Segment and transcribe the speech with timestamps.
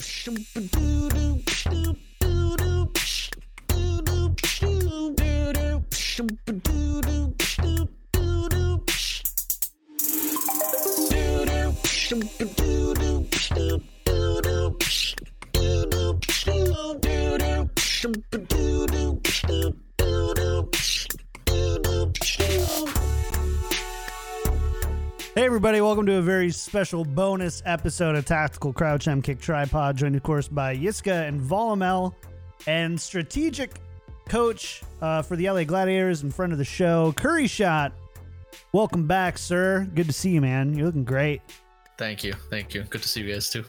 [0.00, 1.96] Everybody,
[26.04, 30.22] welcome to a very special bonus episode of Tactical Crouch M Kick Tripod, joined of
[30.22, 32.14] course by Yiska and Volamel,
[32.66, 33.70] and strategic
[34.28, 37.94] coach uh, for the LA Gladiators and friend of the show, Curry Shot.
[38.72, 39.88] Welcome back, sir.
[39.94, 40.74] Good to see you, man.
[40.74, 41.40] You're looking great.
[41.96, 42.34] Thank you.
[42.50, 42.82] Thank you.
[42.82, 43.64] Good to see you guys too.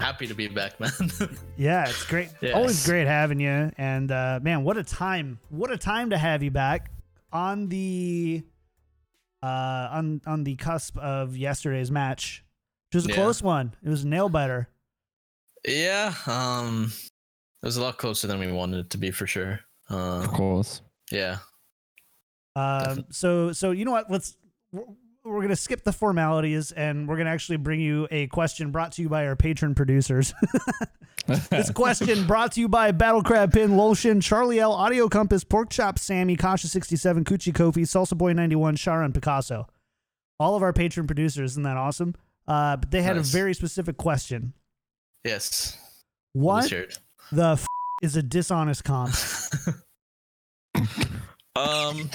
[0.00, 0.90] Happy to be back, man.
[1.58, 2.30] Yeah, it's great.
[2.40, 2.54] Yes.
[2.54, 3.70] Always great having you.
[3.76, 5.38] And uh, man, what a time!
[5.50, 6.90] What a time to have you back
[7.30, 8.42] on the
[9.44, 12.44] uh, on on the cusp of yesterday's match.
[12.92, 13.14] It was a Yeah.
[13.16, 13.74] close one.
[13.82, 14.68] It was a nail biter.
[15.66, 16.92] yeah, um
[17.62, 19.60] it was a lot closer than we wanted it to be for sure.
[19.90, 20.82] Uh Of course.
[21.10, 21.38] yeah.
[22.56, 23.04] Um, Definitely.
[23.12, 24.10] so so you know what?
[24.10, 24.36] Let's
[25.24, 28.92] we're, we're gonna skip the formalities and we're gonna actually bring you a question brought
[28.92, 30.34] to you by our patron producers.
[31.50, 35.70] this question brought to you by Battle Crab Pin, Lolshin, Charlie L, Audio Compass, Pork
[35.70, 39.66] Chop, Sammy, Kasha sixty seven, Coochie Kofi, Salsa Boy ninety one, Shara, and Picasso.
[40.40, 42.14] All of our patron producers, isn't that awesome?
[42.46, 43.28] Uh, but they had Nice.
[43.30, 44.52] a very specific question.
[45.24, 45.78] Yes.
[46.34, 46.68] What
[47.32, 47.66] the f-
[48.02, 49.14] is a dishonest comp?
[51.56, 52.10] um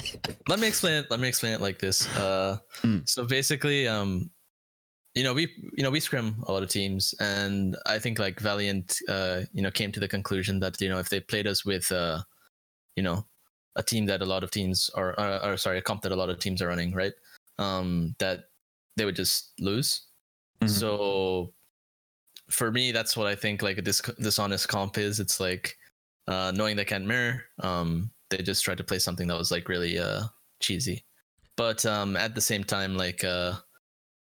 [0.47, 3.07] let me explain it let me explain it like this uh Mm.
[3.07, 4.29] so basically um
[5.15, 8.39] you know we you know we scrim a lot of teams and i think like
[8.39, 11.65] valiant uh you know came to the conclusion that you know if they played us
[11.65, 12.21] with uh
[12.95, 13.25] you know
[13.75, 16.15] a team that a lot of teams are uh, or sorry a comp that a
[16.15, 17.13] lot of teams are running right
[17.59, 18.45] um that
[18.97, 20.07] they would just lose
[20.61, 20.69] Mhm.
[20.69, 21.53] so
[22.49, 25.77] for me that's what i think like a dis- dishonest comp is it's like
[26.27, 29.67] uh knowing they can't mirror um they just tried to play something that was like
[29.69, 30.21] really uh
[30.59, 31.03] cheesy
[31.57, 33.53] but um at the same time like uh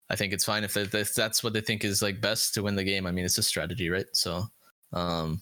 [0.09, 2.63] i think it's fine if, they, if that's what they think is like best to
[2.63, 4.43] win the game i mean it's a strategy right so
[4.93, 5.41] um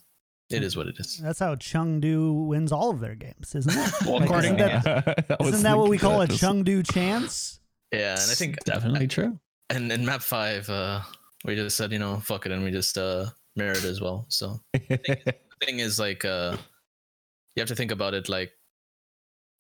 [0.50, 3.94] it is what it is That's how Chengdu wins all of their games, isn't it?
[4.06, 7.60] Well, Like, according isn't to that, isn't that what we call a Chengdu chance?
[7.92, 9.38] yeah and i think definitely true.
[9.70, 11.02] and in map five uh
[11.44, 13.26] we just said you know fuck it and we just uh
[13.58, 16.56] mirrored as well so the thing is like uh
[17.58, 18.52] you have to think about it like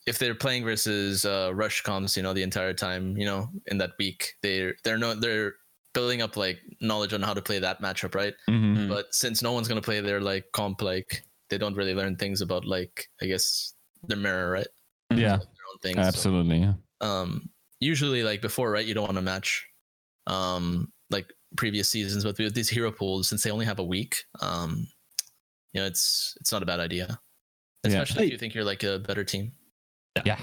[0.06, 3.78] if they're playing versus uh rush comps you know the entire time you know in
[3.80, 5.56] that week they're they're no they're
[5.94, 8.78] building up like knowledge on how to play that matchup right Mhm.
[8.78, 8.90] Mm.
[8.90, 12.41] but since no one's gonna play their like comp like they don't really learn things
[12.41, 13.74] about like i guess
[14.08, 14.68] the mirror right
[15.09, 16.59] Yeah, their own things so, absolutely.
[16.59, 16.74] yeah.
[17.02, 19.66] um usually like before right you don't want to match
[20.28, 24.14] um like previous seasons but with these hero pools since they only have a week
[24.41, 24.88] um
[25.74, 27.19] you know it's it's not a bad idea
[27.93, 28.01] Yeah.
[28.01, 29.51] especially if you think you're like a better team
[30.25, 30.37] Yeah.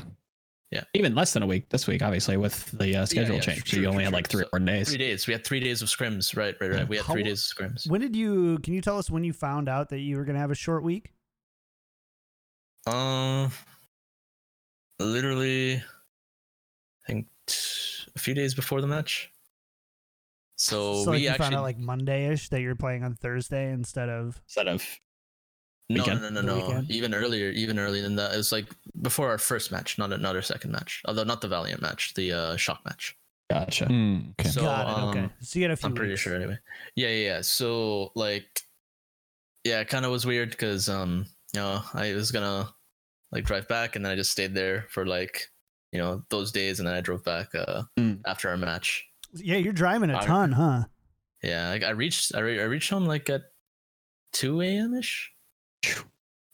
[0.71, 0.83] Yeah.
[0.95, 3.59] Even less than a week this week, obviously, with the uh, schedule yeah, change.
[3.61, 4.89] so true, you true, only had like three So, or four days.
[4.89, 7.23] three days we had three days of scrims right right right we had How- three
[7.23, 8.59] days of scrims When did you?
[8.59, 10.55] Can you tell us when you found out that you were going to have a
[10.57, 11.13] short week?
[12.87, 13.51] um
[14.99, 19.31] literally i think t- a few days before the match
[20.57, 23.73] so, so like we you actually found out like Monday-ish that you're playing on Thursday
[23.73, 24.41] instead of.
[24.47, 24.85] Instead of
[25.91, 26.23] No, weekend?
[26.23, 26.83] no, no, no, no.
[26.89, 28.33] Even earlier, even earlier than that.
[28.33, 28.67] It was like
[29.03, 31.03] before our first match, not not our second match.
[31.05, 33.17] Although not the Valiant match, the uh, Shock match.
[33.51, 33.85] gotcha.
[33.87, 34.49] Mm, okay.
[34.49, 35.03] So, Got it.
[35.11, 35.19] okay.
[35.27, 35.89] um, So you had a few.
[35.89, 36.59] I'm pretty sure anyway.
[36.97, 37.41] Yeah, yeah, yeah.
[37.43, 38.63] So like,
[39.65, 42.73] yeah, it kind of was weird because um, you know, I was gonna
[43.31, 45.43] like drive back, and then I just stayed there for like,
[45.93, 48.21] you know, those days, and then I drove back uh Mm.
[48.27, 49.05] after our match.
[49.35, 50.85] Yeah, you're driving a I- ton, huh?
[51.43, 53.43] Yeah, I, I reached I, re- I reached home like at
[54.33, 54.95] two a.m.
[54.95, 55.31] ish.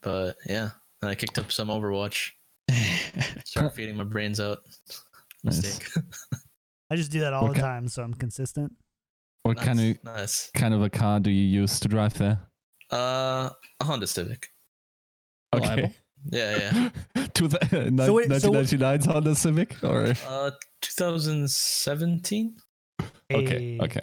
[0.03, 0.71] But yeah,
[1.03, 2.31] and I kicked up some Overwatch.
[3.45, 4.59] Started feeding my brains out.
[5.45, 5.63] Nice.
[5.63, 6.05] Mistake.
[6.91, 7.61] I just do that all the Okay.
[7.61, 8.73] time, so I'm consistent.
[9.43, 10.51] what kind of nice.
[10.55, 12.39] kind of a car do you use to drive there?
[12.93, 13.51] Uh,
[13.81, 14.49] a Honda Civic.
[15.55, 15.93] Reliable.
[16.31, 17.27] Yeah, yeah.
[17.35, 17.59] to the
[18.07, 20.51] So wait, so- 1999 Honda Civic or Uh,
[20.83, 22.57] 2017.
[23.33, 24.01] okay, okay.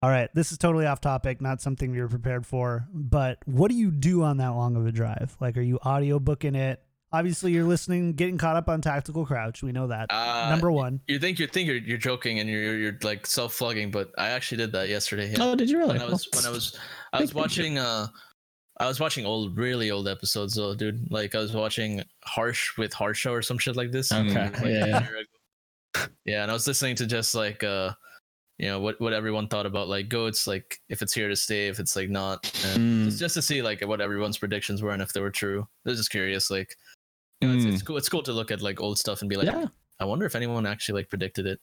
[0.00, 2.86] All right, this is totally off topic, not something you're prepared for.
[2.92, 5.36] But what do you do on that long of a drive?
[5.40, 6.80] Like, are you audio booking it?
[7.10, 9.62] Obviously, you're listening, getting caught up on Tactical Crouch.
[9.62, 10.06] We know that.
[10.10, 11.00] Uh, Number one.
[11.08, 14.12] You think you think you're you're joking and you're you're, you're like self flogging, but
[14.18, 15.30] I actually did that yesterday.
[15.30, 15.38] Yeah.
[15.40, 15.94] Oh, did you really?
[15.98, 16.78] when I was when I was
[17.12, 18.08] I was watching uh
[18.78, 21.10] I was watching old really old episodes though, dude.
[21.10, 24.12] Like I was watching Harsh with Harsha or some shit like this.
[24.12, 26.06] Okay, Like, yeah, yeah.
[26.24, 27.92] Yeah, and I was listening to just like uh
[28.58, 31.68] you know what what everyone thought about like goats like if it's here to stay
[31.68, 33.04] if it's like not and Mm.
[33.06, 35.88] just, just to see like what everyone's predictions were and if they were true i
[35.90, 36.74] was just curious like
[37.40, 37.72] you know, it's, Mm.
[37.72, 39.66] it's cool it's cool to look at like old stuff and be like yeah.
[40.00, 41.60] i wonder if anyone actually like predicted it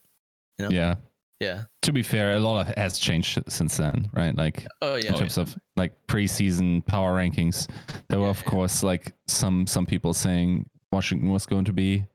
[0.58, 0.70] You know?
[0.74, 0.94] Yeah.
[1.40, 4.34] yeah To be fair, a lot of has changed since then, right?
[4.34, 7.68] Like oh yeah in terms of like preseason power rankings,
[8.08, 12.06] there were of course like some some people saying Washington was going to be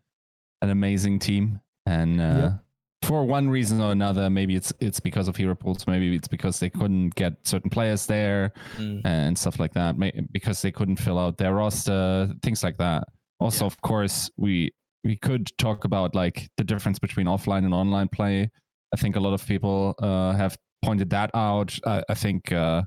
[0.63, 2.53] an amazing team, and uh, Yep.
[3.03, 6.59] For one reason or another, maybe it's it's because of hero pools, maybe it's because
[6.59, 10.97] they couldn't get certain players there Mm, and stuff like that, may- because they couldn't
[10.97, 13.03] fill out their roster, things like that.
[13.39, 14.71] Also, of course, we
[15.03, 18.49] we could talk about like the difference between offline and online play.
[18.93, 21.77] I think a lot of people uh, have pointed that out.
[21.85, 22.83] I, I think uh,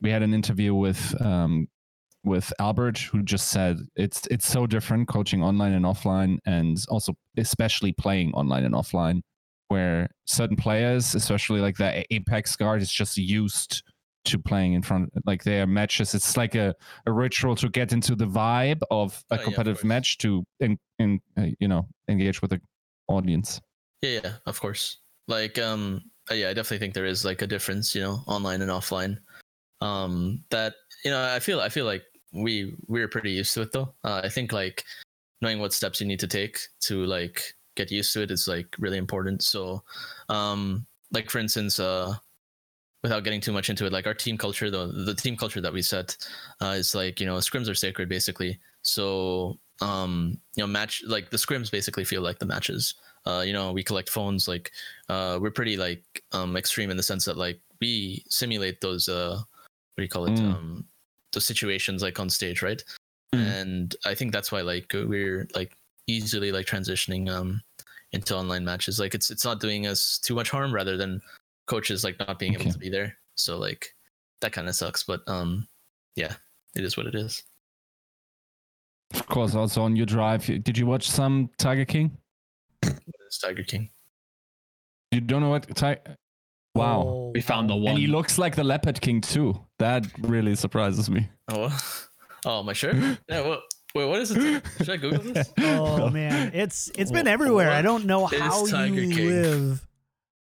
[0.00, 1.68] we had an interview with um,
[2.24, 7.12] with Albert, who just said it's it's so different coaching online and offline, and also
[7.36, 9.20] especially playing online and offline,
[9.68, 13.82] where certain players, especially like the Apex guard, is just used
[14.24, 16.14] to playing in front like their matches.
[16.14, 16.74] It's like a,
[17.06, 20.44] a ritual to get into the vibe of Oh, a yeah, of competitive match to
[20.60, 22.60] in, in uh, you know engage with the
[23.08, 23.60] audience.
[24.02, 24.98] Yeah yeah of course.
[25.28, 28.62] Like um uh, yeah i definitely think there is like a difference you know online
[28.62, 29.18] and offline.
[29.80, 30.74] Um that
[31.04, 32.02] you know i feel i feel like
[32.32, 33.94] we we're pretty used to it though.
[34.04, 34.84] Uh, i think like
[35.42, 38.66] knowing what steps you need to take to like get used to it is like
[38.78, 39.82] really important so
[40.28, 42.14] um like for instance uh
[43.02, 45.72] without getting too much into it like our team culture the the team culture that
[45.72, 46.16] we set
[46.62, 51.30] uh, is like you know scrims are sacred basically so um you know match like
[51.30, 52.94] the scrims basically feel like the matches
[53.26, 54.70] uh you know we collect phones like
[55.08, 59.36] uh we're pretty like um extreme in the sense that like we simulate those uh
[59.36, 60.46] what do you call it Mm.
[60.54, 60.84] um
[61.32, 62.82] those situations like on stage right
[63.34, 63.40] Mm.
[63.60, 65.76] and i think that's why like we're like
[66.06, 67.60] easily like transitioning um
[68.12, 68.98] into online matches.
[69.00, 71.20] Like it's it's not doing us too much harm rather than
[71.66, 72.62] coaches like not being Okay.
[72.64, 73.16] able to be there.
[73.36, 73.94] So like
[74.40, 75.66] that kind of sucks but um
[76.16, 76.34] yeah
[76.76, 77.42] it is what it is.
[79.14, 82.16] Of course also on your drive did you watch some tiger king?
[82.82, 83.88] It's tiger king.
[85.10, 86.16] You don't know what tiger
[86.74, 87.02] wow.
[87.06, 87.90] Oh, We found the one.
[87.92, 89.54] and he looks like the leopard king too.
[89.78, 91.28] That really surprises me.
[91.48, 91.76] Oh
[92.44, 92.96] oh my shirt?
[93.28, 93.60] Yeah what
[93.94, 97.70] wait what is it should i google this Oh man, it's it's been Wha- everywhere.
[97.70, 99.26] I don't know how Tiger you King?
[99.28, 99.86] live.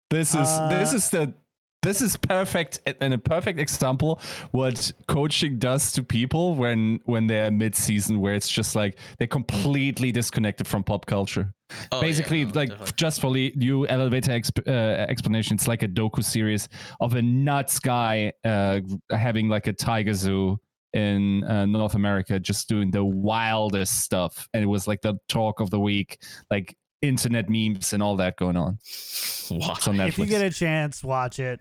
[0.09, 1.33] This is this Uh, is the
[1.81, 4.19] this is perfect and a perfect example
[4.51, 10.11] what coaching does to people when when they're mid-season where it's just like they're completely
[10.11, 11.53] disconnected from pop culture
[11.91, 12.93] Oh, yeah, basically no, like definitely.
[12.95, 16.69] just for the you elevator exp- uh, explanation it's like a doku series
[16.99, 18.79] of a nuts guy uh,
[19.11, 20.59] having like a tiger zoo
[20.95, 25.59] in uh, north america just doing the wildest stuff and it was like the talk
[25.59, 28.73] of the week like internet memes and all that going on
[29.51, 31.59] wow on netflix If you get a chance, watch it.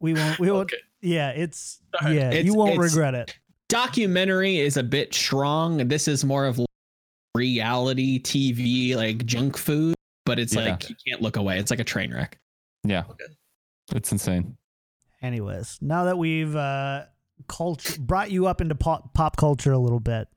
[0.00, 0.38] We won't.
[0.38, 0.62] We won't.
[0.72, 2.14] okay Yeah, it's All right.
[2.16, 2.28] yeah.
[2.30, 3.36] It's- you won't regret it.
[3.68, 5.88] documentary is a bit strong.
[5.88, 6.58] This is more of
[7.34, 10.70] reality TV, like junk food, but it's Yeah.
[10.70, 11.58] like you can't look away.
[11.58, 12.38] It's like a train wreck.
[12.84, 13.24] yeah Okay.
[13.94, 14.56] it's insane
[15.20, 17.04] Anyways, now that we've uh,
[17.46, 20.28] cult- brought you up into pop, pop culture a little bit,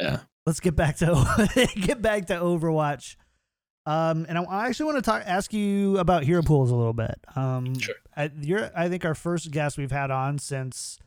[0.00, 0.20] Yeah.
[0.46, 3.16] let's get back to get back to Overwatch.
[3.86, 6.92] Um, and I, I actually want to talk, ask you about hero pools a little
[6.92, 7.14] bit.
[7.36, 7.94] Um, Sure.
[8.14, 10.98] I, you're, I think our first guest we've had on since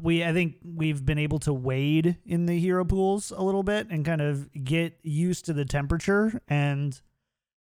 [0.00, 3.88] we, I think we've been able to wade in the hero pools a little bit
[3.90, 6.40] and kind of get used to the temperature.
[6.48, 6.98] And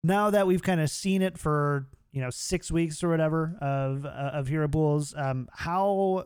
[0.02, 4.04] now that we've kind of seen it for you know six weeks or whatever of
[4.06, 6.24] uh, of hero pools, um, how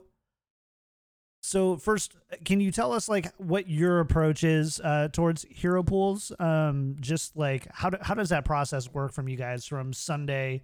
[1.48, 2.14] so first,
[2.44, 6.30] can you tell us like what your approach is uh, towards hero pools?
[6.38, 10.62] Um, just like how do, how does that process work from you guys from Sunday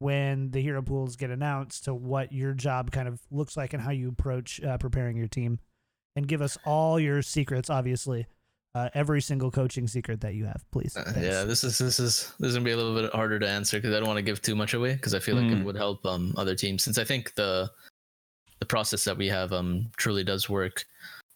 [0.00, 3.82] when the hero pools get announced to what your job kind of looks like and
[3.82, 5.58] how you approach uh, preparing your team,
[6.14, 8.26] and give us all your secrets, obviously,
[8.74, 10.96] uh, every single coaching secret that you have, please.
[10.96, 13.48] Uh, yeah, this is this is this is gonna be a little bit harder to
[13.48, 15.60] answer because I don't want to give too much away because I feel like Mm.
[15.60, 17.70] it would help um other teams since I think the
[18.68, 20.84] process that we have um truly does work.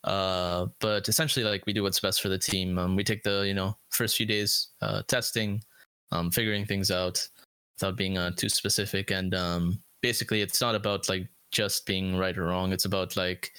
[0.05, 2.79] Uh, but essentially, like we do what's best for the team.
[2.79, 5.63] Um, we take the you know first few days uh, testing,
[6.11, 7.27] um, figuring things out
[7.79, 12.37] without being uh, too specific, and um, basically it's not about like just being right
[12.37, 12.73] or wrong.
[12.73, 13.53] It's about like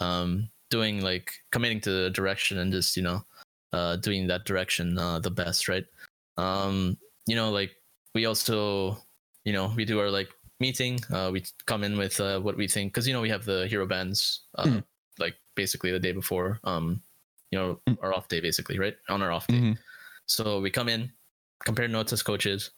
[0.00, 3.24] um doing like committing to the direction and just you know
[3.74, 5.84] uh, doing that direction uh, the best, right?
[6.36, 7.72] Um, you know, like
[8.14, 8.96] we also,
[9.44, 10.28] you know, we do our like
[10.66, 10.94] meeting.
[11.12, 13.66] Uh, we come in with uh, what we think because you know we have the
[13.72, 14.20] hero bands,
[14.58, 14.82] uh, Mm.
[15.24, 16.86] like basically the day before, um,
[17.50, 17.96] you know, Mm.
[18.02, 18.96] our off day basically, right?
[19.08, 19.60] On our off day.
[19.60, 19.76] Mhm.
[20.26, 21.12] So we come in,
[21.68, 22.70] compare notes as coaches,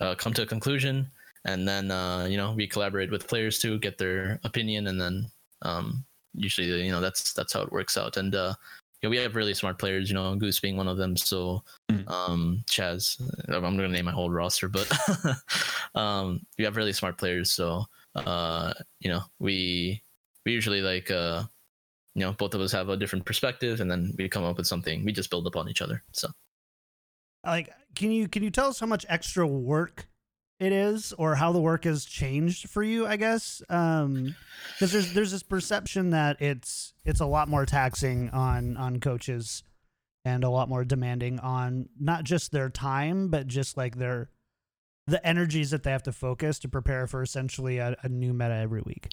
[0.00, 1.10] uh, come to a conclusion,
[1.44, 5.14] and then uh, you know we collaborate with players to get their opinion, and then
[5.62, 8.16] um, usually you know that's that's how it works out.
[8.16, 8.34] And
[9.02, 11.16] you know, we have really smart players, you know, Goose being one of them.
[11.16, 12.08] So Mm.
[12.10, 14.90] um, Shax, I'm gonna name my whole roster, but
[15.94, 17.52] um, we have really smart players.
[17.52, 20.02] So uh, you know, we
[20.46, 21.42] we usually like uh,
[22.14, 24.66] you know both of us have a different perspective, and then we come up with
[24.66, 25.04] something.
[25.04, 26.02] We just build upon each other.
[26.12, 26.28] So
[27.44, 30.06] like can you can you tell us how much extra work
[30.62, 34.34] it is or how the work has changed for you i guess um
[34.74, 39.62] because there's there's this perception that it's it's a lot more taxing on on coaches
[40.24, 44.30] and a lot more demanding on not just their time but just like their
[45.08, 48.54] the energies that they have to focus to prepare for essentially a, a new meta
[48.54, 49.08] every week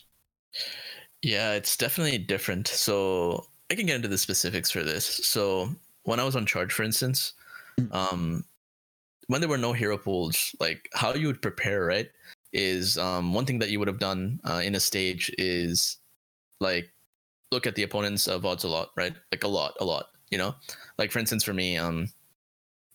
[1.21, 2.67] Yeah, it's definitely different.
[2.67, 5.05] So I can get into the specifics for this.
[5.05, 5.69] So
[6.03, 7.33] when I was on charge, for instance,
[7.79, 7.93] Mm.
[7.93, 8.43] um,
[9.29, 12.09] when there were no hero pools, like how you would prepare, right?
[12.51, 15.97] Is um, one thing that you would have done uh, in a stage is
[16.59, 16.89] like
[17.51, 19.13] look at the opponents of odds a lot, right?
[19.31, 20.07] Like a lot, a lot.
[20.31, 20.55] You know,
[20.97, 22.07] like for instance, for me, um,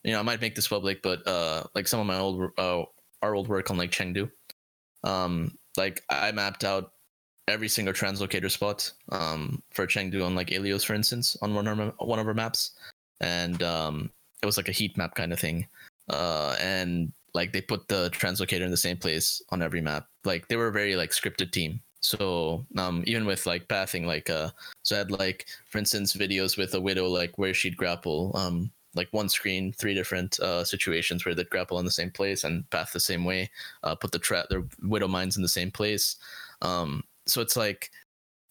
[0.02, 2.82] you know, I might make this public, but uh, like some of my old, uh,
[3.22, 4.28] our old work on like Chengdu,
[5.04, 6.92] um, like I mapped out
[7.46, 11.78] every single translocator spot um, for Chengdu on like Ilios, for instance, on one of
[11.78, 12.72] our, one of our maps,
[13.20, 14.10] and um,
[14.42, 15.66] it was like a heat map kind of thing,
[16.08, 20.06] uh, and like they put the translocator in the same place on every map.
[20.25, 21.80] Like they were a very like scripted team.
[22.00, 24.50] So um, even with like pathing, like uh,
[24.82, 28.70] so I had like for instance videos with a widow like where she'd grapple, um,
[28.94, 32.68] like one screen, three different uh, situations where they'd grapple in the same place and
[32.70, 33.50] path the same way,
[33.82, 36.16] uh, put the trap their widow mines in the same place.
[36.62, 37.90] Um, so it's like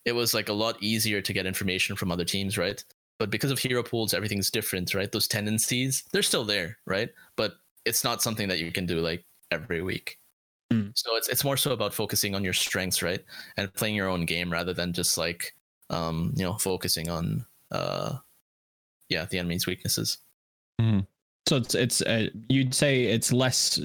[0.05, 2.83] it was like a lot easier to get information from other teams, right?
[3.19, 5.11] But because of hero pools, everything's different, right?
[5.11, 7.09] Those tendencies, they're still there, right?
[7.37, 7.53] But
[7.85, 10.17] it's not something that you can do like every week.
[10.71, 10.91] Mm.
[10.95, 13.23] So it's it's more so about focusing on your strengths, right?
[13.57, 15.55] And playing your own game rather than just like
[15.89, 18.17] um, you know, focusing on uh
[19.09, 20.17] yeah, the enemy's weaknesses.
[21.47, 23.79] So it's it's uh, you'd say it's less.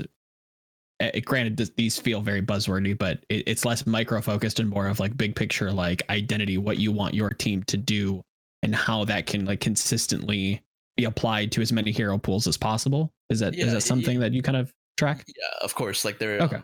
[1.01, 4.89] Uh, granted, th- these feel very buzzwordy, but it, it's less micro focused and more
[4.89, 8.23] of like big picture, like identity, what you want your team to do,
[8.63, 10.63] and how that can like consistently
[10.97, 13.13] be applied to as many hero pools as possible.
[13.31, 15.25] Is that is Yeah, that something that you kind of track?
[15.29, 16.05] Yeah, of course.
[16.05, 16.61] Like there Okay.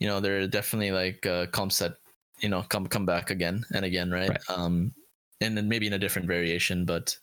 [0.00, 1.96] you know, there are definitely like uh comps that,
[2.40, 4.28] you know, come come back again and again, right?
[4.28, 4.40] Right.
[4.48, 4.92] Um
[5.40, 7.16] and then maybe in a different variation, but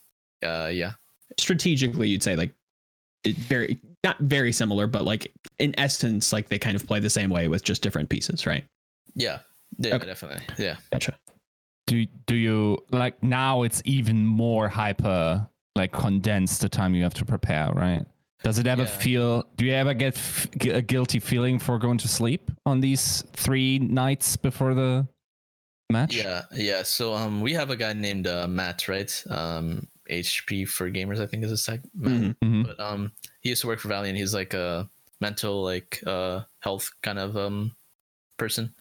[0.43, 0.93] uh yeah.
[1.39, 2.53] Strategically, you'd say like
[3.23, 7.09] it very not very similar, but like in essence, like they kind of play the
[7.09, 8.65] same way with just different pieces, right?
[9.15, 9.39] Yeah.
[9.77, 10.07] Yeah, Okay.
[10.07, 10.43] definitely.
[10.57, 10.75] Yeah.
[10.91, 11.17] Gotcha.
[11.91, 17.13] Do do you like now it's even more hyper like condensed the time you have
[17.21, 18.03] to prepare right
[18.43, 19.03] does it ever Yeah.
[19.05, 20.47] feel do you ever get f-
[20.81, 25.07] a guilty feeling for going to sleep on these three nights before the
[25.89, 26.83] match Yeah, yeah.
[26.83, 29.11] So um we have a guy named uh, Matt, right?
[29.29, 31.81] Um HP for gamers, I think is his tag.
[31.93, 32.11] Matt.
[32.21, 32.35] Mhm.
[32.43, 32.63] Mhm.
[32.67, 33.11] but um
[33.43, 34.17] he used to work for Valiant.
[34.17, 37.75] He's like a mental like uh health kind of um
[38.37, 38.73] person.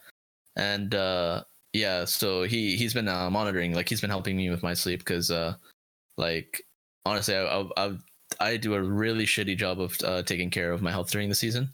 [0.57, 4.63] And uh yeah, so he he's been uh, monitoring like he's been helping me with
[4.63, 5.55] my sleep cuz uh
[6.17, 6.63] like
[7.07, 7.99] honestly I I I,
[8.41, 11.35] I do a really shitty job of uh, taking care of my health during the
[11.35, 11.71] season.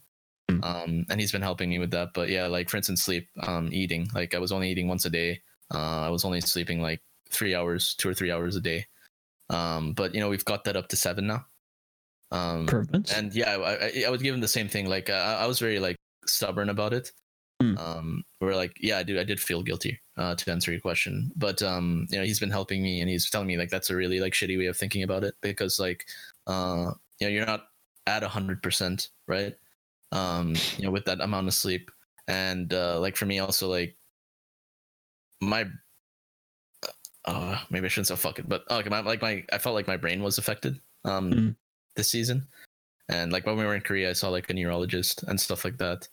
[0.51, 0.65] Hmm.
[0.65, 2.11] Um and he's been helping me with that.
[2.15, 4.09] But yeah, like for instance sleep, um eating.
[4.15, 5.43] Like I was only eating once a day.
[5.73, 7.01] Uh I was only sleeping like
[7.31, 8.87] 3 hours, 2 or 3 hours a day.
[9.51, 11.47] Um but you know, we've got that up to 7 now.
[12.33, 13.13] Um Improvements.
[13.13, 15.59] and yeah I, I, I would give him the same thing like I, I was
[15.59, 17.13] very like stubborn about it
[17.61, 17.79] Hmm.
[17.79, 21.33] um we're like yeah i do i did feel guilty uh to answer your question.
[21.37, 23.97] But um you know he's been helping me and he's telling me like that's a
[23.97, 26.05] really like shitty way of thinking about it because like
[26.47, 27.69] uh you know you're not
[28.07, 29.57] at a hundred percent right?
[30.13, 31.91] Um you know with that amount of sleep.
[32.29, 33.97] And uh like for me also like
[35.41, 35.67] my
[37.25, 39.87] uh maybe i shouldn't say fuck it but okay my like my i felt like
[39.89, 41.57] my brain was affected um Mhm.
[41.97, 42.47] this season.
[43.09, 45.79] And like when we were in korea i saw like a neurologist and stuff like
[45.79, 46.09] that.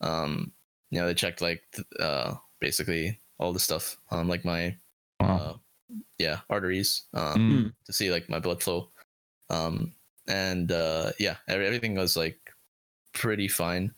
[0.00, 0.52] Um
[0.90, 1.62] you know they checked like
[2.00, 4.76] uh basically all the stuff um like my
[5.20, 5.36] Wow.
[5.38, 5.54] uh
[6.18, 7.40] yeah arteries um
[7.72, 7.86] Mm.
[7.86, 8.90] to see like my blood flow
[9.50, 9.92] um
[10.28, 12.38] and uh yeah every- everything was like
[13.14, 13.92] pretty fine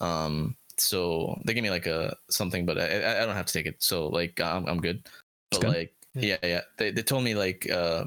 [0.00, 3.52] um so they gave me like a something but i i I don't have to
[3.52, 5.08] take it so like i'm, I'm good
[5.50, 5.70] but good.
[5.72, 8.04] like yeah yeah they, they told me like uh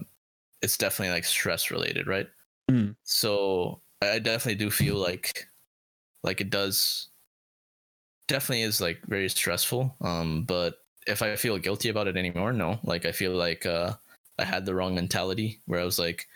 [0.62, 2.28] it's definitely like stress related right
[2.70, 2.96] Mm.
[3.04, 5.48] so i I definitely do feel like
[6.24, 7.09] like it does
[8.30, 12.80] definitely is like very stressful um but if i feel guilty about it anymore no
[12.84, 13.92] like i feel like uh
[14.38, 16.28] i had the wrong mentality where i was like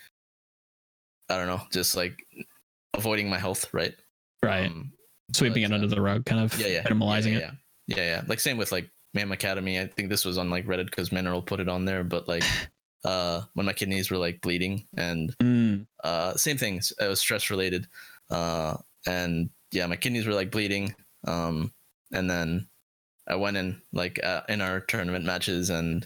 [1.29, 2.25] i don't know just like
[2.95, 3.95] avoiding my health right
[4.43, 4.65] right.
[4.67, 4.91] um,
[5.33, 7.53] Sweeping But, it under uh, the rug, kind of yeah, yeah, minimalizing yeah, it.
[7.87, 8.21] Yeah, yeah, yeah.
[8.27, 9.79] Like same with like Mayhem Academy.
[9.79, 12.03] I think this was on like Reddit because Mineral put it on there.
[12.03, 12.43] But like,
[13.05, 16.93] uh, when my kidneys were like bleeding, and Mm, uh, same things.
[16.99, 17.87] It was stress related,
[18.29, 20.93] uh, and yeah, my kidneys were like bleeding.
[21.25, 21.73] Um,
[22.13, 22.67] and then
[23.27, 26.05] I went in like uh, in our tournament matches, and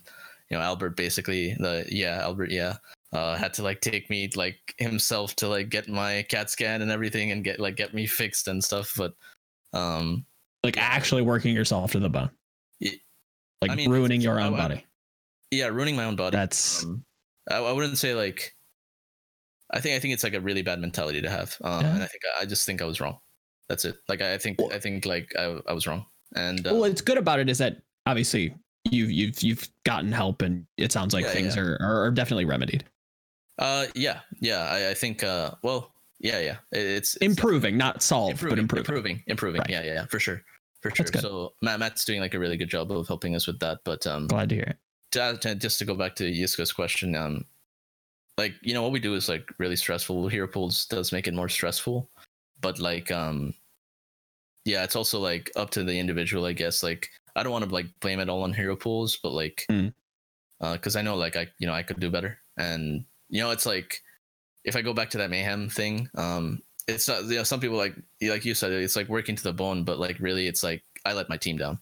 [0.49, 2.77] you know Albert basically the yeah Albert yeah
[3.13, 6.91] uh, had to like take me like himself to like get my CAT scan and
[6.91, 8.93] everything and get like get me fixed and stuff.
[8.97, 9.13] But
[9.73, 10.25] um,
[10.63, 12.29] like actually working yourself to the bone.
[13.59, 14.85] Like I mean, ruining your own I- body.
[15.49, 16.37] yeah, ruining my own body.
[16.37, 17.03] That's um,
[17.49, 18.53] I, I wouldn't say like
[19.71, 21.57] I think I think it's like a really bad mentality to have.
[21.63, 21.93] Um, Yeah.
[21.95, 23.17] and I think I just think I was wrong.
[23.69, 23.97] That's it.
[24.07, 26.05] Like I think I think like I, I was wrong.
[26.35, 26.81] And uh, well.
[26.81, 28.53] What's good about it is that obviously
[28.89, 31.61] you've you've you've gotten help, and it sounds like Yeah, things yeah.
[31.63, 32.85] Are, are are definitely remedied.
[33.59, 38.01] uh yeah yeah I, I think uh well yeah yeah it, it's, it's Improving, not
[38.03, 39.21] solved, improving but improving.
[39.23, 39.69] improving improving Right.
[39.69, 40.41] yeah yeah yeah for sure
[40.81, 41.07] for sure.
[41.07, 43.79] So Matt Matt's doing like a really good job of helping us with that.
[43.83, 44.77] But um Glad to hear it.
[45.11, 47.45] to, to- just to go back to Yiska's question, um,
[48.37, 50.27] like you know what we do is like really stressful.
[50.27, 52.07] Hero pools does make it more stressful,
[52.61, 53.53] but like um,
[54.65, 56.83] yeah, it's also like up to the individual, I guess.
[56.83, 59.93] Like I don't want to like blame it all on hero pools, but like, Mm.
[60.61, 63.51] uh, because I know like I you know I could do better, and you know
[63.51, 64.01] it's like
[64.63, 67.77] if I go back to that mayhem thing, um, it's not you know some people
[67.77, 70.83] like like you said it's like working to the bone, but like really it's like
[71.05, 71.79] I let my team down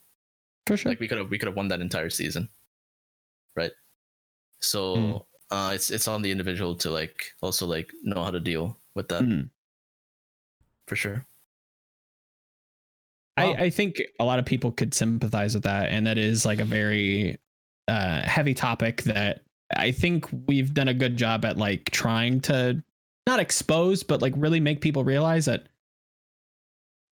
[0.67, 0.91] For sure.
[0.91, 2.49] like we could have we could have won that entire season
[3.55, 3.71] right
[4.61, 5.25] so Mm.
[5.51, 9.07] uh it's it's on the individual to like also like know how to deal with
[9.09, 9.49] that Mm.
[10.87, 11.25] For sure
[13.37, 13.53] I, Wow.
[13.57, 16.65] I think a lot of people could sympathize with that, and that is like a
[16.65, 17.37] very
[17.87, 19.41] uh, heavy topic that
[19.75, 22.81] I think we've done a good job at like trying to
[23.27, 25.67] not expose, but like really make people realize that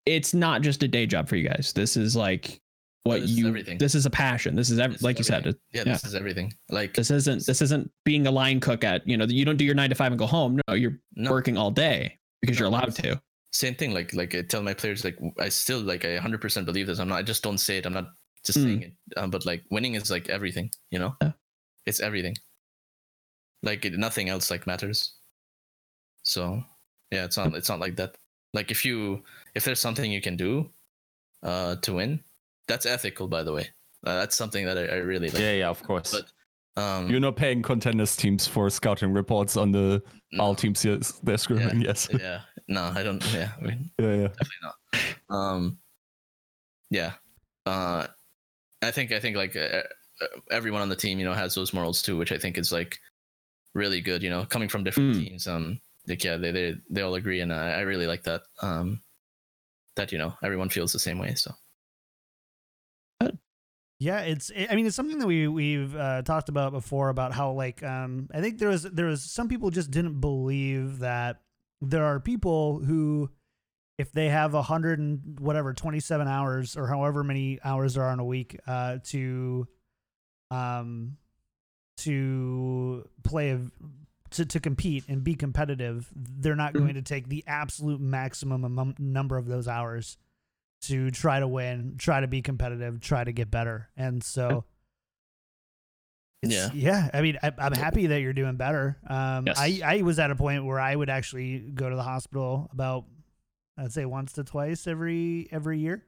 [0.07, 1.73] it's not just a day job for you guys.
[1.75, 2.61] This is like
[3.03, 3.49] what this is you.
[3.49, 3.79] everything.
[3.79, 4.55] This is a passion.
[4.55, 5.39] This is ev- This is like you said.
[5.41, 5.61] everything.
[5.73, 5.93] It, yeah, yeah.
[5.95, 7.47] this is everything like this isn't.
[7.47, 9.25] This isn't being a line cook at you know.
[9.25, 10.61] You don't do your nine to five and go home.
[10.69, 13.21] No, you're no, working all day because No, you're allowed to.
[13.53, 16.87] Same thing like like i tell my players like i still like i 100% believe
[16.87, 16.99] this.
[16.99, 17.87] I'm not i just don't say it.
[17.87, 18.09] I'm not
[18.45, 18.63] just Mm.
[18.65, 18.93] saying it.
[19.17, 21.15] Um, but like winning is like everything you know?
[21.23, 21.33] Yeah.
[21.87, 22.35] it's everything.
[23.63, 25.15] Like it, nothing else like matters.
[26.25, 26.63] So
[27.11, 28.17] yeah it's not it's not like that.
[28.55, 29.23] Like if you
[29.55, 30.71] if there's something you can do
[31.43, 32.21] uh to win
[32.69, 33.69] that's ethical by the way.
[34.05, 35.41] Uh, that's something that I, I really like.
[35.41, 36.13] Yeah, yeah, of course.
[36.13, 36.33] But-
[36.83, 40.99] um You're not paying contenders teams for scouting reports on the no, all teams here
[41.23, 41.83] they're screaming.
[41.89, 42.09] Yes.
[42.19, 44.29] yeah no i don't yeah I mean, yeah, yeah.
[44.29, 44.75] definitely not.
[45.31, 45.79] Um,
[46.91, 47.13] yeah.
[47.65, 48.07] Uh,
[48.83, 49.83] I think I think like uh,
[50.21, 52.71] uh, everyone on the team, you know, has those morals too, which I think is
[52.71, 52.99] like
[53.75, 54.23] really good.
[54.23, 55.25] You know, coming from different Mm.
[55.25, 58.43] teams, um, like yeah, they they they all agree, and I, I really like that.
[58.61, 59.01] Um,
[59.97, 61.35] that you know everyone feels the same way.
[61.35, 61.55] So
[63.99, 64.51] Yeah, it's.
[64.51, 68.29] I mean, it's something that we we've uh, talked about before about how like um
[68.35, 71.41] I think there was there was some people just didn't believe that
[71.83, 73.29] there are people who
[73.99, 78.05] if they have a hundred and whatever twenty seven hours or however many hours there
[78.05, 79.67] are in a week uh to
[80.51, 81.17] um
[81.99, 83.61] to play a,
[84.31, 86.79] to to compete and be competitive, they're not Mhm.
[86.79, 90.17] going to take the absolute maximum amount, number of those hours
[90.83, 93.91] to try to win, try to be competitive, try to get better.
[93.97, 94.65] And so,
[96.43, 98.99] it's- yeah, I mean, I, I'm happy that you're doing better.
[99.09, 99.59] Um, Yes.
[99.59, 103.05] I, I was at a point where I would actually go to the hospital about,
[103.79, 106.05] I'd say once to twice every, every year.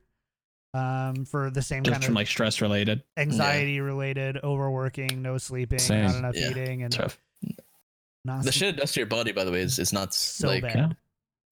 [0.74, 5.38] Um, for the same Just kind from of like stress related anxiety related, overworking, no
[5.38, 6.04] sleeping, Same.
[6.06, 6.50] not enough Yeah.
[6.50, 7.16] eating, and stuff.
[8.24, 10.48] not the shit it does to your body, by the way, is is not so
[10.48, 10.96] like bad.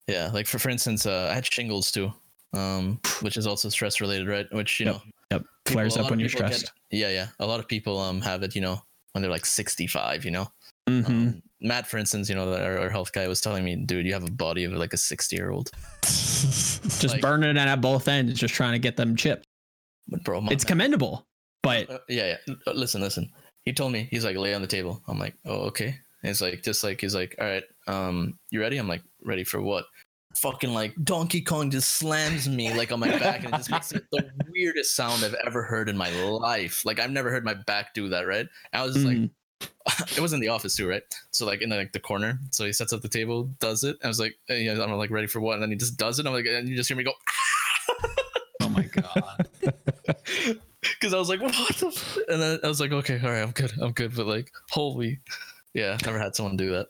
[0.09, 0.25] yeah.
[0.25, 2.11] yeah, like for for instance, uh, I had shingles too,
[2.51, 4.45] um, which is also stress related, right?
[4.51, 4.95] Which you Yep.
[4.95, 5.01] know
[5.33, 5.41] Yep.
[5.65, 6.73] people- Flares up when you're people get- stressed.
[6.91, 7.27] yeah, yeah.
[7.39, 10.47] A lot of people um have it, you know, when they're like 65, you know.
[10.89, 11.07] Mhm.
[11.09, 14.11] Um, Matt, for instance, you know, our, our health guy was telling me, dude, you
[14.13, 15.69] have a body of like a 60 year old.
[16.03, 19.45] just like- burning it at both ends, just trying to get them chipped.
[20.07, 21.25] But bro, It's man- commendable,
[21.61, 22.53] but uh, yeah, yeah.
[22.67, 23.31] Uh, Listen, listen.
[23.63, 25.01] He told me he's like lay on the table.
[25.07, 25.95] I'm like, oh okay.
[26.21, 28.77] And it's like just like he's like, all right, um, you ready?
[28.77, 29.85] I'm like, ready for what?
[30.43, 33.93] Fucking like Donkey Kong just slams me like on my back and it just makes
[33.93, 36.83] it the weirdest sound I've ever heard in my life.
[36.83, 38.27] Like I've never heard my back do that.
[38.27, 38.45] Right?
[38.73, 39.29] I was just like, mm,
[40.17, 41.01] it was in the office too, right?
[41.31, 42.39] So like in the, like the corner.
[42.51, 43.95] So he sets up the table, does it.
[44.03, 45.53] I was like, yeah, I'm like ready for what?
[45.53, 46.27] And then he just does it.
[46.27, 47.13] I'm like, and you just hear me go,
[48.63, 49.47] oh my god.
[50.81, 51.87] because I was like, what the?
[51.87, 52.17] F-?
[52.27, 54.13] And then I was like, okay, all right, I'm good, I'm good.
[54.13, 55.21] But like, holy,
[55.73, 56.87] yeah, never had someone do that.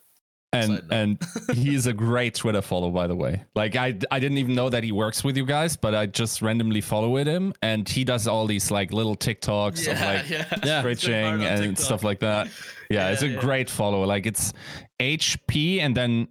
[0.53, 1.21] And and
[1.53, 3.43] he's a great Twitter follow, by the way.
[3.55, 6.41] Like I I didn't even know that he works with you guys, but I just
[6.41, 10.79] randomly followed him, and he does all these like little TikToks of like yeah, Yeah.
[10.81, 12.47] stretching and stuff like that.
[12.89, 13.41] Yeah, it's a Yeah, yeah.
[13.41, 14.03] great follow.
[14.03, 14.53] Like it's
[15.01, 16.27] HP and then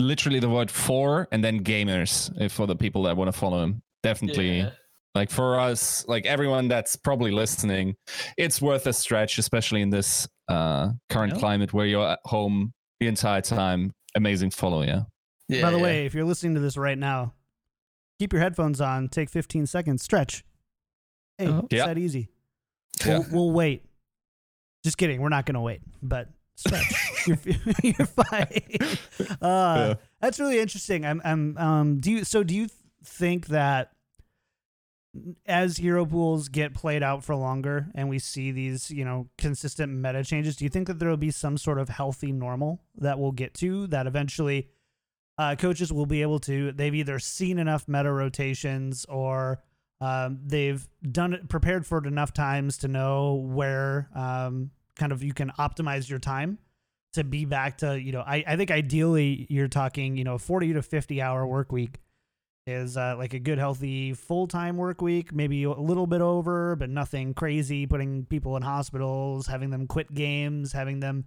[0.00, 3.62] literally the word for and then gamers if for the people that want to follow
[3.62, 3.82] him.
[4.02, 4.70] Definitely Yeah.
[5.14, 7.94] like for us, like everyone that's probably listening,
[8.36, 11.38] it's worth a stretch, especially in this uh current Yeah.
[11.38, 13.92] climate where you're at home the entire time.
[14.14, 15.02] Amazing follow, yeah.
[15.48, 15.82] Yeah, By the yeah.
[15.82, 17.34] way, if you're listening to this right now,
[18.18, 19.08] keep your headphones on.
[19.08, 20.02] Take 15 seconds.
[20.02, 20.44] Stretch.
[21.38, 21.60] Hey, Oh.
[21.70, 21.86] it's Yeah.
[21.86, 22.28] that easy.
[23.04, 23.18] Yeah.
[23.18, 23.84] We'll, we'll wait.
[24.84, 25.20] Just kidding.
[25.20, 26.94] We're not going to wait, but stretch.
[27.26, 27.38] you're,
[27.82, 28.62] you're fine.
[29.40, 29.94] Uh, Yeah.
[30.20, 31.04] That's really interesting.
[31.04, 32.68] I'm, I'm, um, do you, so do you
[33.04, 33.92] think that
[35.46, 39.92] as hero pools get played out for longer and we see these, you know, consistent
[39.92, 43.18] meta changes, do you think that there will be some sort of healthy normal that
[43.18, 44.68] we'll get to that eventually
[45.38, 49.62] uh, coaches will be able to, they've either seen enough meta rotations or
[50.00, 55.22] um, they've done it, prepared for it enough times to know where um, kind of
[55.22, 56.58] you can optimize your time
[57.14, 60.74] to be back to, you know, I, I think ideally you're talking, you know, 40
[60.74, 61.98] to 50 hour work week
[62.66, 66.90] is uh, like a good healthy full-time work week maybe a little bit over but
[66.90, 71.24] nothing crazy putting people in hospitals having them quit games having them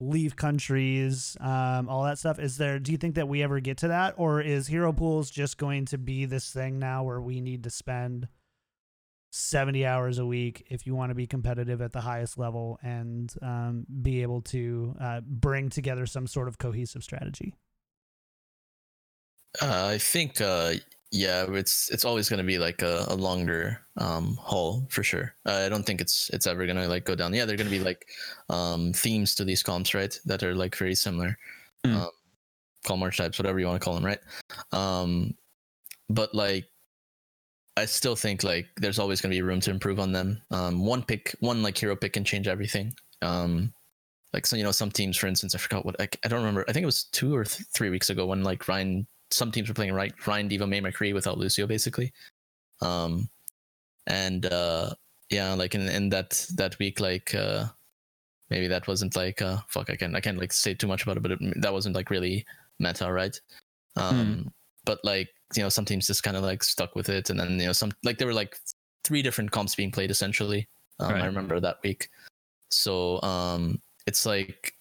[0.00, 2.38] leave countries um, all that stuff.
[2.38, 5.30] Is there do you think that we ever get to that or is hero pools
[5.30, 8.28] just going to be this thing now where we need to spend
[9.30, 13.34] 70 hours a week if you want to be competitive at the highest level and
[13.42, 17.54] um, be able to uh, bring together some sort of cohesive strategy
[19.60, 20.74] Uh, I think, uh,
[21.10, 25.32] yeah, it's it's always going to be like a, a longer um, haul for sure.
[25.46, 27.32] Uh, I don't think it's it's ever going to like go down.
[27.32, 28.08] Yeah, they're going to be like
[28.50, 30.18] um, themes to these comps, right?
[30.24, 31.38] That are like very similar.
[31.86, 31.94] Mm.
[31.94, 32.10] Um,
[32.84, 34.18] call march types, whatever you want to call them, right?
[34.72, 35.34] Um,
[36.10, 36.66] but like,
[37.76, 40.42] I still think like there's always going to be room to improve on them.
[40.50, 42.92] Um, one pick, one like hero pick can change everything.
[43.22, 43.72] Um,
[44.32, 46.64] like so, you know, some teams, for instance, I forgot what I, I don't remember.
[46.68, 49.68] I think it was two or th- three weeks ago when like Rein some teams
[49.68, 52.12] were playing right Rein D.Va Mei McCree without Lucio basically.
[52.80, 53.28] Um
[54.06, 54.94] and uh
[55.30, 57.66] yeah, like in, in that that week like uh
[58.50, 61.16] maybe that wasn't like uh fuck I can I can't like say too much about
[61.16, 62.44] it, but it, that wasn't like really
[62.78, 63.38] meta, right?
[63.96, 64.52] Um
[64.84, 67.58] but like you know some teams just kind of like stuck with it and then
[67.58, 68.56] you know some like there were like
[69.04, 70.68] three different comps being played essentially.
[71.00, 71.22] Um, Right.
[71.22, 72.08] I remember that week.
[72.70, 74.74] So um it's like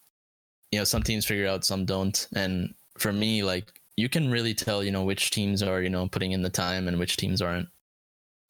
[0.71, 4.53] you know some teams figure out some don't and for me like you can really
[4.53, 7.41] tell you know which teams are you know putting in the time and which teams
[7.41, 7.67] aren't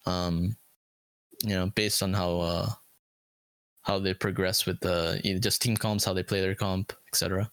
[0.05, 0.55] um
[1.43, 2.69] you know based on how uh
[3.81, 6.93] how they progress with the you know, just team comps how they play their comp
[7.09, 7.49] etc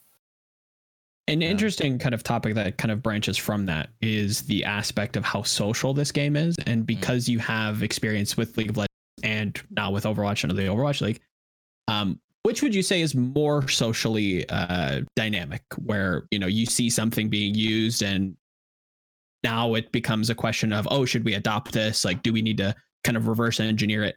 [1.29, 1.50] An Yeah.
[1.50, 5.42] interesting kind of topic that kind of branches from that is the aspect of how
[5.42, 6.57] social this game is.
[6.66, 10.62] And because you have experience with League of Legends and now with Overwatch and the
[10.62, 11.20] Overwatch League,
[11.87, 16.90] um, which would you say is more socially uh, dynamic, where you know you see
[16.90, 18.37] something being used and
[19.42, 22.05] now it becomes a question of oh, should we adopt this?
[22.05, 22.74] Like, do we need to
[23.05, 24.16] kind of reverse engineer it?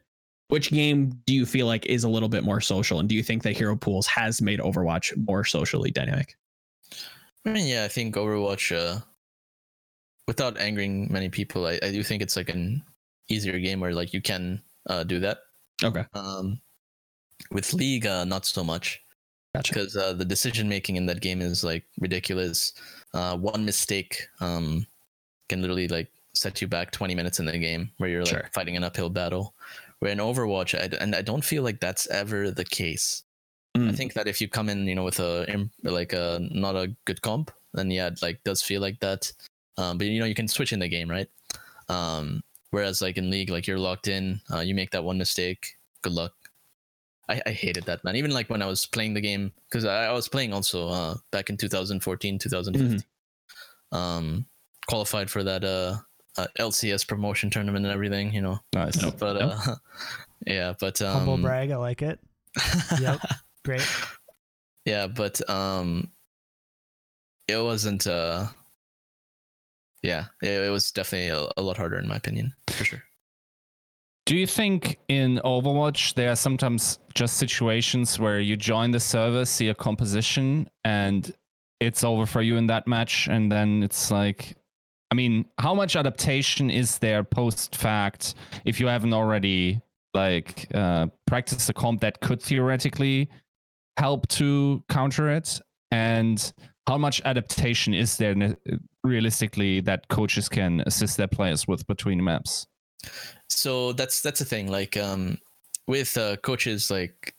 [0.49, 3.23] Which game do you feel like is a little bit more social, and do you
[3.23, 6.35] think that Hero Pools has made Overwatch more socially dynamic?
[7.45, 8.99] i mean yeah i think overwatch uh
[10.27, 12.83] without angering many people i, I do think it's like an
[13.29, 15.39] easier game where like you can uh do that
[15.83, 16.61] Okay, um
[17.51, 19.01] with league uh not so much
[19.55, 19.73] gotcha.
[19.73, 22.73] because uh, the decision making in that game is like ridiculous.
[23.13, 24.85] Uh, one mistake um,
[25.49, 28.49] can literally like set you back 20 minutes in the game where you're like Sure.
[28.53, 29.53] fighting an uphill battle.
[29.99, 33.23] Where in Overwatch, I, and I don't feel like that's ever the case.
[33.75, 33.95] I Mm.
[33.95, 37.21] think that if you come in, you know, with a like a not a good
[37.21, 39.31] comp, then yeah, it like does feel like that.
[39.77, 41.29] Um, but you know, you can switch in the game, right?
[41.89, 44.41] Um, whereas like in League, like you're locked in.
[44.53, 46.33] Uh, you make that one mistake, good luck.
[47.29, 48.15] I, I hated that man.
[48.15, 51.15] Even like when I was playing the game, because I, I was playing also uh,
[51.31, 53.03] back in 2014, 2015.
[53.91, 54.45] Um,
[54.87, 55.97] qualified for that uh,
[56.37, 58.59] uh, LCS promotion tournament and everything, you know.
[58.73, 59.01] Nice.
[59.01, 59.15] Nope.
[59.19, 59.53] But Nope.
[59.67, 59.75] uh,
[60.45, 62.19] yeah, but um, humble brag i like it
[62.99, 63.21] Yep.
[63.65, 63.87] great
[64.85, 66.11] yeah but um
[67.47, 68.47] it wasn't uh
[70.01, 73.03] yeah it, it was definitely a, a lot harder in my opinion for sure
[74.25, 79.45] Do you think in Overwatch there are sometimes just situations where you join the server,
[79.45, 81.33] see a composition, and
[81.79, 84.55] it's over for you in that match, and then it's like,
[85.11, 89.81] I mean, how much adaptation is there post fact if you haven't already
[90.13, 93.29] like uh, practiced a comp that could theoretically
[93.97, 95.59] help to counter it?
[95.93, 96.53] and
[96.87, 98.57] how much adaptation is there
[99.03, 102.65] realistically that coaches can assist their players with between maps?
[103.55, 104.67] So that's that's the thing.
[104.67, 105.37] Like um,
[105.87, 107.35] with uh, coaches, like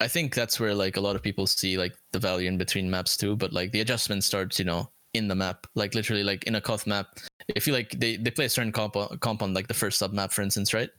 [0.00, 2.90] I think that's where like a lot of people see like the value in between
[2.90, 3.36] maps too.
[3.36, 5.66] But like the adjustment starts, you know, in the map.
[5.74, 8.72] Like literally, like in a Koth map, if you like they they play a certain
[8.72, 10.90] comp comp on like the first sub map, for instance, right?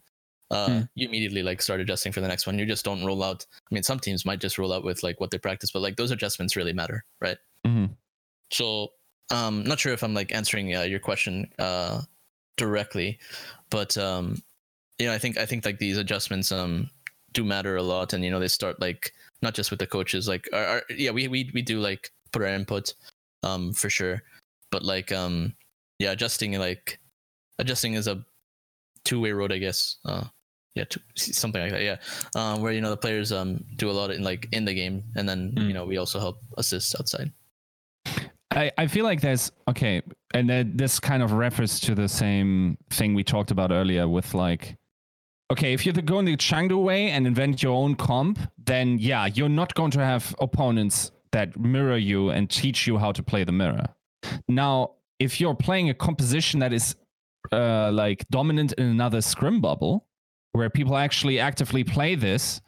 [0.50, 0.86] Uh, Hmm.
[0.94, 2.58] you immediately like start adjusting for the next one.
[2.58, 3.46] You just don't roll out.
[3.70, 5.96] I mean, some teams might just roll out with like what they practice, but like
[5.96, 7.38] those adjustments really matter, right?
[7.64, 7.96] Mhm.
[8.52, 8.88] So,
[9.30, 12.02] um, not sure if I'm like answering uh, your question uh
[12.56, 13.18] directly,
[13.70, 14.42] but um,
[14.98, 16.90] you know, I think I think like these adjustments um
[17.32, 19.12] do matter a lot, and you know they start like
[19.42, 22.42] not just with the coaches, like our, our, yeah, we we we do like put
[22.42, 22.94] our input,
[23.42, 24.22] um, for sure,
[24.70, 25.54] but like um,
[25.98, 26.98] yeah, adjusting like
[27.58, 28.24] adjusting is a
[29.04, 29.96] two way road, I guess.
[30.04, 30.24] Uh,
[30.74, 31.82] yeah, two, something like that.
[31.82, 31.96] Yeah,
[32.34, 35.04] um, where you know the players um do a lot in like in the game,
[35.16, 35.68] and then Mm.
[35.68, 37.32] you know we also help assist outside.
[38.54, 42.78] I, I feel like there's okay, and then this kind of refers to the same
[42.90, 44.76] thing we talked about earlier with like,
[45.50, 49.48] okay, if you're going the Chengdu way and invent your own comp, then yeah, you're
[49.48, 53.52] not going to have opponents that mirror you and teach you how to play the
[53.52, 53.86] mirror.
[54.48, 56.94] Now, if you're playing a composition that is
[57.52, 60.06] uh, like dominant in another scrim bubble,
[60.52, 62.60] where people actually actively play this,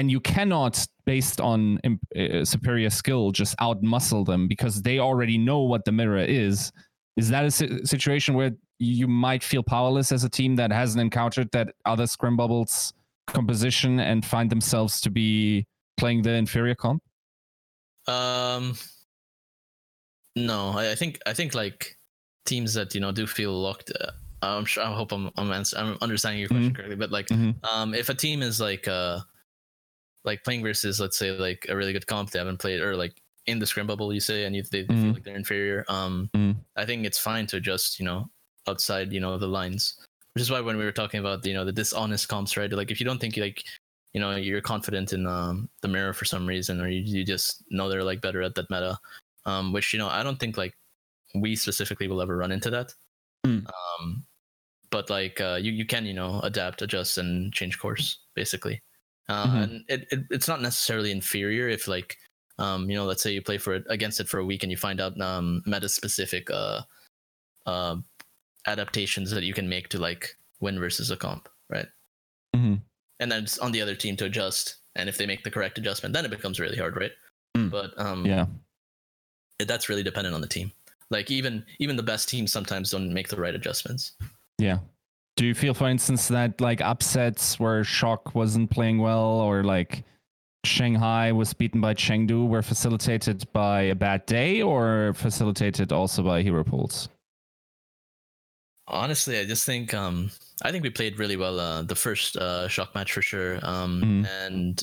[0.00, 5.60] and you cannot based on uh, superior skill just outmuscle them because they already know
[5.72, 6.72] what the mirror is
[7.16, 11.00] is that a si- situation where you might feel powerless as a team that hasn't
[11.02, 12.94] encountered that other scrim bubbles
[13.26, 15.66] composition and find themselves to be
[15.98, 17.02] playing the inferior comp
[18.08, 18.76] Um,
[20.36, 21.98] no, I, I think I think like
[22.46, 23.92] teams that you know do feel locked.
[24.00, 24.10] Uh,
[24.42, 24.82] I'm sure.
[24.84, 26.96] I hope I'm I'm, ans- I'm understanding your question correctly.
[26.96, 27.52] But like, Mhm.
[27.72, 29.20] um, if a team is like uh,
[30.24, 33.14] like playing versus let's say like a really good comp they haven't played or like
[33.46, 35.14] in the scrim bubble you say and you, they, they feel Mhm.
[35.14, 35.84] like they're inferior.
[35.88, 36.56] Um, Mhm.
[36.76, 37.98] I think it's fine to adjust.
[37.98, 38.30] You know,
[38.68, 39.96] outside you know the lines.
[40.34, 42.70] Which is why when we were talking about you know the dishonest comps, right?
[42.72, 43.64] Like if you don't think you like
[44.12, 47.62] you know you're confident in um, the mirror for some reason or you, you just
[47.70, 48.98] know they're like better at that meta
[49.46, 50.74] um, which you know i don't think like
[51.36, 52.92] we specifically will ever run into that
[53.46, 53.60] Hmm.
[53.66, 54.26] um,
[54.90, 58.82] but like uh, you, you can you know adapt adjust and change course basically
[59.28, 59.62] uh, Mhm.
[59.62, 62.16] and it, it, it's not necessarily inferior if like
[62.58, 64.70] um, you know let's say you play for it against it for a week and
[64.70, 66.82] you find out um, meta specific uh,
[67.66, 67.96] uh,
[68.66, 71.86] adaptations that you can make to like win versus a comp right
[72.54, 72.74] mm-hmm.
[73.20, 74.76] and then it's on the other team to adjust.
[74.96, 77.12] And if they make the correct adjustment, then it becomes really hard, right?
[77.56, 77.70] Mm.
[77.70, 78.46] But um, yeah
[79.60, 80.72] it- that's really dependent on the team.
[81.10, 84.12] Like even even the best teams sometimes don't make the right adjustments.
[84.58, 84.78] yeah
[85.40, 90.04] do you feel for instance that like upsets where shock wasn't playing well or like
[90.66, 96.42] shanghai was beaten by chengdu were facilitated by a bad day or facilitated also by
[96.42, 97.08] hero pools
[98.92, 102.66] Honestly, I just think um, I think we played really well uh, the first uh,
[102.66, 103.60] shock match for sure.
[103.62, 104.26] Um, Mhm.
[104.28, 104.82] and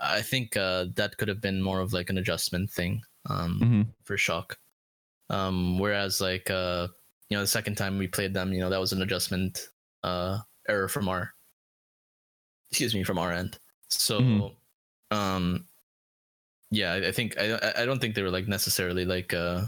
[0.00, 3.82] I think uh, that could have been more of like an adjustment thing um, mm-hmm.
[4.04, 4.56] for shock.
[5.30, 6.86] Um, whereas like uh,
[7.28, 9.66] you know the second time we played them, you know that was an adjustment
[10.02, 11.32] uh, error from our
[12.70, 13.58] excuse me from our end.
[13.88, 14.56] So Mhm.
[15.10, 15.66] um,
[16.70, 19.66] yeah, I, I think I I- I don't think they were like necessarily like uh,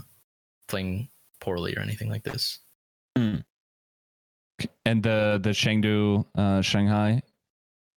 [0.67, 1.09] playing
[1.41, 2.59] poorly or anything like this.
[4.85, 7.21] and the the Chengdu uh, Shanghai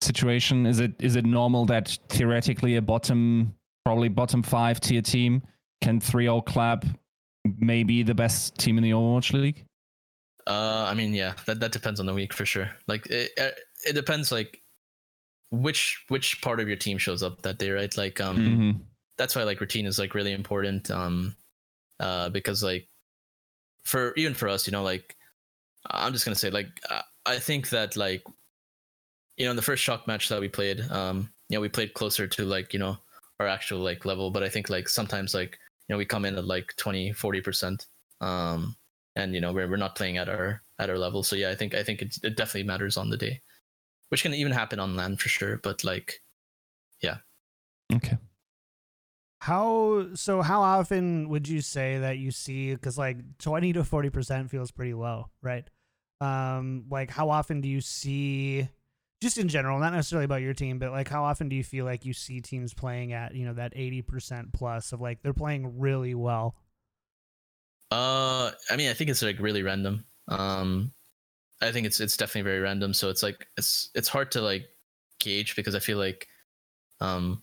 [0.02, 5.42] situation is it is it normal that theoretically a bottom probably bottom five tier team
[5.80, 6.84] can 3-0 clap
[7.58, 9.64] maybe the best team in the Overwatch League?
[10.46, 12.70] Uh, I mean, yeah, that that depends on the week for sure.
[12.86, 13.32] Like it,
[13.84, 14.62] it depends like
[15.50, 17.96] which which part of your team shows up that day, right?
[17.96, 18.56] Like um, Mm.
[18.56, 18.82] hmm
[19.18, 20.90] that's why like routine is like really important.
[20.90, 21.34] Um,
[22.00, 22.86] uh, because like
[23.84, 25.16] for even for us, you know, like
[25.90, 28.22] I'm just gonna say like uh, I think that like
[29.36, 31.94] you know in the first shock match that we played, um, you know, we played
[31.94, 32.98] closer to like you know
[33.40, 36.36] our actual like level, but I think like sometimes like you know we come in
[36.36, 37.86] at like 20 40 percent
[38.20, 38.76] um
[39.16, 41.54] and you know we're, we're not playing at our at our level so yeah i
[41.54, 43.40] think i think it, it definitely matters on the day
[44.10, 46.20] which can even happen on LAN for sure but like
[47.00, 47.18] yeah.
[47.94, 48.18] Okay.
[49.40, 50.42] How so?
[50.42, 52.74] How often would you say that you see?
[52.74, 55.68] Because like twenty to forty percent feels pretty low, right?
[56.20, 58.68] Um, like how often do you see?
[59.22, 61.84] Just in general, not necessarily about your team, but like how often do you feel
[61.84, 65.32] like you see teams playing at you know that eighty percent plus of like they're
[65.32, 66.56] playing really well?
[67.90, 70.90] Uh i mean i think it's like really random um
[71.62, 74.66] i think it's it's definitely very random so it's like it's it's hard to like
[75.20, 76.26] gauge because i feel like
[77.00, 77.42] um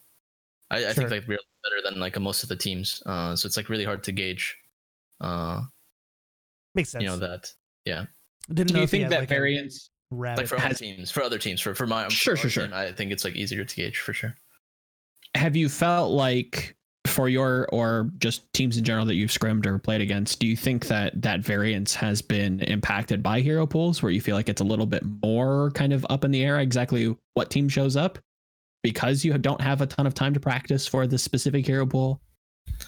[0.72, 3.04] I, I think like we're better than like most of the teams.
[3.06, 4.58] Uh, so it's like really hard to gauge.
[5.22, 5.62] Uh,
[6.74, 7.04] Makes sense.
[7.04, 7.54] you know that.
[7.86, 8.06] Yeah,
[8.52, 9.92] Didn't Do know you think that like, variance?
[10.10, 10.42] rabbit.
[10.42, 12.76] like for other teams, for other teams, for for my Sure, for sure, our sure.
[12.78, 14.36] I think it's like easier to gauge for sure.
[15.36, 16.76] Have you felt like
[17.06, 20.56] for your or just teams in general that you've scrimmed or played against, do you
[20.56, 24.62] think that that variance has been impacted by hero pools where you feel like it's
[24.62, 28.20] a little bit more kind of up in the air exactly what team shows up
[28.84, 32.22] because you don't have a ton of time to practice for the specific hero pool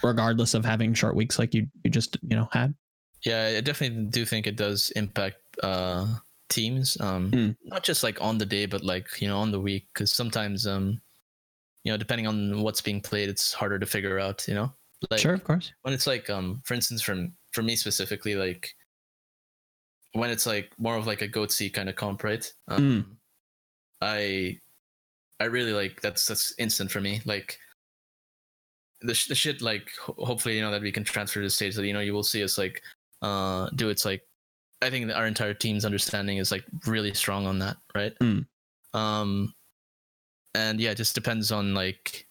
[0.01, 2.73] regardless of having short weeks like you you just, you know, had?
[3.25, 6.07] Yeah, I definitely do think it does impact uh
[6.49, 6.99] teams.
[7.01, 7.49] Um Hmm.
[7.65, 9.87] not just like on the day, but like, you know, on the week.
[9.93, 11.01] Cause sometimes um
[11.85, 14.73] you know, depending on what's being played, it's harder to figure out, you know?
[15.09, 15.71] Like sure, of course.
[15.83, 18.75] when it's like um for instance from for me specifically, like
[20.13, 22.51] when it's like more of like a goatsy kind of comp, right?
[22.67, 23.17] Um
[24.01, 24.59] I
[25.39, 27.21] I really like that's that's instant for me.
[27.25, 27.57] Like
[29.01, 31.49] the, sh- the shit like ho- hopefully you know that we can transfer to the
[31.49, 32.81] stage that you know you will see us like
[33.21, 34.21] uh do it's like
[34.81, 38.45] i think that our entire team's understanding is like really strong on that right Mm.
[38.93, 39.53] um
[40.55, 42.25] and yeah it just depends on like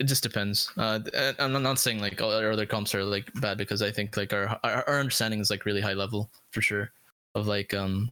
[0.00, 0.98] it just depends uh
[1.38, 4.32] i'm not saying like all our other comps are like bad because i think like
[4.32, 6.90] our our, our understanding is like really high level for sure
[7.34, 8.10] of like um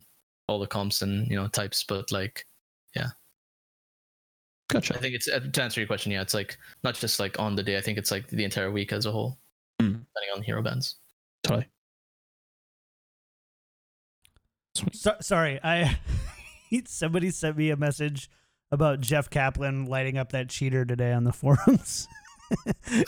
[0.49, 2.47] all the comps and you know types but like
[2.95, 3.09] yeah.
[4.69, 4.95] Gotcha.
[4.95, 6.13] I think it's uh, to answer your question.
[6.13, 7.77] Yeah, it's like not just like on the day.
[7.77, 9.39] I think it's like the entire week as a whole,
[9.81, 10.05] Mm.
[10.05, 10.97] depending on hero bands.
[11.43, 11.67] Totally.
[14.93, 15.99] So, sorry, I
[16.87, 18.31] somebody sent me a message
[18.73, 22.09] about Jeff Kaplan lighting up that cheater today on the forums.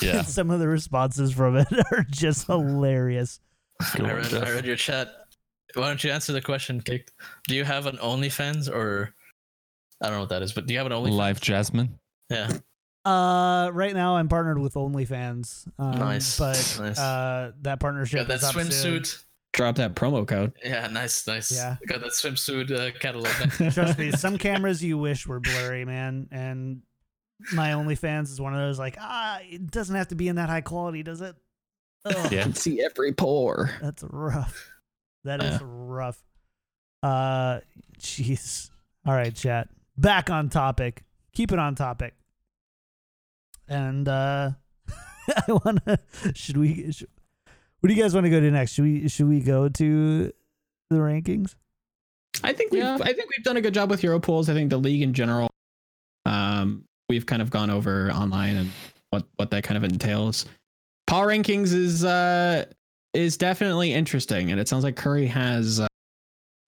[0.01, 0.19] Yeah.
[0.19, 3.41] And some of the responses from it are just hilarious.
[3.99, 5.09] I read, I read your chat.
[5.75, 7.13] Why don't you answer the question, Kicked?
[7.49, 9.13] Do you have an OnlyFans or
[10.01, 11.41] I don't know what that is, but do you have an OnlyFans?
[11.41, 11.89] LiveJasmin.
[12.31, 12.53] Yeah.
[13.05, 15.67] Uh, right now I'm partnered with OnlyFans.
[15.79, 16.99] Um, Nice, but nice.
[16.99, 18.67] uh, that partnership Got that is up soon.
[19.03, 19.24] swimsuit.
[19.55, 20.53] Drop that promo code.
[20.65, 21.51] Yeah, nice, nice.
[21.53, 21.77] Yeah.
[21.87, 23.73] Got that swimsuit uh, catalog.
[23.73, 26.29] Trust me, some cameras you wish were blurry, man.
[26.31, 26.83] And
[27.53, 30.49] my OnlyFans is one of those like, ah, it doesn't have to be in that
[30.49, 31.37] high quality, does it?
[32.05, 32.53] Ugh, Yeah.
[32.53, 33.71] See every pore.
[33.81, 34.69] That's rough.
[35.25, 35.59] That is Yeah.
[35.63, 36.23] rough.
[37.03, 37.61] Uh,
[37.99, 38.71] jeez.
[39.07, 39.69] All right, chat.
[39.97, 41.05] Back on topic.
[41.33, 42.15] Keep it on topic.
[43.69, 44.51] And uh,
[45.49, 45.99] I want to.
[46.35, 46.93] Should we?
[46.93, 47.09] Should,
[47.85, 48.73] what do you guys want to go to next?
[48.73, 49.09] Should we?
[49.11, 50.33] Should we go to
[50.89, 51.55] the rankings?
[52.43, 52.97] I think we've Yeah.
[52.99, 54.49] I think we've done a good job with hero pools.
[54.49, 55.51] I think the league in general,
[56.25, 58.71] um, we've kind of gone over online and
[59.11, 60.47] what what that kind of entails.
[61.07, 62.65] Power rankings is uh
[63.13, 65.87] is definitely interesting, and it sounds like Curry has uh,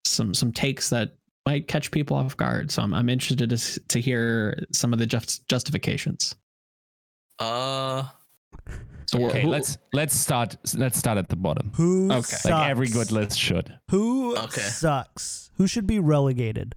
[0.04, 1.14] some some takes that
[1.46, 2.70] might catch people off guard.
[2.70, 6.34] So I'm I'm interested to to hear some of the just justifications.
[7.38, 8.04] uh,
[9.06, 11.70] So Okay, who- let's let's start let's start at the bottom.
[11.76, 12.20] Who Okay.
[12.22, 12.44] sucks?
[12.44, 13.72] Like every good list should.
[13.90, 14.60] Who Okay.
[14.60, 15.50] sucks?
[15.58, 16.74] Who should be relegated?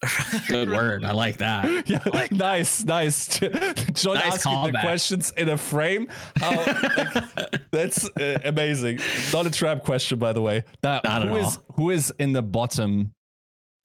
[0.48, 1.04] good word.
[1.04, 1.88] I like that.
[1.88, 3.38] Yeah, nice, nice.
[3.38, 6.06] John Nice asking the questions in a frame.
[6.36, 9.00] How like, that's uh, amazing.
[9.32, 10.62] Not a trap question, by the way.
[10.84, 13.12] Now, Not at who is who is in the bottom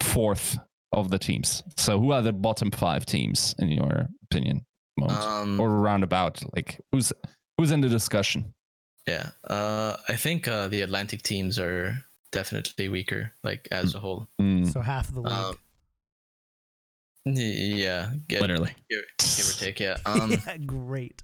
[0.02, 0.58] fourth
[0.92, 1.63] of the teams?
[1.78, 4.66] So, who are the bottom five teams in your opinion,
[4.98, 5.26] Mons?
[5.26, 6.42] um, or roundabout?
[6.56, 7.12] Like, who's
[7.58, 8.54] who's in the discussion?
[9.08, 11.98] Yeah, uh, I think uh, the Atlantic teams are
[12.32, 14.28] definitely weaker, like as a whole.
[14.42, 14.72] Mm.
[14.72, 15.32] So half of the league.
[15.34, 15.58] Um,
[17.26, 18.72] yeah, give, Literally.
[18.90, 19.80] give, give or take.
[19.80, 19.98] Yeah.
[20.06, 21.24] Um, yeah, great.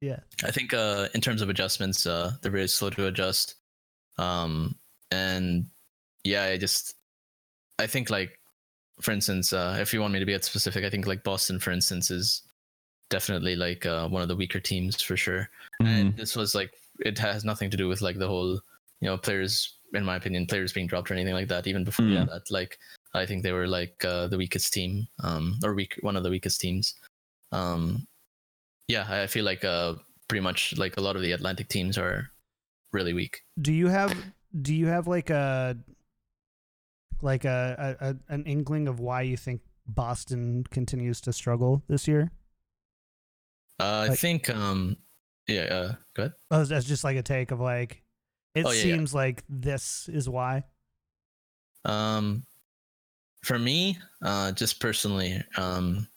[0.00, 0.20] Yeah.
[0.42, 3.56] I think uh, in terms of adjustments, uh, they're very slow to adjust.
[4.18, 4.76] Um,
[5.10, 5.66] and
[6.24, 6.94] yeah, I just,
[7.78, 8.38] I think like,
[9.00, 11.58] for instance, uh, if you want me to be at specific, I think like Boston,
[11.58, 12.42] for instance, is
[13.10, 15.48] definitely like uh, one of the weaker teams for sure.
[15.82, 15.86] Mm.
[15.86, 18.52] And this was like, it has nothing to do with like the whole,
[19.00, 21.66] you know, players, in my opinion, players being dropped or anything like that.
[21.66, 22.28] Even before Mm.
[22.28, 22.78] that, like,
[23.14, 26.30] I think they were like uh, the weakest team, um, or weak, one of the
[26.30, 26.94] weakest teams.
[27.52, 28.06] Um,
[28.88, 29.94] yeah, I I feel like uh,
[30.28, 32.30] pretty much like a lot of the Atlantic teams are
[32.92, 33.42] really weak.
[33.60, 34.14] Do you have
[34.62, 35.76] do you have like a
[37.22, 42.08] like a, a, a an inkling of why you think Boston continues to struggle this
[42.08, 42.30] year?
[43.80, 44.96] Uh, I think, um,
[45.48, 46.32] yeah, uh, go ahead.
[46.50, 48.02] Oh, that's just like a take of like
[48.54, 48.82] it Oh, yeah, yeah.
[48.94, 50.62] seems like this is why.
[51.84, 52.44] Um,
[53.42, 56.08] for me, uh, just personally, um,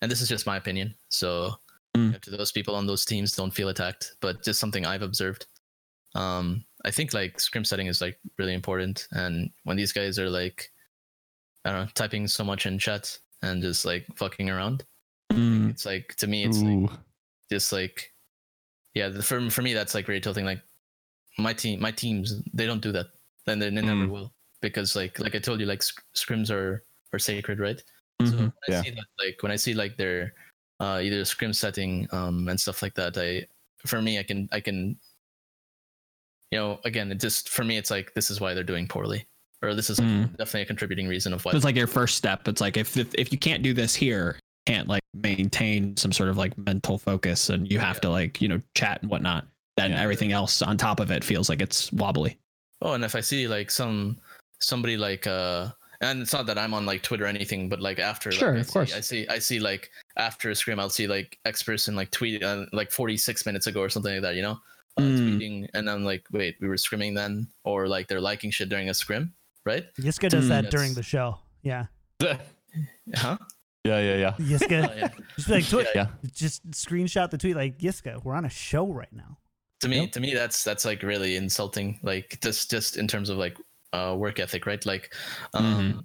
[0.00, 1.54] and this is just my opinion, so
[1.96, 2.18] Mm.
[2.22, 4.16] to those people on those teams, don't feel attacked.
[4.20, 5.46] But just something I've observed.
[6.14, 10.30] Um, I think like scrim setting is like really important, and when these guys are
[10.30, 10.72] like,
[11.66, 14.84] I don't know, typing so much in chat and just like fucking around,
[15.32, 15.70] Mm.
[15.70, 16.90] It's like to me, it's like
[17.50, 18.12] just like
[18.94, 20.60] yeah the, for, for me that's like very tilting like
[21.38, 23.06] my team my teams they don't do that
[23.46, 24.10] and they, they never Mm.
[24.10, 27.82] will because like like i told you like sc- scrims are are sacred right
[28.20, 28.28] Mhm.
[28.30, 28.82] so Yeah.
[28.82, 30.34] see that like when i see like their
[30.80, 33.46] uh either scrim setting um and stuff like that i
[33.86, 34.96] for me i can i can
[36.50, 39.26] you know again it just for me it's like this is why they're doing poorly
[39.62, 40.36] or this is like Mm.
[40.36, 42.48] definitely a contributing reason of why It's like your first step.
[42.48, 46.28] It's like if, if if you can't do this here, can't like maintain some sort
[46.28, 48.00] of like mental focus, and you have Yeah.
[48.00, 49.46] to like you know chat and whatnot.
[49.76, 50.02] Then Yeah.
[50.02, 52.38] everything else on top of it feels like it's wobbly.
[52.80, 54.18] Oh, and if I see like some
[54.60, 57.98] somebody like uh and it's not that I'm on like Twitter or anything, but like
[58.00, 58.94] after like, Sure, I of see, course.
[58.94, 62.42] I see I see like after a scrim I'll see like X person like tweet
[62.42, 64.58] uh, like 46 minutes ago or something like that, you know?
[64.98, 65.18] Uh, Mm.
[65.18, 68.90] tweeting and I'm like, wait, we were scrimming then or like they're liking shit during
[68.90, 69.32] a scrim,
[69.64, 69.84] right?
[69.98, 70.48] Yiska does Mm.
[70.48, 70.70] that Yes.
[70.72, 71.38] during the show.
[71.62, 71.86] Yeah.
[73.14, 73.36] Huh?
[73.84, 74.32] Yeah, yeah, yeah.
[74.38, 74.88] Yiska.
[74.90, 75.08] Oh, yeah.
[75.36, 76.06] Just be like, tweet, Yeah.
[76.32, 79.38] just screenshot the tweet like, Yiska, we're on a show right now.
[79.80, 80.12] To me, Yep.
[80.12, 83.56] to me that's that's like really insulting like just just in terms of like
[83.92, 84.84] uh work ethic, right?
[84.86, 85.12] Like
[85.54, 86.04] um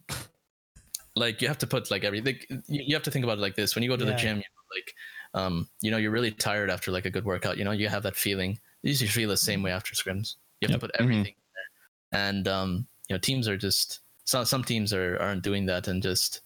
[1.15, 3.55] like you have to put like everything you, you have to think about it like
[3.55, 4.93] this when you go to the gym you know, like
[5.36, 8.03] um you know you're really tired after like a good workout you know you have
[8.03, 8.51] that feeling
[8.84, 10.80] you usually feel the same way after scrims you have Yep.
[10.80, 11.49] to put everything in
[12.13, 15.88] there and um you know teams are just some some teams are aren't doing that
[15.88, 16.41] and just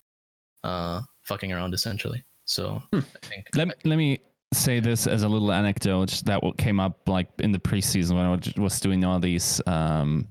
[0.63, 1.01] uh
[1.31, 2.99] fucking around essentially so Hmm.
[3.23, 4.19] i think Let, let me
[4.53, 8.25] say this as a little anecdote that w- came up like in the preseason when
[8.25, 10.27] I was- was doing all these, um,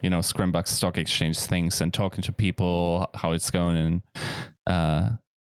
[0.00, 3.76] you know, Scrimbuck Stock Exchange things and talking to people how it's going.
[3.76, 4.02] And
[4.68, 5.10] uh,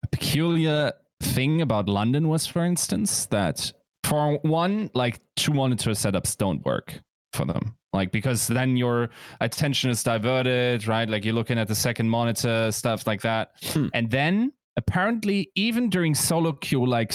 [0.04, 3.72] a peculiar thing about London was, for instance, that
[4.04, 7.00] for one, like two monitor setups don't work
[7.32, 7.74] for them.
[7.92, 11.08] Like because then your attention is diverted, right?
[11.08, 13.52] Like you're looking at the second monitor, stuff like that.
[13.72, 13.88] Hmm.
[13.92, 17.12] And then apparently, even during solo queue, like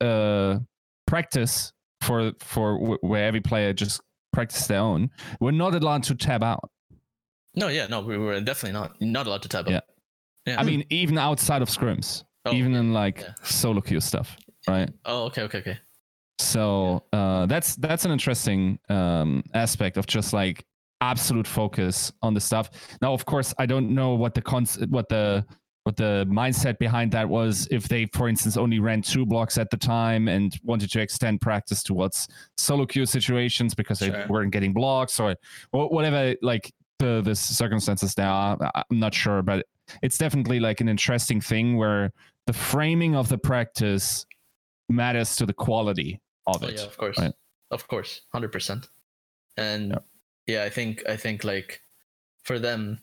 [0.00, 0.58] uh,
[1.06, 4.00] practice for for w- where every player just
[4.32, 6.68] practice their own, we're not allowed to tab out.
[7.54, 9.78] no yeah no we were definitely not not allowed to tab Yeah.
[9.78, 9.84] up
[10.46, 13.32] yeah I mean, even outside of scrims, Oh, even in like yeah.
[13.42, 14.36] solo queue stuff,
[14.68, 14.90] right?
[15.06, 15.78] oh okay okay okay
[16.38, 20.64] So uh, that's that's an interesting um, aspect of just like
[21.00, 22.68] absolute focus on the stuff.
[23.00, 25.44] Now, of course, I don't know what the cons- what the
[25.86, 27.68] what the mindset behind that was.
[27.70, 31.40] If they, for instance, only ran two blocks at the time and wanted to extend
[31.40, 32.26] practice towards
[32.56, 35.36] solo queue situations because they weren't getting blocks or
[35.70, 38.58] whatever, like the the circumstances there are.
[38.74, 39.64] I'm not sure, but
[40.02, 42.12] it's definitely like an interesting thing where
[42.46, 44.26] the framing of the practice
[44.88, 46.74] matters to the quality of Oh, it.
[46.78, 47.32] yeah, of course, right.
[47.70, 48.88] of course, hundred percent.
[49.56, 50.04] And Yep.
[50.48, 51.80] yeah, I think I think like
[52.42, 52.98] for them,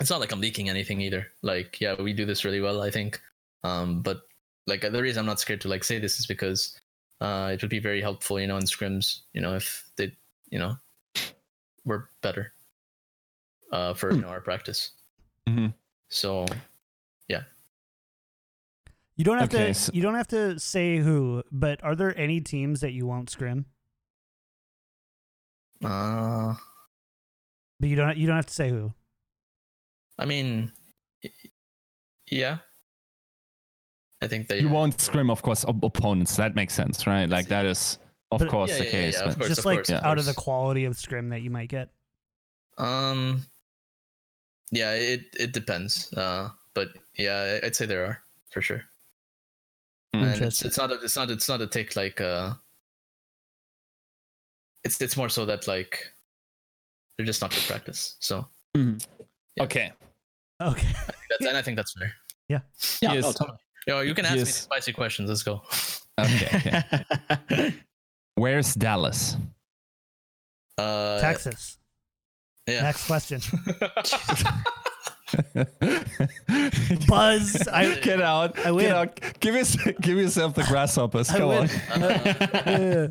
[0.00, 1.28] it's not like I'm leaking anything either.
[1.42, 3.20] Like, yeah, we do this really well, I think.
[3.62, 4.22] Um, but
[4.66, 6.78] like the reason I'm not scared to like say this is because
[7.20, 10.12] uh, it would be very helpful, you know, in scrims, you know, if they,
[10.50, 10.76] you know,
[11.84, 12.52] were better
[13.72, 14.92] uh, for you know our practice.
[15.48, 15.72] Mhm.
[16.08, 16.46] So
[17.28, 17.42] yeah.
[19.16, 19.74] You don't have Okay, to.
[19.74, 23.30] so- You don't have to say who, but are there any teams that you won't
[23.30, 23.66] scrim?
[25.84, 26.54] uh,
[27.80, 28.16] But you don't.
[28.16, 28.92] You don't have to say who.
[30.18, 30.72] I mean,
[32.30, 32.58] yeah,
[34.22, 36.36] I think they You won't scrim, of course, op- opponents.
[36.36, 37.28] That makes sense, right?
[37.28, 37.98] Like that is,
[38.30, 39.14] of But- course, Yeah, the yeah, yeah, case.
[39.20, 39.48] yeah, of course.
[39.48, 40.00] Just like yeah.
[40.02, 41.90] out of the quality of scrim that you might get.
[42.78, 43.44] Um,
[44.70, 46.12] yeah, it it depends.
[46.14, 48.84] Uh, but yeah, I- I'd say there are for sure.
[50.14, 50.20] Mm.
[50.22, 50.68] And it's, Interesting.
[50.68, 52.54] it's not a, it's not it's not a take like uh.
[54.84, 56.12] It's it's more so that like,
[57.16, 58.16] they're just not good practice.
[58.20, 58.46] So
[58.76, 59.04] Mhm.
[59.56, 59.62] Yeah.
[59.64, 59.92] Okay.
[60.62, 60.86] Okay.
[61.30, 62.12] that's and I think that's fair.
[62.48, 62.60] Yeah,
[63.00, 63.24] Yes.
[63.24, 63.58] oh, totally.
[63.86, 65.28] Yo, you can ask me spicy questions.
[65.28, 65.62] Let's go.
[66.18, 66.82] Okay.
[67.50, 67.74] okay.
[68.36, 69.36] Where's Dallas?
[70.78, 71.78] Uh, Texas.
[72.66, 72.82] Yeah.
[72.82, 73.40] Next question.
[77.08, 77.68] Buzz.
[77.68, 77.98] I.
[78.02, 78.58] get out.
[78.64, 78.86] I win.
[78.86, 79.20] Get out.
[79.40, 81.30] Give, us, give yourself the grasshoppers.
[81.30, 81.58] I Come win.
[81.58, 81.68] on.
[82.02, 83.06] Yeah.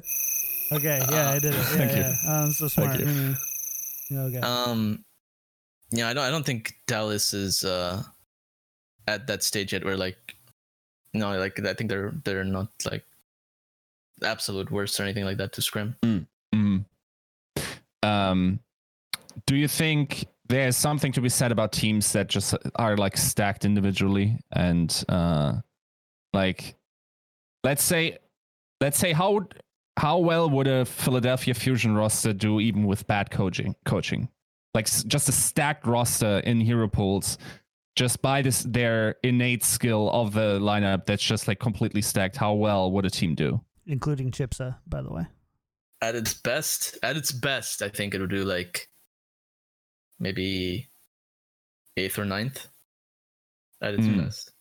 [0.71, 0.99] Okay.
[1.11, 1.57] Yeah, I did it.
[1.57, 1.97] Yeah, Thank you.
[1.99, 2.13] yeah.
[2.27, 2.99] Oh, I'm so smart.
[2.99, 3.05] you.
[3.05, 3.35] Mm.
[4.09, 4.37] Yeah, Okay.
[4.39, 5.05] Um,
[5.93, 6.23] yeah, I don't.
[6.23, 8.03] I don't think Dallas is uh
[9.07, 9.85] at that stage yet.
[9.85, 10.35] Where like,
[11.13, 13.05] no, like I think they're they're not like
[14.23, 15.95] absolute worst or anything like that to scrim.
[16.03, 16.27] Mm.
[18.03, 18.59] Um,
[19.45, 23.65] do you think there's something to be said about teams that just are like stacked
[23.65, 25.53] individually and uh,
[26.33, 26.75] like,
[27.63, 28.17] let's say,
[28.81, 29.47] let's say how
[29.97, 33.75] how well would a Philadelphia Fusion roster do even with bad coaching?
[33.85, 34.27] Coaching,
[34.73, 37.37] like just a stacked roster in hero pools
[37.95, 42.53] just by this their innate skill of the lineup that's just like completely stacked, how
[42.53, 43.61] well would a team do?
[43.85, 45.25] including Chipsa, by the way.
[46.01, 48.89] At its best, at its best, I think it would do like
[50.19, 50.87] maybe
[51.97, 52.67] eighth or ninth.
[53.81, 54.21] At its Hmm.
[54.21, 54.51] best.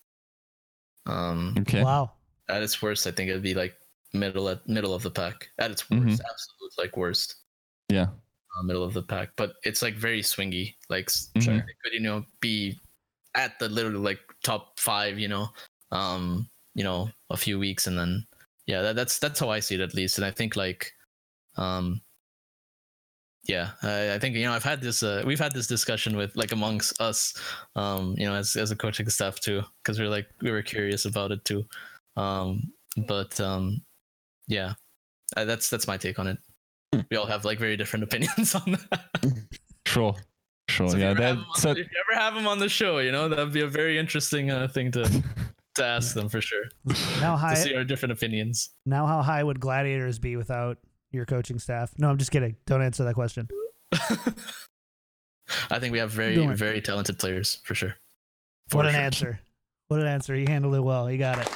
[1.05, 1.81] Um, Okay.
[1.83, 2.11] Wow.
[2.49, 3.73] at its worst, I think it'd be like
[4.13, 5.49] middle at middle of the pack.
[5.57, 6.05] At its Mhm.
[6.05, 7.35] worst, absolute like worst,
[7.89, 8.07] Yeah.
[8.57, 9.29] Uh, middle of the pack.
[9.35, 10.75] But it's like very swingy.
[10.89, 12.79] Like it could you know be
[13.35, 15.19] at the literally like top five.
[15.19, 15.47] You know,
[15.91, 18.25] um, you know, a few weeks and then
[18.65, 20.17] yeah, that, that's that's how I see it at least.
[20.17, 20.93] And I think like,
[21.57, 22.01] um,
[23.45, 26.35] yeah, I, I think you know I've had this uh, we've had this discussion with
[26.35, 27.33] like amongst us,
[27.75, 31.05] um, you know, as as a coaching staff too, because we're like we were curious
[31.05, 31.65] about it too.
[32.15, 32.71] Um,
[33.07, 33.81] but um,
[34.47, 34.73] yeah,
[35.35, 36.37] that's that's my take on it.
[37.11, 39.07] We all have like very different opinions on that.
[39.85, 40.15] Sure.
[40.69, 40.89] Sure.
[40.89, 41.09] So if, yeah.
[41.09, 43.51] you That, on, so, if you ever have them on the show, you know that'd
[43.51, 45.23] be a very interesting uh, thing to
[45.75, 46.65] to ask them for sure
[47.19, 48.69] Now to see our different opinions.
[48.85, 50.77] now how high would gladiators be without
[51.11, 51.91] your coaching staff?
[51.97, 52.55] No, I'm just kidding.
[52.65, 53.47] Don't answer that question.
[55.69, 56.55] I think we have very Don't worry.
[56.55, 57.95] very talented players for sure.
[58.71, 59.01] what an sure.
[59.01, 59.39] answer.
[59.89, 60.33] What an answer.
[60.33, 61.07] He handled it well.
[61.07, 61.47] He got it.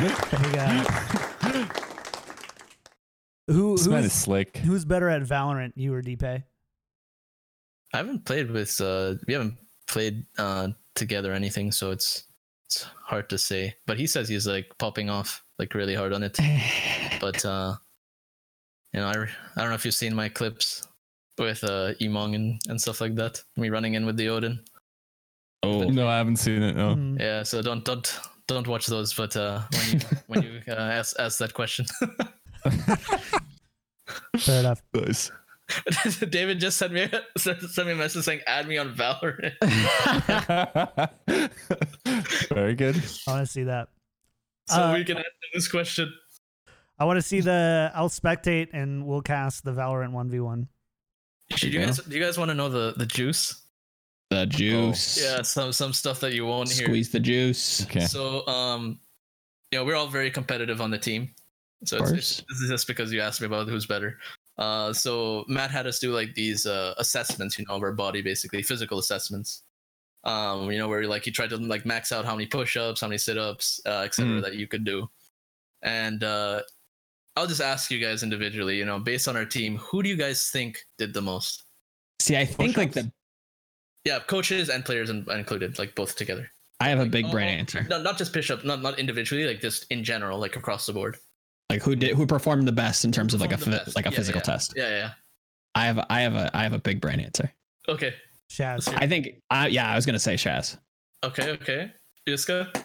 [0.00, 1.36] He got it.
[3.50, 4.56] Who this man is who's, slick.
[4.58, 6.44] who's better at Valorant, you or dpei?
[7.92, 12.24] I haven't played with uh we haven't played uh together anything, so it's
[12.66, 13.74] it's hard to say.
[13.86, 16.38] But he says he's like popping off like really hard on it.
[17.20, 17.74] But uh
[18.92, 20.86] you know, I, I don't know if you've seen my clips
[21.38, 23.42] with uh Emong and, and stuff like that.
[23.56, 24.60] Me running in with the Odin.
[25.62, 26.76] Oh, No, I haven't seen it.
[26.76, 26.94] No.
[26.94, 27.20] Mhm.
[27.20, 31.18] Yeah, so don't don't don't watch those, but uh when you when you uh, ask
[31.18, 31.86] ask that question.
[34.38, 34.82] Fair enough.
[34.94, 35.30] Nice.
[36.30, 39.54] David just sent me a, sent me a message saying add me on Valorant.
[42.48, 42.96] Very good.
[43.26, 43.88] I want to see that.
[44.68, 46.12] So Uh, we can answer this question.
[46.98, 47.90] I want to see the.
[47.94, 50.68] I'll spectate and we'll cast the Valorant one v one.
[51.56, 53.66] Do you guys do you guys want to know the the juice?
[54.30, 55.20] the juice.
[55.20, 56.86] Yeah, some some stuff that you won't hear.
[56.86, 57.82] Squeeze the juice.
[57.84, 58.00] Okay.
[58.06, 59.00] So um,
[59.72, 61.34] you know, we're all very competitive on the team.
[61.84, 64.18] So it's, it's, this is just because you asked me about who's better.
[64.58, 68.20] Uh, so Matt had us do like these uh, assessments, you know, of our body,
[68.22, 69.62] basically physical assessments.
[70.24, 73.06] Um, you know, where like he tried to like max out how many push-ups, how
[73.08, 74.26] many sit-ups, uh, etc.
[74.32, 74.42] Mm.
[74.42, 75.08] that you could do.
[75.82, 76.60] And uh,
[77.36, 80.16] I'll just ask you guys individually, you know, based on our team, who do you
[80.16, 81.64] guys think did the most?
[82.18, 83.08] See, I think like Push-ups?
[84.04, 86.50] the Yeah, coaches and players in- included, like both together.
[86.80, 87.86] I have a Like, big brain all- answer.
[87.88, 91.16] No, not just push-up, not not individually, like just in general, like across the board.
[91.70, 93.92] Like who did who performed the best in terms of like a Performed the phy-
[93.96, 94.42] like a Yeah, physical yeah.
[94.52, 94.72] test.
[94.76, 95.10] Yeah, yeah.
[95.74, 97.50] I have I have a I have a big brain answer.
[97.88, 98.14] Okay.
[98.50, 98.92] Shaz.
[99.00, 100.76] I think I yeah I was gonna say Shaz.
[101.24, 101.92] Okay, okay.
[102.28, 102.84] Iska?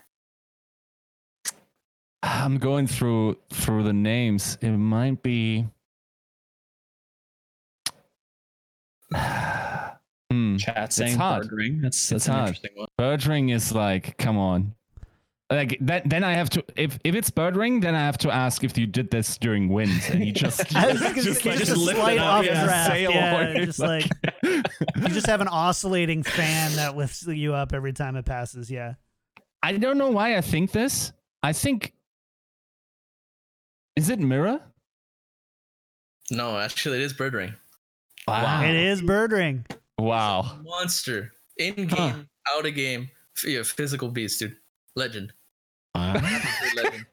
[2.22, 4.58] I'm going through through the names.
[4.62, 5.68] It might be.
[10.32, 10.58] hmm.
[10.58, 11.48] Chat saying hard.
[11.48, 11.82] Birdring.
[11.82, 12.48] That's that's It's an hard.
[12.50, 12.88] interesting one.
[13.00, 14.74] Birdring is like, come on.
[15.52, 16.64] Like that, then I have to.
[16.76, 20.10] If if it's Birdring, then I have to ask if you did this during wins,
[20.10, 22.92] and you just I was just gonna like, just lift it up, off yeah, draft,
[22.92, 24.10] sail yeah, away, just like-
[24.44, 24.64] You
[25.10, 28.72] just have an oscillating fan that lifts you up every time it passes.
[28.72, 28.96] Yeah.
[29.62, 31.12] I don't know why I think this.
[31.44, 31.94] I think.
[33.96, 34.62] Is it Mirror?
[36.32, 37.54] No, actually, it is Birdring.
[38.28, 38.64] Wow.
[38.64, 39.64] It is Birdring.
[40.00, 40.58] Wow.
[40.64, 41.32] Monster.
[41.58, 42.14] In game, Huh.
[42.58, 43.10] out of game.
[43.46, 44.58] Yeah, physical beast, dude.
[44.96, 45.34] Legend.
[45.94, 46.20] Uh,
[46.76, 47.06] Legend.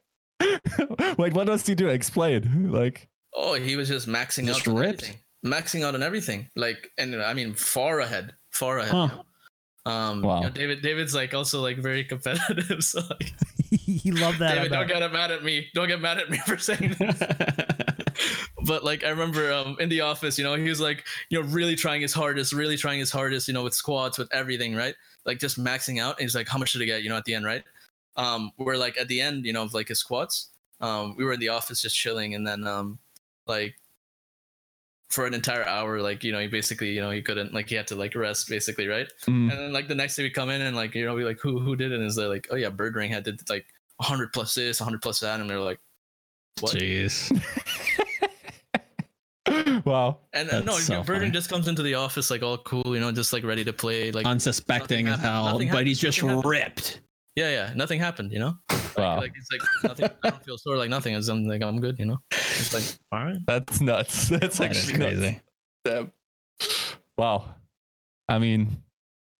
[1.18, 1.88] Wait, what does he do?
[1.88, 2.72] Explain.
[2.72, 5.02] Like, Oh, he was just maxing Just out on ripped.
[5.04, 5.20] everything.
[5.44, 6.48] Maxing out on everything.
[6.54, 8.34] Like, and I mean, far ahead.
[8.50, 8.92] Far ahead.
[8.92, 9.90] Huh.
[9.90, 10.38] Um, Wow.
[10.38, 10.82] you know, David.
[10.82, 12.84] David's like also like very competitive.
[12.84, 13.32] So like,
[13.70, 14.54] he loved that.
[14.54, 15.66] David, don't get mad at me.
[15.74, 17.18] Don't get mad at me for saying this.
[18.64, 21.48] but like I remember um, in the office, you know, he was like, you know,
[21.48, 24.94] really trying his hardest, really trying his hardest, you know, with squats, with everything, right?
[25.24, 26.16] Like just maxing out.
[26.18, 27.02] And he's like, how much did I get?
[27.02, 27.64] You know, at the end, right?
[28.16, 30.48] Um, we're like at the end, you know, of like his squats.
[30.80, 32.98] Um, we were in the office just chilling, and then um,
[33.46, 33.74] like
[35.10, 37.74] for an entire hour, like you know, he basically, you know, he couldn't, like he
[37.74, 39.06] had to like rest, basically, right?
[39.26, 41.24] mm, And then like the next day we come in and like you know we
[41.24, 41.96] like who who did it?
[41.96, 43.66] And is like oh yeah, Birdring had did like
[43.98, 45.78] 100 plus this, 100 plus that, and they're like
[46.60, 46.72] what?
[46.74, 47.30] Jeez.
[49.84, 50.18] wow.
[50.32, 51.30] And uh, no, That's so Birdring funny.
[51.30, 54.10] just comes into the office like all cool, you know, just like ready to play.
[54.12, 56.50] Like Unsuspecting as hell, but he's just Nothing happened.
[56.50, 57.00] ripped.
[57.36, 58.54] Yeah, yeah, nothing happened, you know.
[58.96, 59.16] Wow.
[59.18, 60.10] Like it's like nothing.
[60.22, 61.14] I don't feel sore like nothing.
[61.14, 62.18] As I'm like I'm good, you know.
[62.30, 63.38] It's like all right.
[63.46, 64.28] That's nuts.
[64.30, 65.14] That's That actually nuts.
[65.14, 65.40] crazy.
[65.84, 66.12] Damn.
[67.16, 67.54] Wow.
[68.28, 68.82] I mean,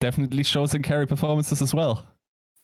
[0.01, 2.07] definitely shows in carry performances as well.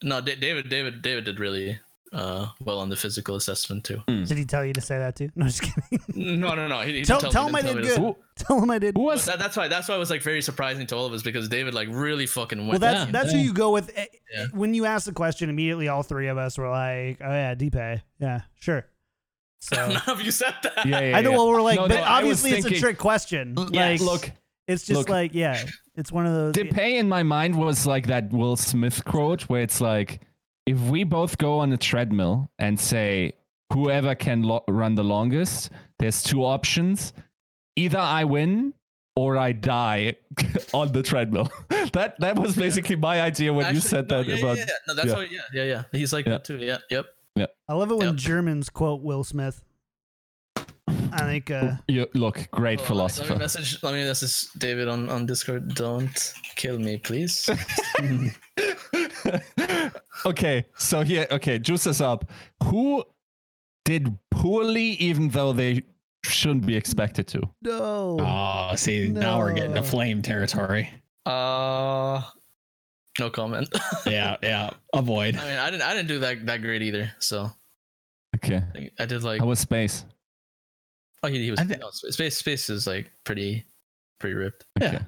[0.02, 1.78] No, Da- David, David, David did really
[2.12, 4.00] uh, well on the physical assessment too.
[4.06, 5.30] Did he tell you to say that too?
[5.36, 6.00] No, just kidding.
[6.40, 6.80] No, no, no.
[6.80, 8.14] He, he tell didn't tell him I didn't did tell me good.
[8.38, 8.96] to- Tell him I did.
[8.96, 11.12] Who was that, that's why that's why it was like very surprising to all of
[11.12, 12.70] us because David like really fucking went.
[12.70, 13.90] Well, that's Yeah, that's who you go with.
[13.96, 14.46] Eh, Yeah.
[14.52, 18.00] When you ask the question, immediately all three of us were like, "Oh yeah, dpei,
[18.20, 18.86] yeah, sure."
[19.60, 20.86] So None of you said that.
[20.86, 21.30] Yeah, yeah, I know.
[21.32, 21.36] yeah.
[21.36, 23.54] Well, we're like, No, but no, I was obviously it's a trick question.
[23.72, 24.30] Yeah, like, look,
[24.68, 25.08] it's just look.
[25.08, 25.64] like, yeah,
[25.96, 26.54] it's one of those.
[26.54, 30.20] dpei in my mind was like that Will Smith quote where it's like,
[30.68, 33.32] if we both go on a treadmill and say
[33.72, 37.12] whoever can lo- run the longest, there's two options:
[37.76, 38.74] either I win
[39.16, 40.16] or I die
[40.74, 41.48] on the treadmill.
[41.92, 44.56] that that was basically my idea when you said no, that yeah, about.
[44.58, 44.74] Yeah, yeah.
[44.86, 45.14] No, that's yeah.
[45.14, 45.20] how.
[45.20, 45.82] Yeah, yeah, yeah.
[45.92, 46.32] He's like Yeah.
[46.32, 46.58] that too.
[46.58, 47.06] Yeah, yep.
[47.34, 47.46] Yeah.
[47.68, 48.16] I love it when Yep.
[48.16, 49.62] Germans quote Will Smith.
[51.10, 51.50] I think.
[51.50, 53.32] uh You, look, great Oh, Let philosopher.
[53.34, 53.82] me message.
[53.82, 55.74] Let me message David on on Discord.
[55.74, 56.16] Don't
[56.56, 57.48] kill me, please.
[60.26, 62.30] okay, so here, okay, juice us up.
[62.64, 63.04] Who
[63.84, 65.82] did poorly, even though they
[66.24, 67.42] shouldn't be expected to?
[67.62, 68.18] No.
[68.20, 69.82] Oh, see, now we're getting No.
[69.82, 70.90] to flame territory.
[71.26, 72.22] uh,
[73.18, 73.68] no comment.
[74.06, 74.70] Yeah, yeah.
[74.94, 75.36] Avoid.
[75.36, 75.82] I mean, I didn't.
[75.82, 77.10] I didn't do that that great either.
[77.18, 77.50] So
[78.36, 79.40] Okay, I, I did like.
[79.40, 80.04] how was space?
[81.24, 81.58] Oh, he, he was.
[81.58, 82.36] I thi- no, space.
[82.36, 83.64] Space is like pretty,
[84.20, 84.64] pretty ripped.
[84.80, 84.86] Yeah.
[84.88, 84.98] Okay.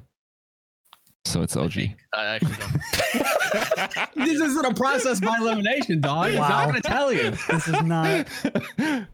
[1.27, 1.73] So it's OG.
[2.15, 4.15] I actually don't.
[4.27, 6.31] this isn't a process by elimination, dog.
[6.31, 6.49] It's Wow.
[6.49, 7.31] not gonna tell you.
[7.31, 8.27] This is not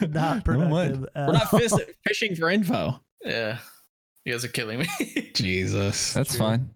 [0.00, 0.44] not Never mind.
[0.44, 1.06] productive.
[1.14, 1.80] at We're not all.
[2.06, 3.00] fishing for info.
[3.24, 3.58] yeah,
[4.24, 4.86] you guys are killing me.
[5.34, 6.12] Jesus.
[6.12, 6.38] That's True.
[6.40, 6.70] fine.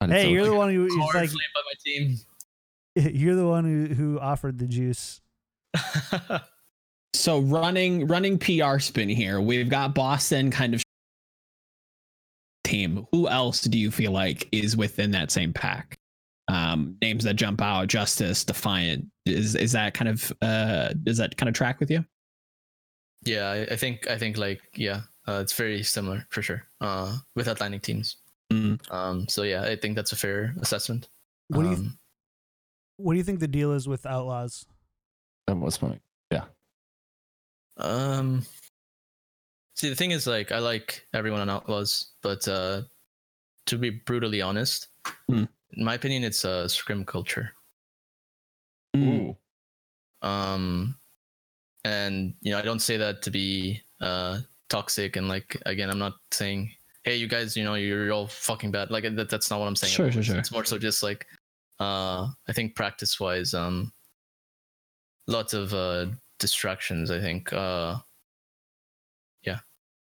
[0.00, 0.48] But it's Hey, you're OG.
[0.50, 2.18] the one who, who's Hard like, by my team.
[3.14, 5.20] you're the one who who offered the juice.
[7.14, 9.40] So running running PR spin here.
[9.40, 10.82] We've got Boston kind of
[12.70, 13.06] team.
[13.12, 15.98] Who else do you feel like is within that same pack?
[16.48, 19.06] Um, names that jump out: Justice, Defiant.
[19.26, 22.04] Is is that kind of uh does that kind of track with you?
[23.24, 24.08] yeah, I, I think.
[24.08, 26.64] I think like yeah, uh, it's very similar for sure.
[26.80, 28.16] Uh, with Atlantic teams.
[28.52, 28.80] Mm.
[28.92, 31.08] Um, so yeah, I think that's a fair assessment.
[31.48, 31.98] What do you um,
[32.96, 34.64] What do you think the deal is with Outlaws?
[35.46, 35.98] That was my.
[36.30, 36.44] Yeah.
[37.76, 38.44] Um,
[39.80, 42.82] see, the thing is, like, I like everyone on Outlaws, but uh,
[43.66, 44.88] to be brutally honest,
[45.28, 45.44] Hmm.
[45.72, 47.52] in my opinion, it's a scrim culture.
[48.94, 49.36] Mm.
[50.20, 50.96] Um,
[51.84, 55.98] and you know, I don't say that to be uh toxic and like again, I'm
[55.98, 56.70] not saying,
[57.04, 58.90] hey, you guys, you know, you're all fucking bad.
[58.90, 59.92] Like that, that's not what I'm saying.
[59.92, 60.36] Sure, sure, sure.
[60.36, 61.26] It's more so just like,
[61.78, 63.92] uh, I think practice wise, um,
[65.26, 66.06] lots of uh
[66.38, 67.10] distractions.
[67.10, 67.96] I think, uh.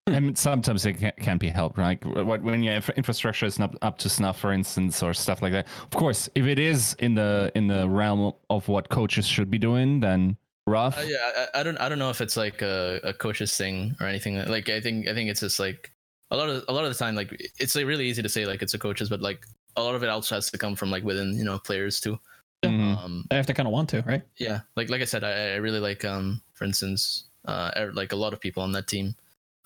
[0.08, 2.02] And sometimes it can, can't be helped, right?
[2.04, 5.66] What when your infrastructure is not up to snuff, for instance, or stuff like that.
[5.82, 9.58] Of course, if it is in the in the realm of what coaches should be
[9.58, 10.36] doing, then
[10.66, 10.98] rough.
[10.98, 13.94] Uh, yeah, I, I don't I don't know if it's like a, a coach's thing
[14.00, 14.36] or anything.
[14.48, 15.92] Like I think I think it's just like
[16.30, 18.46] a lot of a lot of the time like it's like really easy to say
[18.46, 19.44] like it's a coach's, but like
[19.76, 22.18] a lot of it also has to come from like within you know players too.
[22.64, 22.98] Mhm.
[23.04, 24.22] Um, They have to kind of want to, right?
[24.38, 28.12] yeah, like like I said, I, I really like um for instance uh er- like
[28.12, 29.14] a lot of people on that team,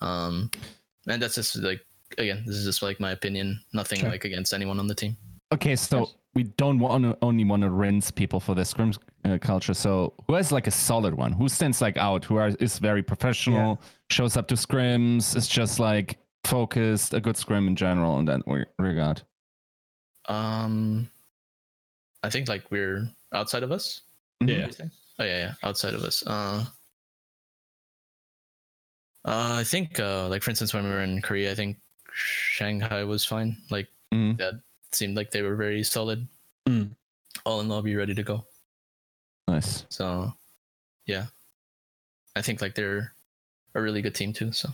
[0.03, 0.49] um,
[1.07, 1.81] and that's just like
[2.17, 3.59] again this is just like my opinion.
[3.73, 4.09] Nothing Sure.
[4.09, 5.17] like against anyone on the team.
[5.51, 6.13] Okay, so Yes.
[6.35, 8.91] we don't want to only want to rinse people for the scrum
[9.25, 9.73] uh, culture.
[9.73, 11.31] So who has like a solid one?
[11.31, 12.25] Who stands like out?
[12.25, 13.79] Who are, is very professional?
[14.09, 15.35] Shows up to scrims?
[15.35, 19.21] Is just like focused, a good scrim in general in that re- regard.
[20.27, 21.09] Um,
[22.23, 24.01] I think like we're outside of us.
[24.41, 24.49] Mhm.
[24.49, 24.55] Yeah.
[24.55, 24.91] What do you think?
[25.19, 26.23] Oh yeah, yeah, outside of us.
[26.25, 26.65] Uh,
[29.25, 31.77] uh, I think uh, like for instance when we were in Korea, I think
[32.13, 33.57] Shanghai was fine.
[33.69, 34.37] Like Mhm.
[34.37, 34.55] that
[34.91, 36.27] seemed like they were very solid.
[36.67, 36.91] Mm.
[37.45, 38.45] All in lobby, ready to go.
[39.47, 39.85] Nice.
[39.89, 40.33] So,
[41.05, 41.25] yeah,
[42.35, 43.13] I think like they're
[43.75, 44.51] a really good team too.
[44.51, 44.69] So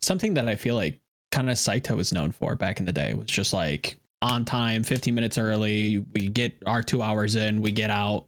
[0.00, 1.00] Something that I feel like
[1.32, 4.82] kind of Saito was known for back in the day was just like on time,
[4.82, 5.98] 15 minutes early.
[6.14, 8.26] We get our two hours in, we get out.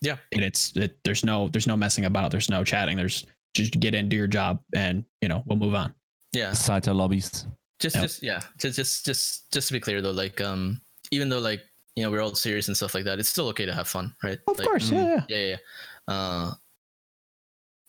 [0.00, 0.16] Yeah.
[0.32, 2.30] And it's it, there's no there's no messing about.
[2.30, 2.96] There's no chatting.
[2.96, 3.24] There's
[3.54, 5.94] just get in, do your job, and you know we'll move on.
[6.32, 7.46] yeah, Saito lobbies.
[7.80, 8.02] just Yep.
[8.04, 10.80] just yeah, just just just just to be clear though, like um,
[11.10, 11.62] even though like
[11.96, 14.14] you know we're all serious and stuff like that, it's still okay to have fun,
[14.22, 14.38] right?
[14.48, 15.22] Of Like, course, mm, yeah, yeah.
[15.28, 15.56] yeah, yeah.
[16.08, 16.14] yeah.
[16.14, 16.52] Uh,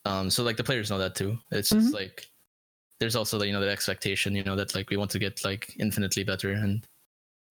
[0.05, 1.37] um, so like the players know that too.
[1.51, 2.27] It's just like
[2.99, 5.43] there's also the, you know the expectation, you know that like we want to get
[5.43, 6.85] like infinitely better, and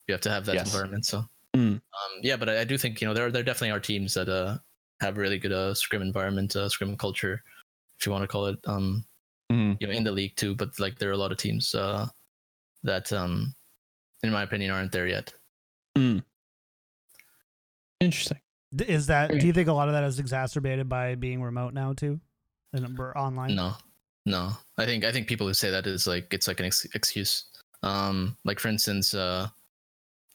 [0.06, 0.66] you have to have that Yes.
[0.66, 1.06] environment.
[1.06, 1.24] So,
[1.56, 1.74] Mm.
[1.80, 1.80] um,
[2.22, 4.28] yeah, but I, I do think you know there are, there definitely are teams that
[4.28, 4.58] uh
[5.00, 7.40] have really good uh scrim environment, uh, scrim culture, if
[8.06, 8.58] you want to call it.
[8.66, 9.04] Um,
[9.52, 9.76] Mhm.
[9.80, 12.06] you know in the league too, but like there are a lot of teams uh
[12.82, 13.54] that um
[14.22, 15.32] in my opinion, aren't there yet.
[18.00, 18.38] Interesting.
[18.78, 19.30] Is that?
[19.30, 22.18] Do you think a lot of that is exacerbated by being remote now too,
[22.72, 23.54] and we're online?
[23.54, 23.74] No,
[24.26, 24.50] no.
[24.78, 27.44] I think I think people who say that is like it's like an ex- excuse.
[27.82, 29.48] Um, like for instance, uh,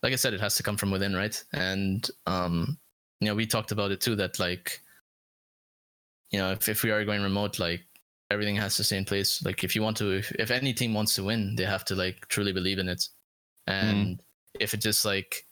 [0.04, 1.44] like I said, it has to come from within, right?
[1.52, 2.78] And um,
[3.20, 4.16] you know, we talked about it too.
[4.16, 4.82] That like,
[6.32, 7.84] you know, if if we are going remote, like
[8.32, 9.44] everything has to stay in place.
[9.44, 11.96] Like if you want to, if if any team wants to win, they have to
[11.96, 13.08] like truly believe in it.
[13.68, 14.22] And
[14.60, 15.46] if it just like,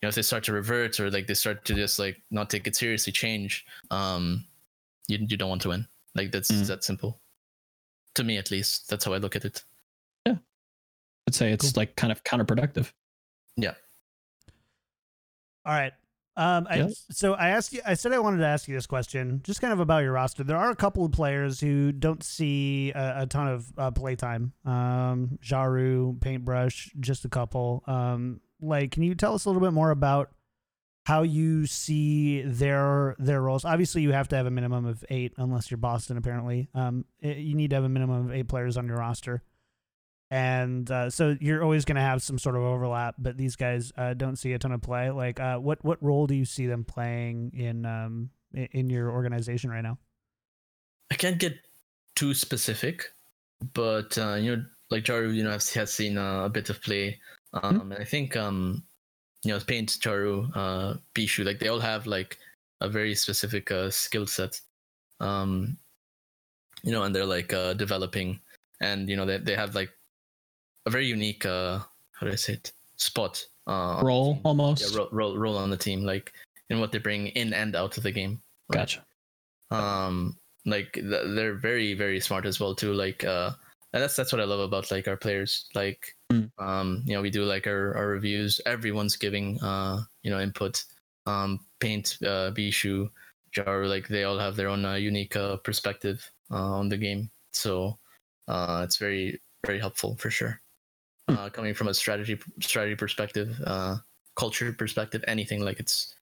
[0.00, 2.50] you know, if they start to revert or like they start to just like not
[2.50, 4.44] take it seriously, change, um,
[5.08, 5.86] you you don't want to win.
[6.14, 6.66] Like that's Mm.
[6.66, 7.20] that simple.
[8.14, 9.62] To me, at least, that's how I look at it.
[10.26, 10.36] Yeah,
[11.28, 12.92] I'd say it's like kind of counterproductive.
[13.56, 13.74] Yeah.
[15.64, 15.92] All right.
[16.36, 16.76] Um, I,
[17.10, 17.80] so I asked you.
[17.84, 20.42] I said I wanted to ask you this question, just kind of about your roster.
[20.44, 24.52] There are a couple of players who don't see a, a ton of uh, playtime.
[24.64, 27.82] Um, Jaru, Paintbrush, just a couple.
[27.86, 30.30] Um, like, can you tell us a little bit more about
[31.04, 33.64] how you see their their roles?
[33.64, 36.16] Obviously, you have to have a minimum of eight, unless you're Boston.
[36.16, 39.42] Apparently, um, i- you need to have a minimum of eight players on your roster.
[40.30, 43.92] And uh, so you're always going to have some sort of overlap, but these guys
[43.96, 45.10] uh, don't see a ton of play.
[45.10, 49.70] Like, uh, what what role do you see them playing in um in your organization
[49.70, 49.98] right now?
[51.10, 51.58] I can't get
[52.14, 53.06] too specific,
[53.74, 56.80] but uh, you know, like Jaru, you know, has, has seen uh, a bit of
[56.80, 57.18] play.
[57.52, 58.84] Um, and I think um,
[59.42, 62.38] you know, Paint, Jaru, uh, Bischu, like they all have like
[62.80, 64.60] a very specific uh, skill set.
[65.18, 65.76] Um,
[66.82, 68.40] you know, and they're like uh, developing,
[68.80, 69.90] and you know, they they have like
[70.86, 71.78] a very unique uh,
[72.12, 74.82] how do I say it spot uh, Role almost.
[74.82, 76.32] yeah, role, role role on the team, like
[76.70, 78.40] in what they bring in and out of the game.
[78.68, 78.80] right?
[78.80, 79.04] Gotcha.
[79.70, 83.50] um like th- they're very very smart as well too like uh
[83.92, 86.50] and that's that's what i love about like our players like Mm.
[86.58, 90.84] um you know we do like our, our reviews everyone's giving uh you know input
[91.26, 93.10] um paint uh Bischu
[93.50, 96.22] jar like they all have their own uh, unique uh, perspective
[96.52, 97.98] uh, on the game so
[98.46, 100.60] uh it's very very helpful for sure.
[101.36, 103.96] Uh coming from a strategy strategy perspective uh
[104.36, 106.14] culture perspective anything like it's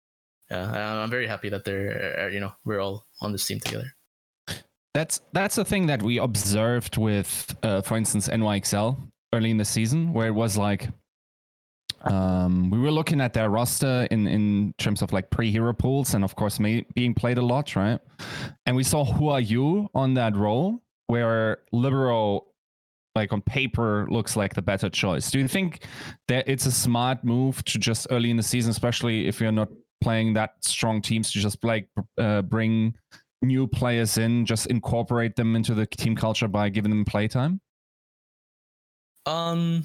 [0.51, 3.93] yeah i'm very happy that they're uh, you know we're all on this team together
[4.95, 8.97] That's that's the thing that we observed with, uh, for instance, NYXL
[9.33, 10.89] early in the season, where it was like
[12.03, 16.25] um, we were looking at their roster in in terms of like pre-hero pools, and
[16.25, 18.01] of course, Mei, being played a lot, right?
[18.67, 22.47] And we saw WhoRU on that role, where Libero,
[23.19, 25.31] like on paper, looks like the better choice.
[25.31, 25.85] Do you think
[26.29, 29.69] that it's a smart move to just early in the season, especially if you're not
[30.01, 32.95] playing that strong teams, to just like uh, bring
[33.43, 37.61] new players in, just incorporate them into the team culture by giving them playtime?
[39.27, 39.85] Um,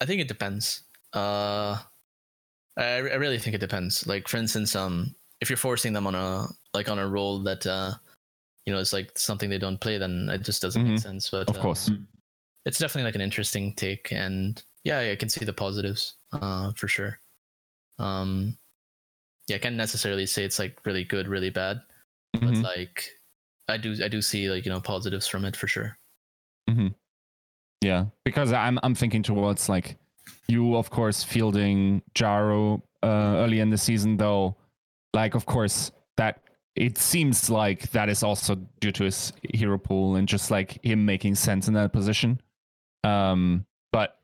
[0.00, 0.82] I think it depends.
[1.14, 1.78] Uh,
[2.76, 4.06] I, I really think it depends.
[4.06, 7.66] Like for instance, um, if you're forcing them on a like on a role that
[7.66, 7.92] uh,
[8.66, 11.02] you know, it's like something they don't play, then it just doesn't make Mhm.
[11.02, 11.30] sense.
[11.30, 11.90] But Of uh, course.
[12.64, 16.88] it's definitely like an interesting take, and yeah, I can see the positives, uh, for
[16.88, 17.18] sure.
[17.98, 18.56] Um,
[19.48, 21.82] yeah, I can't necessarily say it's like really good, really bad,
[22.32, 22.62] but Mhm.
[22.62, 23.10] like
[23.68, 25.98] I do, I do see like you know positives from it for sure.
[27.80, 29.96] Yeah, because I'm I'm thinking towards like
[30.46, 34.56] you, of course, fielding Jaru uh, early in the season, though.
[35.14, 36.40] Like, of course, that
[36.74, 41.04] it seems like that is also due to his hero pool and just like him
[41.04, 42.40] making sense in that position.
[43.04, 44.16] Um, but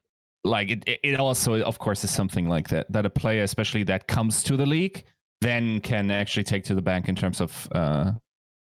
[0.44, 4.06] like it, it- also, of course, is something like that that a player, especially that
[4.08, 5.04] comes to the league,
[5.40, 8.12] then can actually take to the bank in terms of uh,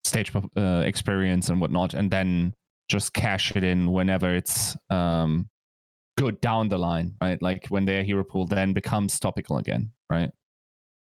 [0.05, 2.55] stage uh, experience and whatnot, and then
[2.89, 5.49] just cash it in whenever it's um,
[6.17, 7.41] good down the line, right?
[7.43, 10.31] Like when their hero pool then becomes topical again, right?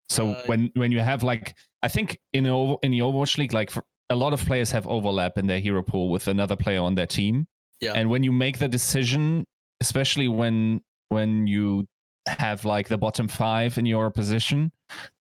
[0.10, 3.70] So Uh, when when you have like, I think in in the Overwatch League, like
[3.70, 6.96] for, a lot of players have overlap in their hero pool with another player on
[6.96, 7.48] their team,
[7.82, 7.94] Yeah.
[7.94, 9.46] and when you make the decision,
[9.82, 11.86] especially when when you
[12.28, 14.72] have like the bottom five in your position,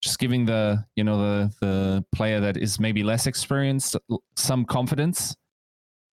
[0.03, 3.97] just giving the you know the the player that is maybe less experienced
[4.37, 5.37] some confidence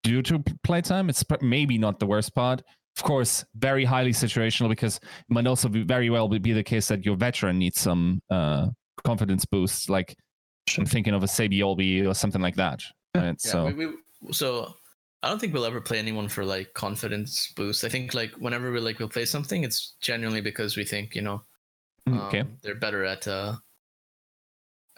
[0.04, 1.10] due to playtime.
[1.10, 2.62] It's maybe not the worst part.
[2.98, 6.88] Of course, very highly situational because it might also be very well be the case
[6.90, 8.68] that your veteran needs some uh,
[9.04, 9.90] confidence boost.
[9.90, 10.16] Like
[10.78, 12.82] I'm thinking of a Saebyeolbe or something like that.
[13.16, 13.26] Right?
[13.26, 13.94] Yeah, so we, we,
[14.32, 14.74] so
[15.22, 17.84] I don't think we'll ever play anyone for like confidence boost.
[17.84, 21.22] I think like whenever we like we'll play something, it's genuinely because we think you
[21.22, 21.42] know
[22.08, 23.56] mm, um, okay, they're better at uh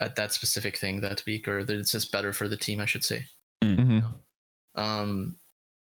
[0.00, 2.86] at that specific thing that week, or that it's just better for the team, I
[2.86, 3.24] should say.
[3.62, 4.04] Mhm.
[4.74, 5.36] Um,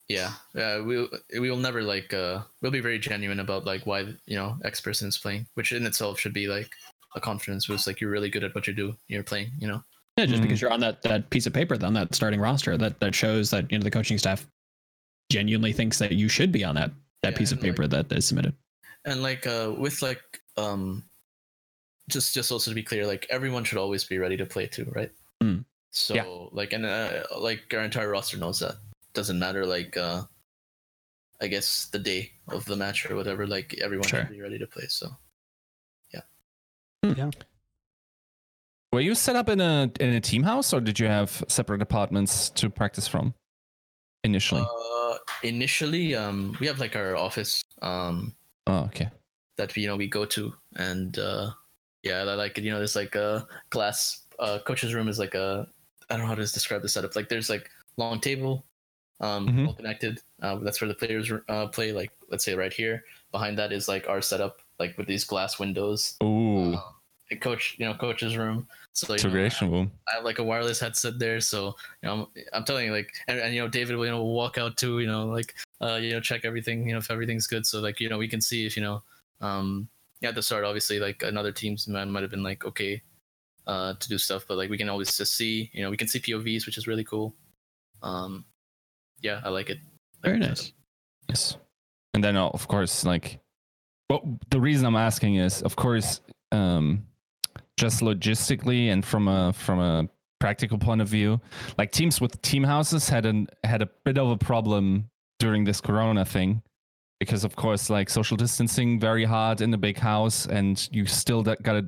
[0.09, 1.09] yeah, yeah, we
[1.39, 4.81] we will never like uh we'll be very genuine about like why you know X
[4.81, 6.71] person is playing, which in itself should be like
[7.17, 7.87] a confidence boost.
[7.87, 8.97] Like you're really good at what you do.
[9.09, 9.83] You're playing, you know.
[10.17, 10.43] Yeah, just Mhm.
[10.45, 13.51] because you're on that that piece of paper on that starting roster, that that shows
[13.51, 14.47] that you know the coaching staff
[15.31, 16.91] genuinely thinks that you should be on that
[17.23, 18.55] that Yeah, piece of paper like- paper that is submitted.
[19.05, 20.23] and like uh with like
[20.57, 21.05] um
[22.09, 24.85] just just also to be clear like everyone should always be ready to play too
[24.95, 25.13] right
[25.43, 25.65] Mm.
[25.91, 26.25] so Yeah.
[26.53, 28.77] like and uh, like our entire roster knows that
[29.13, 30.23] doesn't matter like uh
[31.41, 34.21] i guess the day of the match or whatever like everyone Sure.
[34.21, 35.15] should be ready to play so
[38.93, 41.83] Were you set up in a in a team house or did you have separate
[41.83, 43.35] apartments to practice from
[44.25, 44.63] initially?
[44.63, 48.35] uh initially um we have like our office um
[48.67, 49.09] oh, okay.
[49.57, 51.51] that you know we go to and uh
[52.03, 55.67] yeah like you know there's like a glass uh coach's room is like a
[56.09, 58.65] i don't know how to describe the setup like there's like long table
[59.21, 59.67] um Mhm.
[59.69, 63.59] all connected uh that's where the players uh play like let's say right here behind
[63.59, 66.95] that is like our setup like with these glass windows Ooh, uh, a
[67.35, 68.67] coach you know coach's room
[68.97, 69.93] so you know, integration room.
[70.11, 73.13] I have like a wireless headset there, so you know, I'm, I'm telling you, like,
[73.29, 75.97] and, and you know, David will you know walk out too, you know, like, uh,
[75.97, 78.41] you know, check everything, you know, if everything's good, so like, you know, we can
[78.41, 79.03] see if you know,
[79.43, 79.87] um,
[80.23, 83.03] yeah, at the start, obviously, like another team's might might have been like okay,
[83.67, 86.09] uh, to do stuff, but like we can always just see, you know, we can
[86.09, 87.35] see POVs, which is really cool.
[88.03, 88.47] Um,
[89.21, 89.79] yeah, I like it.
[90.23, 90.73] Very Like, nice.
[91.29, 91.57] Yes.
[92.15, 93.41] And then uh, of course, like,
[94.09, 97.05] well, the reason I'm asking is, of course, um,
[97.77, 100.09] just logistically and from a from a
[100.39, 101.41] practical point of view,
[101.79, 105.09] like teams with team houses had an had a bit of a problem
[105.39, 106.63] during this Corona thing,
[107.21, 111.43] because of course, like social distancing very hard in the big house, and you still
[111.43, 111.87] gotta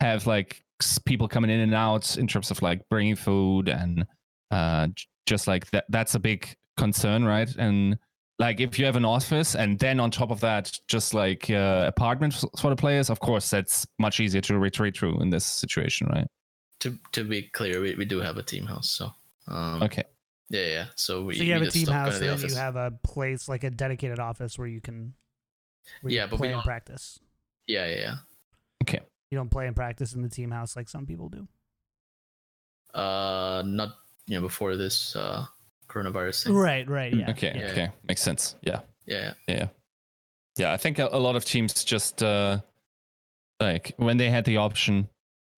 [0.00, 0.62] have like
[1.04, 4.04] people coming in and out in terms of like bringing food and
[4.50, 4.86] uh
[5.24, 7.54] just like that that's a big concern right?
[7.56, 7.98] And
[8.38, 11.84] like if you have an office and then on top of that just like uh,
[11.88, 15.46] apartment f- for the players of course that's much easier to retreat through in this
[15.46, 16.26] situation right
[16.80, 19.10] To to be clear, we, we do have a team house, so
[19.48, 20.04] um, okay
[20.48, 20.86] yeah, yeah.
[20.94, 22.52] So we So you have a team house to and the then office.
[22.52, 25.14] you have a place like a dedicated office where you can
[26.02, 27.18] where you Yeah, but we play and don't- practice.
[27.66, 28.14] yeah, yeah, yeah.
[28.84, 29.00] Okay.
[29.30, 31.48] You don't play and practice in the team house like some people do.
[32.94, 35.44] Uh, not you know before this uh
[35.96, 36.54] coronavirus thing.
[36.54, 37.30] Right, right, yeah.
[37.30, 37.70] okay Yeah.
[37.70, 39.68] okay makes sense yeah Yeah, yeah
[40.56, 42.60] yeah i think a, a lot of teams just uh
[43.60, 45.08] like when they had the option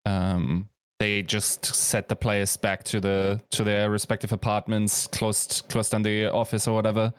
[0.06, 0.68] um
[1.00, 6.02] they just set the players back to the to their respective apartments closed closed down
[6.02, 7.12] the office or whatever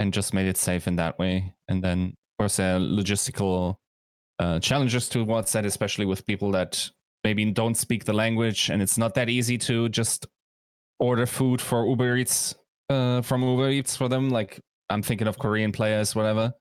[0.00, 3.76] and just made it safe in that way and then of course there are logistical
[4.38, 6.90] uh, challenges towards that especially with people that
[7.24, 10.26] maybe don't speak the language and it's not that easy to just
[10.98, 12.54] order food for uber eats
[12.90, 16.52] uh, from uber eats for them like i'm thinking of korean players whatever.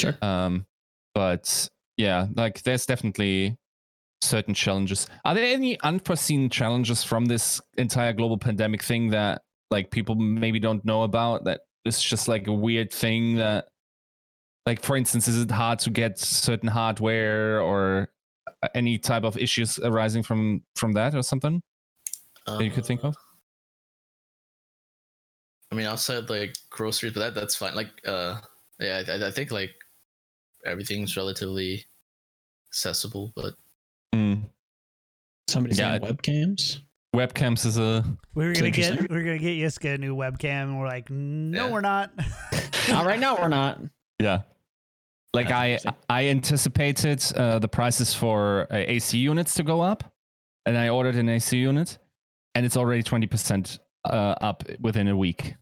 [0.00, 0.16] Sure.
[0.22, 0.64] um
[1.14, 3.56] but yeah like there's definitely
[4.22, 5.08] certain challenges.
[5.24, 10.60] Are there any unforeseen challenges from this entire global pandemic thing that like people maybe
[10.60, 13.66] don't know about that it's just like a weird thing that
[14.64, 18.08] like for instance is it hard to get certain hardware or
[18.62, 21.60] uh, any type of issues arising from from that or something
[22.46, 23.16] that you could think Uh, of
[25.72, 27.74] I mean, outside like groceries, but that that's fine.
[27.74, 28.38] Like, uh,
[28.78, 29.70] yeah, I, I think like
[30.66, 31.84] everything's relatively
[32.70, 33.54] accessible, but
[34.14, 34.42] Mm.
[35.48, 36.80] Somebody's Yeah, saying webcams.
[37.16, 38.04] webcams is a
[38.34, 39.14] We were It's gonna get interesting.
[39.16, 41.72] we are gonna get Yiska a new webcam and we're like, no, Yeah.
[41.72, 42.12] we're not.
[42.90, 43.80] not right now we're not.
[44.18, 44.42] Yeah.
[45.32, 45.78] Like I.
[46.10, 50.04] I anticipated uh, the prices for uh, AC units to go up,
[50.66, 51.96] and I ordered an AC unit,
[52.54, 55.54] and it's already twenty percent uh, up within a week.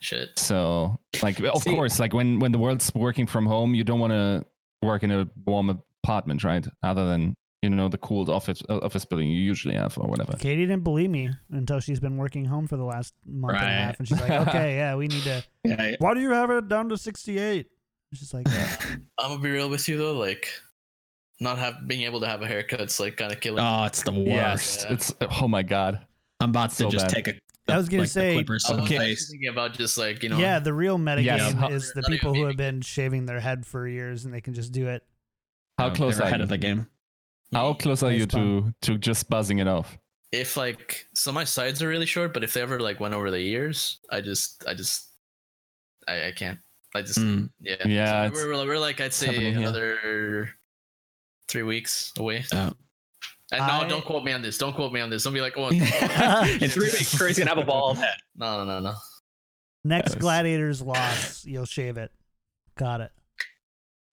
[0.00, 0.38] Shit.
[0.38, 4.00] So like of See- course like when when the world's working from home, you don't
[4.00, 4.44] want to
[4.82, 6.66] work in a warm apartment, right?
[6.82, 10.34] Other than you know the cooled office uh, office building you usually have or whatever.
[10.34, 13.68] Katie didn't believe me until she's been working home for the last month and a
[13.72, 15.42] half, and she's like, okay, yeah, we need to.
[15.64, 17.66] Yeah, Why do you have it down to sixty eight?
[18.14, 18.46] She's like,
[19.18, 20.48] I'm gonna be real with you though, like
[21.40, 23.64] not have being able to have a haircut's like kind of killing.
[23.64, 24.26] Oh, it's the worst.
[24.26, 24.92] Yes, Yeah.
[24.94, 26.06] it's oh my god.
[26.40, 27.14] I'm about to So just bad.
[27.14, 27.34] take a.
[27.68, 29.14] I was gonna like, say- clippers to I the was Okay.
[29.16, 30.38] thinking about just like you know.
[30.38, 31.24] yeah, the real metagame
[31.60, 31.72] Yes.
[31.72, 34.72] is the people who have been shaving their head for years and they can just
[34.72, 35.02] do it.
[35.78, 36.44] How No, close they're are ahead you?
[36.44, 36.86] of the game.
[37.52, 39.98] How close are you to to just buzzing it off?
[40.32, 43.30] If like so, my sides are really short, but if they ever like went over
[43.30, 45.06] the ears, I just, I just,
[46.08, 46.58] I, I can't.
[46.94, 47.50] I just, Mm.
[47.60, 47.76] yeah.
[47.86, 49.60] Yeah, So we're, we're, we're like I'd say happening here.
[49.62, 50.50] another
[51.48, 52.44] three weeks away.
[52.52, 52.72] Oh.
[53.52, 54.58] And no, don't quote me on this.
[54.58, 55.22] Don't quote me on this.
[55.24, 55.78] Don't be like, oh, In
[56.68, 58.16] three weeks, Curry's gonna have a bald head.
[58.36, 58.94] no, no, no, no.
[59.84, 60.20] Next Yes.
[60.20, 62.10] gladiator's loss, you'll shave it.
[62.76, 63.12] Got it.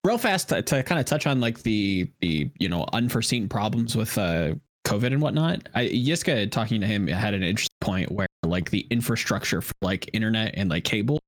[0.05, 3.97] real fast to, to kind of touch on like the the you know unforeseen problems
[3.97, 4.53] with uh
[4.85, 8.85] covid and whatnot i yiska talking to him had an interesting point where like the
[8.91, 11.21] infrastructure for like internet and like cable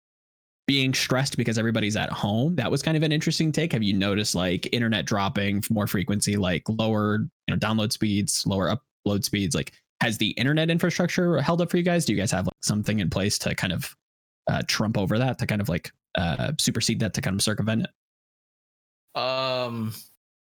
[0.66, 3.92] being stressed because everybody's at home that was kind of an interesting take have you
[3.92, 8.74] noticed like internet dropping more frequency like lower you know download speeds lower
[9.06, 12.30] upload speeds like has the internet infrastructure held up for you guys do you guys
[12.30, 13.94] have like something in place to kind of
[14.46, 17.82] uh, trump over that to kind of like uh supersede that to kind of circumvent
[17.82, 17.90] it
[19.14, 19.92] Um,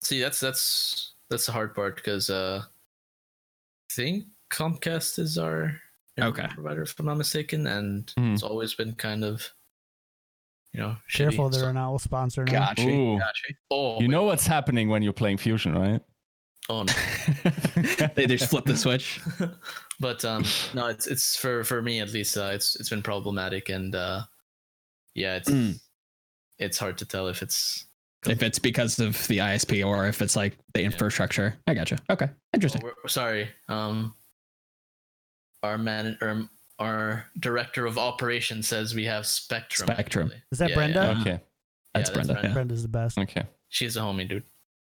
[0.02, 5.78] see, that's that's that's the hard part because uh, I think Comcast is our
[6.20, 6.46] Okay.
[6.48, 8.32] provider, if I'm not mistaken, and Mhm.
[8.34, 9.46] it's always been kind of,
[10.72, 11.52] you know, Careful, shitty.
[11.52, 12.52] they're So- an owl sponsor now.
[12.52, 12.84] Gotcha.
[12.84, 13.54] Gotcha.
[13.70, 14.10] oh, You wait.
[14.10, 16.00] know what's happening when you're playing Fusion, right?
[16.68, 16.92] oh no.
[18.14, 19.20] they just flip the switch.
[20.00, 20.44] but um,
[20.74, 22.36] no, it's it's for for me at least.
[22.36, 24.22] Uh, it's it's been problematic, and uh,
[25.14, 25.80] yeah, it's Mm.
[26.58, 27.86] it's hard to tell if it's.
[28.24, 31.58] If it's because of the ISP or if it's like the infrastructure.
[31.66, 31.98] I gotcha.
[32.08, 32.28] Okay.
[32.54, 32.82] Interesting.
[32.84, 33.48] Oh, sorry.
[33.68, 34.14] Um,
[35.64, 36.48] our man, or
[36.82, 39.86] our director of operations says we have Spectrum.
[39.86, 40.26] Spectrum.
[40.28, 40.42] actually.
[40.50, 41.00] Is that Yeah, Brenda?
[41.14, 41.20] yeah.
[41.20, 41.40] Okay.
[41.94, 42.40] That's Yeah, Brenda.
[42.42, 42.52] yeah.
[42.52, 43.18] Brenda's the best.
[43.18, 43.44] Okay.
[43.68, 44.44] She's a homie, dude.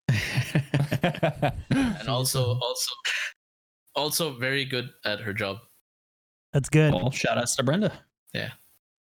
[1.72, 2.92] And also, also,
[3.96, 5.58] also very good at her job.
[6.54, 6.94] That's good.
[6.94, 7.92] well, shout outs to Brenda.
[8.34, 8.52] Yeah.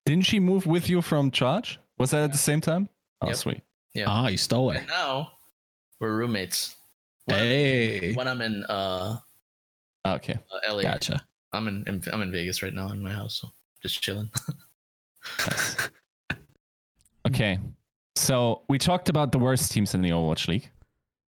[0.06, 1.78] Didn't she move with you from Charge?
[1.98, 2.88] Was that at the same time?
[3.20, 3.36] Oh, Yep.
[3.36, 3.62] sweet.
[3.94, 4.04] Yeah.
[4.08, 4.78] Ah, you stole it.
[4.78, 5.32] And now
[6.00, 6.76] we're roommates.
[7.26, 8.12] When, Hey.
[8.14, 9.18] when I'm in uh,
[10.06, 10.34] Okay.
[10.52, 11.24] uh LA, Gotcha.
[11.54, 13.48] I'm in, in I'm in Vegas right now in my house, so
[13.82, 14.30] just chilling.
[17.26, 17.58] Okay.
[18.16, 20.70] So we talked about the worst teams in the Overwatch League.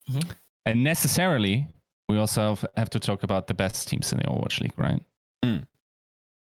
[0.10, 0.30] Mhm.
[0.66, 1.68] And necessarily,
[2.10, 5.02] we also have, have to talk about the best teams in the Overwatch League, right?
[5.44, 5.66] Mm.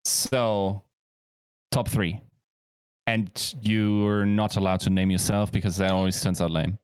[0.04, 0.82] So,
[1.70, 2.20] top three.
[3.06, 6.78] And you're not allowed to name yourself because that always turns out lame.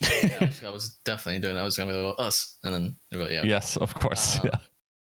[0.00, 1.56] yeah, I was definitely doing.
[1.56, 2.96] I was gonna go us, and then
[3.30, 3.42] yeah.
[3.42, 4.38] Yes, of course.
[4.38, 4.58] Uh, yeah.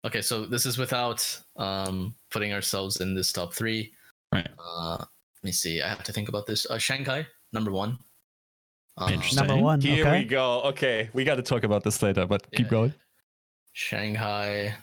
[0.05, 1.19] Okay, so this is without
[1.57, 3.91] um putting ourselves in this top three.
[4.33, 4.47] Right.
[4.57, 5.81] Uh, let me see.
[5.81, 6.65] I have to think about this.
[6.69, 7.97] Uh, Shanghai, number one.
[8.97, 9.47] Um, Interesting.
[9.47, 9.81] Number one.
[9.81, 10.19] Here okay.
[10.19, 10.61] we go.
[10.63, 12.93] Okay, we got to talk about this later, but keep going.
[13.73, 14.75] Shanghai.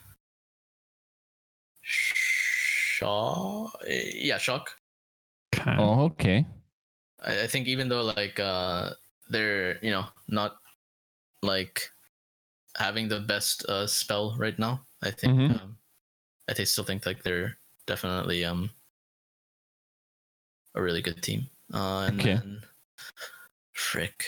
[1.83, 3.69] Shaw.
[3.87, 4.71] Yeah, Shock.
[5.55, 5.77] Okay.
[5.79, 6.47] Oh, okay.
[7.23, 8.91] I, I think even though like uh
[9.29, 10.57] they're you know not
[11.43, 11.91] like
[12.77, 15.61] having the best uh spell right now, I think Mhm.
[15.63, 15.79] um,
[16.49, 18.71] I th- still think like they're definitely um
[20.75, 21.49] a really good team.
[21.73, 22.35] Uh, and Okay.
[22.35, 22.63] then
[23.73, 24.25] frick.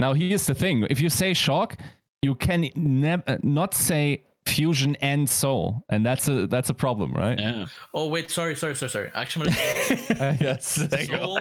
[0.00, 1.76] Now, here's the thing: if you say shock,
[2.22, 7.38] you can never not say fusion and Seoul, and that's a that's a problem, right?
[7.38, 7.66] Yeah.
[7.94, 9.10] Oh wait, sorry, sorry, sorry, sorry.
[9.14, 10.74] Actually, I'm Uh, yes.
[10.76, 11.16] There you go.
[11.18, 11.40] Seoul.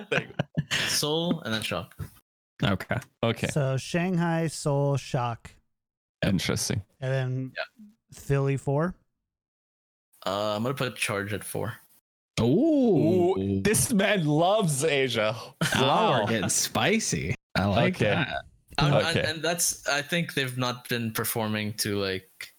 [0.87, 1.95] Seoul and then Shock.
[2.63, 2.97] Okay.
[3.23, 3.47] Okay.
[3.47, 5.51] So Shanghai, Seoul Shock,
[6.25, 6.81] Interesting.
[7.01, 7.51] and then
[8.13, 8.95] Philly four.
[10.25, 11.73] Uh, I'm gonna put Charge at four.
[12.41, 13.61] Ooh.
[13.63, 15.35] this man loves Asia.
[15.75, 16.21] Wow.
[16.21, 17.33] we're getting spicy.
[17.55, 18.05] I like Okay.
[18.05, 18.43] that.
[18.79, 19.23] And- Okay.
[19.25, 22.53] and that's I think they've not been performing to like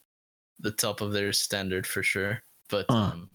[0.59, 2.43] the top of their standard for sure.
[2.69, 2.97] But Huh.
[2.97, 3.31] um,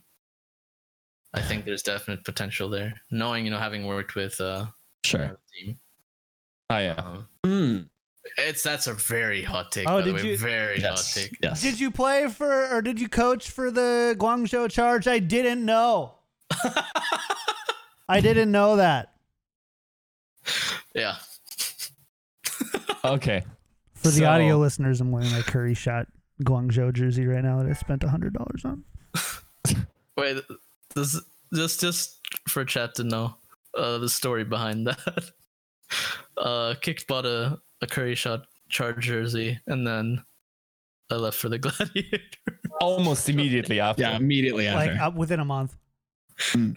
[1.34, 2.94] I think there's definite potential there.
[3.10, 4.68] Knowing you know having worked with uh
[5.06, 5.24] Sure.
[5.26, 5.80] our team,
[6.70, 6.94] Oh yeah.
[6.96, 7.90] um, Mm.
[8.38, 9.88] It's that's a very hot take.
[9.88, 10.30] Oh, by the did way.
[10.32, 11.14] you- Very Yes.
[11.14, 11.38] hot take.
[11.42, 11.62] Yes.
[11.62, 15.08] Did you play for or did you coach for the Guangzhou Charge?
[15.08, 16.16] I didn't know.
[18.10, 19.14] I didn't know that.
[20.94, 21.16] yeah.
[23.06, 23.44] Okay.
[23.96, 26.08] For the So- audio listeners, I'm wearing my Curry Shot
[26.44, 28.84] Guangzhou jersey right now that I spent hundred dollars on.
[30.18, 30.42] Wait,
[30.96, 31.20] this
[31.54, 33.36] just just for chat to know
[33.78, 35.32] uh, the story behind that.
[36.36, 40.24] Uh, Kicked bought a, a curry shot charge jersey, and then
[41.12, 42.20] I left for the gladiator.
[42.82, 44.02] Almost immediately after.
[44.02, 44.92] Yeah, immediately after.
[44.94, 45.76] Like up within a month.
[46.52, 46.76] Mm.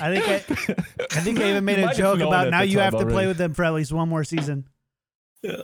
[0.00, 0.34] I think I,
[1.16, 3.38] I think I even made a joke about now you have time to play with
[3.38, 4.68] them for at least one more season.
[5.42, 5.62] Yeah.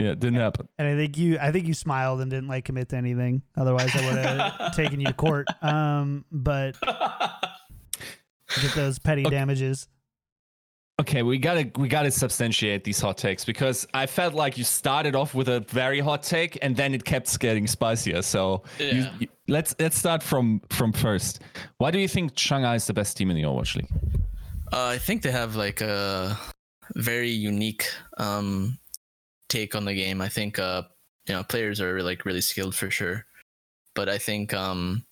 [0.00, 0.68] Yeah, it didn't happen.
[0.78, 3.42] And I think you I think you smiled and didn't like commit to anything.
[3.56, 5.46] Otherwise I would have taken you to court.
[5.62, 9.30] Um but get those petty Okay.
[9.36, 9.86] damages.
[11.00, 15.14] Okay, we gotta we gotta substantiate these hot takes because I felt like you started
[15.16, 18.20] off with a very hot take and then it kept getting spicier.
[18.22, 21.40] So you- you- let's let's start from from first.
[21.78, 23.88] Why do you think Shanghai is the best team in the Overwatch League?
[24.72, 26.38] Uh, I think they have like a
[26.94, 27.86] very unique
[28.18, 28.78] um,
[29.48, 30.20] take on the game.
[30.20, 30.82] I think uh,
[31.26, 33.24] you know players are like really skilled for sure,
[33.94, 35.06] but I think um,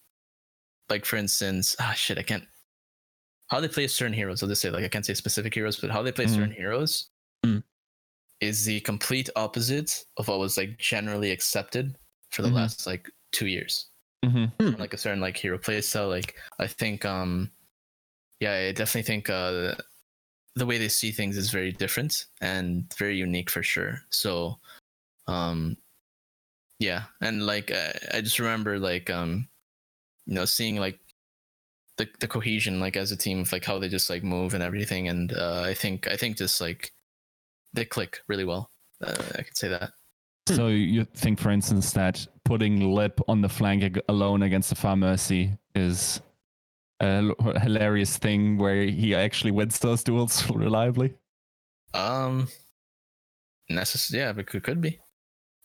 [0.91, 2.45] like for instance, ah shit, I can't
[3.51, 4.43] how they play certain heroes.
[4.43, 6.35] I'll just say like I can't say specific heroes, but how they play Mhm.
[6.35, 7.11] certain heroes
[7.45, 7.63] Mm.
[8.41, 11.97] is the complete opposite of what was like generally accepted
[12.31, 12.55] for the Mhm.
[12.55, 13.87] last like two years.
[14.25, 14.75] Mm-hmm.
[14.79, 16.11] like a certain like hero playstyle.
[16.11, 17.51] Like I think um
[18.41, 19.75] yeah, I definitely think uh
[20.57, 24.03] the way they see things is very different and very unique for sure.
[24.11, 24.61] So
[25.27, 25.77] um
[26.79, 29.49] yeah, and like I, I just remember like um
[30.27, 30.99] you know seeing like
[32.01, 34.63] the the cohesion like as a team of like how they just like move and
[34.63, 36.93] everything and uh I think I think just like
[37.75, 38.71] they click really well.
[39.05, 39.93] Uh, I could say that.
[40.49, 45.57] So you think, for instance, that putting Lip on the flank alone against the Pharmercy
[45.77, 46.21] is
[47.01, 47.31] a
[47.61, 51.15] hilarious thing where he actually wins those duels reliably?
[51.95, 52.49] Um
[53.71, 54.99] necess- yeah, but could could be.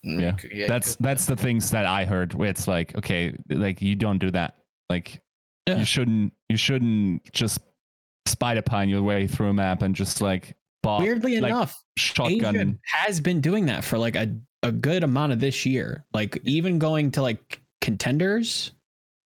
[0.05, 0.21] Mm,
[0.53, 2.33] Yeah, that's could- that's the things that I heard.
[2.33, 4.53] Where it's like, okay, like you don't do that.
[4.89, 5.21] Like
[5.67, 5.79] Yeah.
[5.79, 7.59] you shouldn't you shouldn't just
[8.27, 12.55] spider pine your way through a map and just like bop, Weirdly like, enough, shotgun.
[12.55, 16.05] Asia has been doing that for like a, a good amount of this year.
[16.13, 18.71] Like even going to like contenders,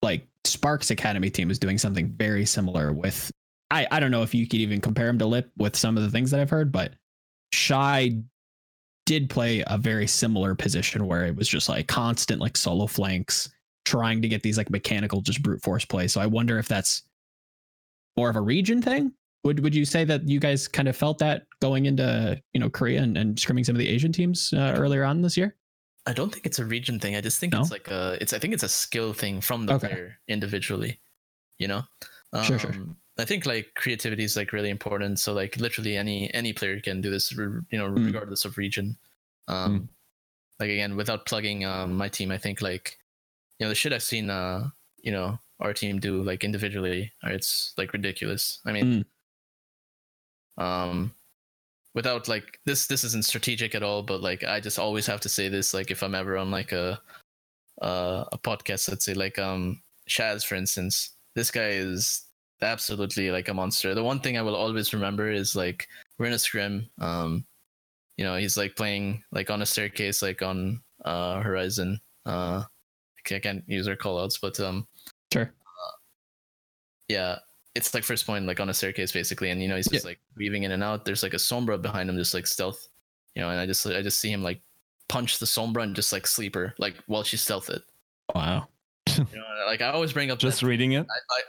[0.02, 3.32] like Sparks Academy team is doing something very similar with
[3.72, 6.04] I, I don't know if you could even compare him to Lip with some of
[6.04, 6.94] the things that I've heard, but
[7.54, 8.20] Shy
[9.06, 13.50] did play a very similar position where it was just like constant like solo flanks,
[13.86, 16.14] trying to get these like mechanical just brute force plays.
[16.14, 17.04] So I wonder if that's
[18.18, 19.14] more of a region thing.
[19.46, 22.70] Would would you say that you guys kind of felt that going into you know
[22.70, 25.56] Korea and, and scrimming some of the Asian teams uh, earlier on this year?
[26.06, 27.16] I don't think it's a region thing.
[27.16, 27.62] I just think No?
[27.62, 29.88] it's like a it's I think it's a skill thing from the Okay.
[29.88, 31.00] player individually.
[31.58, 31.84] You know?
[32.44, 32.72] Sure, sure.
[32.72, 35.20] Um, I think like creativity is like really important.
[35.20, 38.06] So like literally any any player can do this you know Mm.
[38.06, 38.98] regardless of region.
[39.48, 39.88] Um
[40.60, 42.98] like again without plugging um my team I think like
[43.60, 44.70] you know the shit I've seen uh
[45.04, 48.60] you know our team do like individually it's like ridiculous.
[48.66, 49.06] I mean
[50.60, 51.12] um
[51.96, 55.30] without like this this isn't strategic at all but like i just always have to
[55.30, 57.00] say this like if i'm ever on like a
[57.82, 62.26] uh, a podcast let's say like um Shax for instance this guy is
[62.62, 65.88] absolutely like a monster the one thing i will always remember is like
[66.18, 67.46] we're in a scrim um
[68.18, 72.64] you know he's like playing like on a staircase like on uh horizon uh
[73.36, 74.88] i can't use our callouts but um
[75.32, 75.52] Sure.
[77.08, 77.38] yeah
[77.76, 80.20] it's like first point like on a staircase basically and you know he's just like
[80.38, 82.88] weaving in and out there's like a sombra behind him just like stealth
[83.36, 84.62] you know and i just i just see him like
[85.08, 87.82] punch the sombra and just like sleeper like while she stealth it
[88.36, 88.68] Wow.
[89.08, 91.06] you know like i always bring up Just that, reading it.
[91.10, 91.42] I, I,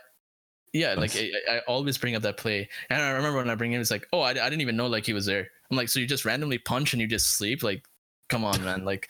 [0.72, 3.72] yeah like I, I always bring up that play and i remember when i bring
[3.72, 5.88] him it's like oh I, I didn't even know like he was there i'm like
[5.88, 7.84] so you just randomly punch and you just sleep like
[8.28, 9.08] come on man like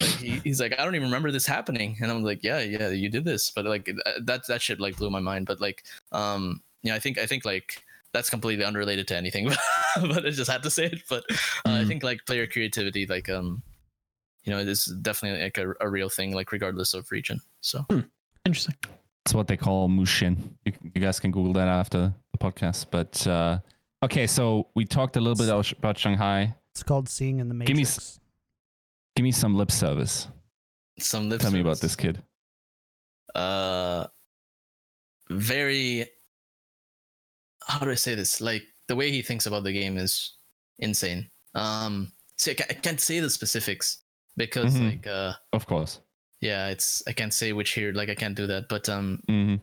[0.00, 2.88] like, he, he's like, I don't even remember this happening, and I'm like, yeah, yeah,
[2.90, 3.88] you did this, but like
[4.22, 5.46] that that shit like blew my mind.
[5.46, 7.82] But like, um, yeah, I think I think like
[8.12, 9.46] that's completely unrelated to anything,
[10.00, 11.02] but I just had to say it.
[11.08, 11.34] But uh,
[11.66, 11.88] I Mm.
[11.88, 13.62] think like player creativity, like um,
[14.44, 17.40] you know, it is definitely like a, a real thing, like regardless of region.
[17.60, 17.86] So
[18.44, 18.74] Interesting.
[19.24, 20.56] It's what they call Mushin.
[20.66, 22.86] You, you guys can Google that after the podcast.
[22.90, 23.58] But uh,
[24.02, 26.54] okay, so we talked a little bit about, about Shanghai.
[26.72, 27.68] It's called Seeing in the Matrix.
[27.68, 28.20] Give me s-
[29.16, 30.28] Give me some lip service.
[30.98, 32.22] some lip Tell me about this kid.
[33.34, 34.06] uh
[35.30, 36.06] very
[37.66, 40.36] how do i say this like the way he thinks about the game is
[40.78, 44.04] insane um see i, I can't say the specifics
[44.36, 44.84] because Mhm.
[44.90, 46.00] like uh Of course.
[46.40, 49.56] yeah it's i can't say which here like i can't do that but um hmm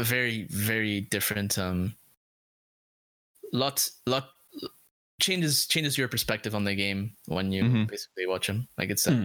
[0.00, 1.94] very very different um
[3.52, 4.30] lot lot
[5.20, 7.88] changes changes your perspective on the game when you Mhm.
[7.88, 9.24] basically watch him like it's Hmm.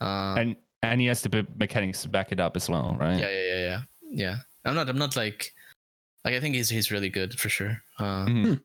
[0.00, 3.18] uh, And and he has the b- mechanics to back it up as well, right?
[3.18, 3.80] yeah yeah yeah yeah
[4.14, 5.54] yeah i'm not i'm not like
[6.24, 8.60] like i think he's he's really good for sure uh Mhm.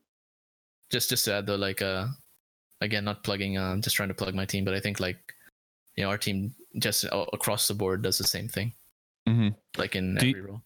[0.90, 2.06] just just to add though like uh
[2.80, 5.18] again not plugging uh just trying to plug my team but i think like
[5.96, 8.72] you know our team just across the board does the same thing
[9.28, 9.54] Mhm.
[9.76, 10.62] like in Do you- every role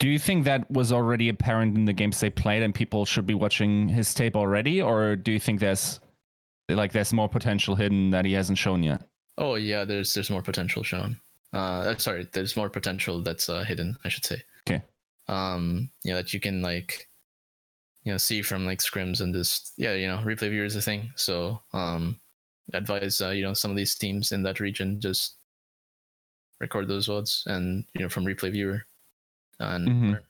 [0.00, 3.26] Do you think that was already apparent in the games they played, and people should
[3.26, 6.00] be watching his tape already, or do you think there's
[6.68, 9.02] like there's more potential hidden that he hasn't shown yet?
[9.40, 11.18] oh yeah there's there's more potential shown.
[11.52, 14.40] Uh sorry there's more potential that's uh hidden i should say.
[14.68, 14.82] Okay.
[15.26, 17.08] um you know that you can like
[18.04, 20.82] you know see from like scrims and just yeah you know replay viewer is a
[20.82, 21.10] thing.
[21.16, 22.20] So um
[22.72, 25.36] advise uh, you know some of these teams in that region just
[26.60, 28.86] record those vods and you know from replay viewer
[29.60, 30.10] and Mhm.
[30.12, 30.24] learn.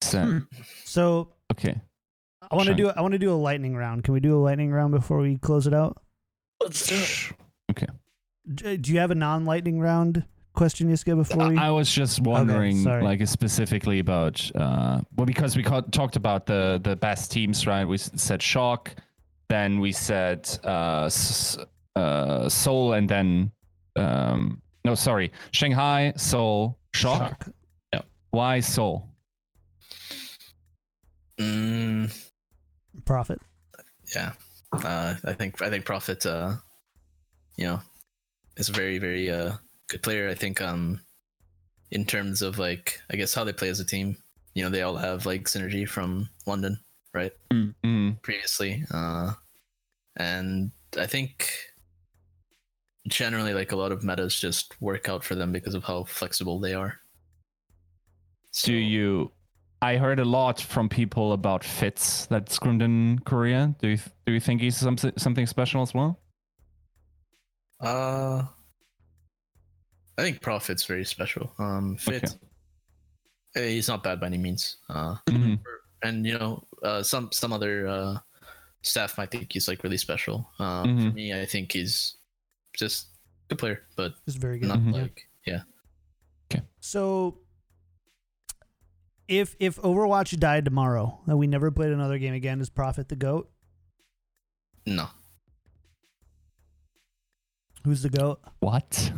[0.00, 0.38] So, Hmm.
[0.84, 1.80] So okay.
[2.50, 4.04] I want to do I want to do a lightning round.
[4.04, 6.00] Can we do a lightning round before we close it out?
[6.62, 7.32] Let's do it.
[7.72, 7.86] Okay.
[8.80, 11.58] Do you have a non-lightning round question, Yiska, before we?
[11.58, 13.02] I was just wondering, sorry.
[13.02, 17.84] like specifically about, uh, well, because we ca- talked about the the best teams, right?
[17.84, 18.94] We s- said Shock,
[19.48, 21.58] then we said uh, S-
[21.96, 23.50] uh, Seoul, and then
[23.96, 27.44] um, no, sorry, Shanghai, Seoul, Shock.
[27.92, 28.04] Shock.
[28.30, 29.06] Why Seoul?
[31.38, 32.10] Mm,
[33.04, 33.38] Profit.
[34.14, 34.32] yeah,
[34.72, 36.24] uh, I think I think Profit.
[36.24, 36.54] uh,
[37.56, 37.80] you know,
[38.56, 39.52] is a very very uh,
[39.88, 40.28] good player.
[40.30, 41.00] I think um,
[41.90, 44.16] in terms of like I guess how they play as a team,
[44.54, 46.78] you know, they all have like synergy from London,
[47.12, 47.32] right?
[47.52, 49.32] Mm, Previously, uh,
[50.16, 51.52] and I think
[53.08, 56.60] generally like a lot of metas just work out for them because of how flexible
[56.60, 57.00] they are.
[58.62, 59.30] do you?
[59.80, 63.74] I heard a lot from people about Fits that scrimmed in Korea.
[63.80, 66.18] Do you do you think he's something something special as well?
[67.80, 68.42] Uh,
[70.18, 71.52] I think Profit's very special.
[71.58, 72.34] Um, Fit, Okay.
[73.54, 74.78] eh, he's not bad by any means.
[74.88, 75.60] Uh, Mhm.
[76.02, 78.18] and you know, uh, some some other uh,
[78.82, 80.50] staff might think he's like really special.
[80.58, 81.14] Uh, For Mhm.
[81.14, 82.16] me, I think he's
[82.78, 83.08] just
[83.46, 84.68] a good player, but It's very good.
[84.68, 84.92] not Mhm.
[84.92, 85.62] like yeah.
[86.50, 86.62] Okay.
[86.80, 87.38] So,
[89.26, 93.16] if if Overwatch died tomorrow and we never played another game again, is Profit the
[93.16, 93.50] goat?
[94.86, 95.08] No,
[97.84, 98.40] Who's the goat?
[98.60, 99.12] What?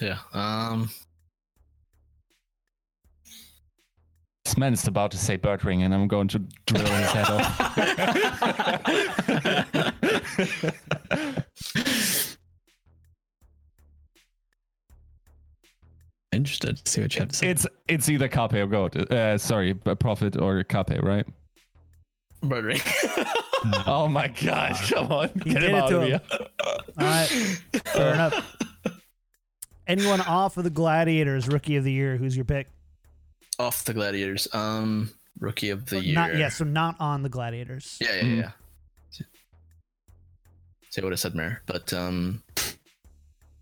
[0.00, 0.18] yeah.
[0.32, 0.90] Um,
[4.44, 7.60] This man is about to say Birdring, and I'm going to drill his head off.
[16.40, 17.48] Interested to see what you have to say.
[17.48, 18.96] it's it's either Carpe or goat.
[18.96, 21.26] Uh, sorry, b- profit or Carpe, right?
[22.42, 22.80] Birdring.
[23.86, 24.74] Oh my god!
[24.88, 26.08] Come on, He get him it out to of him.
[26.08, 26.20] here.
[26.98, 27.26] All right,
[27.84, 28.56] fair enough.
[29.86, 32.16] Anyone off of the Gladiators Rookie of the Year?
[32.16, 32.68] Who's your pick?
[33.58, 34.48] Off the Gladiators.
[34.54, 35.10] Um,
[35.40, 36.14] Rookie of the Year.
[36.14, 37.98] Not yeah, so not on the Gladiators.
[38.00, 38.36] Yeah, yeah, Mhm.
[38.38, 38.50] yeah.
[40.88, 42.42] Say what I said, Mayor, but um,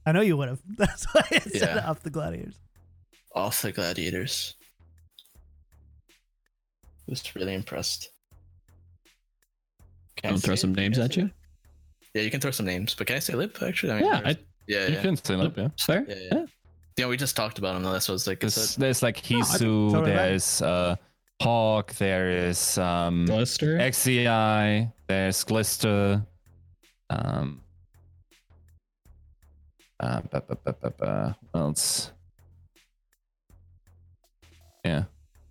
[0.06, 0.60] I know you would have.
[0.76, 1.90] That's why I said Yeah.
[1.90, 2.54] off the Gladiators.
[3.38, 4.54] Off the gladiators.
[7.06, 8.10] Was really impressed.
[10.16, 10.76] Can I I'll throw some it?
[10.76, 11.30] Names at you.
[12.14, 13.92] Yeah, you can throw some names, but can I say Lip actually?
[13.92, 14.36] I Yeah, I,
[14.66, 15.02] yeah, You yeah.
[15.02, 15.66] can still up, yeah.
[15.66, 16.04] it's fair.
[16.08, 16.44] Yeah, yeah.
[16.98, 17.82] Yeah, we just talked about him.
[17.84, 18.42] though, That's what I was like.
[18.44, 20.16] it's There's, a- there's like Hisu, totally right.
[20.16, 20.96] there's uh,
[21.40, 23.78] Hawk, there is um, Glister.
[23.78, 26.26] XEI, there's Glister.
[27.08, 27.62] Um,
[30.00, 31.36] uh, ba, ba, ba, ba, ba.
[31.52, 32.10] What else?
[34.84, 35.04] Yeah,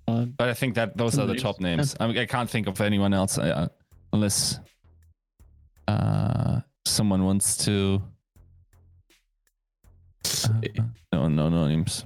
[0.08, 1.96] Uh, but I think that those are the top names.
[2.00, 3.68] I, mean, I can't think of anyone else uh,
[4.14, 4.60] unless
[5.88, 8.02] uh, someone wants to.
[10.26, 12.06] Uh, no, no, no names.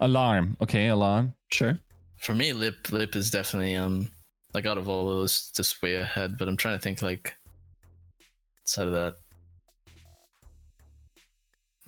[0.00, 0.56] Alarm.
[0.60, 1.34] Okay, alarm.
[1.50, 1.78] sure.
[2.18, 4.08] for me, Lip Lip is definitely um
[4.54, 6.36] like out of all those just way ahead.
[6.38, 7.34] But I'm trying to think like
[8.62, 9.14] outside of that.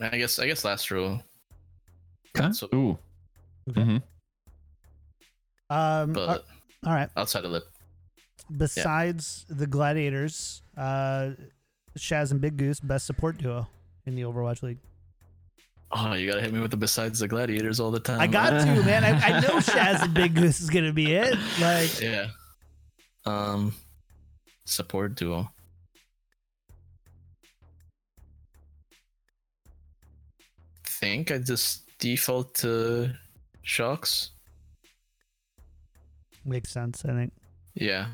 [0.01, 1.21] I guess I guess last row.
[2.37, 2.53] Okay.
[2.53, 2.99] So, Ooh.
[3.71, 3.83] Okay.
[3.83, 3.97] hmm
[5.75, 6.39] Um, but uh,
[6.87, 7.09] all right.
[7.17, 7.65] outside of Lip,
[8.57, 11.31] Besides the Gladiators, uh,
[11.99, 13.67] Shax and Big Goose, best support duo
[14.07, 14.79] in the Overwatch League.
[15.93, 18.21] oh, you gotta hit me with the besides the gladiators all the time.
[18.21, 19.05] I got to, man.
[19.05, 21.37] I, I know Shax and Big Goose is gonna be it.
[21.61, 22.27] Like, Yeah.
[23.27, 23.75] Um,
[24.67, 25.49] support duo.
[30.85, 33.13] Think I just default to
[33.63, 34.31] shocks.
[36.47, 37.05] Makes sense.
[37.05, 37.33] I think.
[37.75, 38.07] Yeah.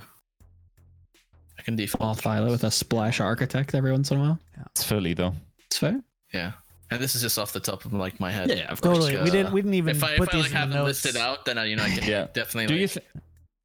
[1.58, 2.02] I can default.
[2.02, 4.38] I'll file it with a splash architect every once in a while.
[4.56, 4.64] Yeah.
[4.70, 5.34] It's Philly though.
[5.66, 6.00] It's fair.
[6.32, 6.52] Yeah.
[6.90, 8.48] And this is just off the top of like my head.
[8.48, 8.98] Yeah, of course.
[8.98, 9.22] Totally.
[9.22, 9.52] we didn't.
[9.52, 11.04] We didn't even If I, put if I these like have the them notes.
[11.04, 12.26] listed out, then I, you know I can Yeah.
[12.32, 12.74] definitely.
[12.74, 12.88] Do you?
[12.88, 13.06] Th-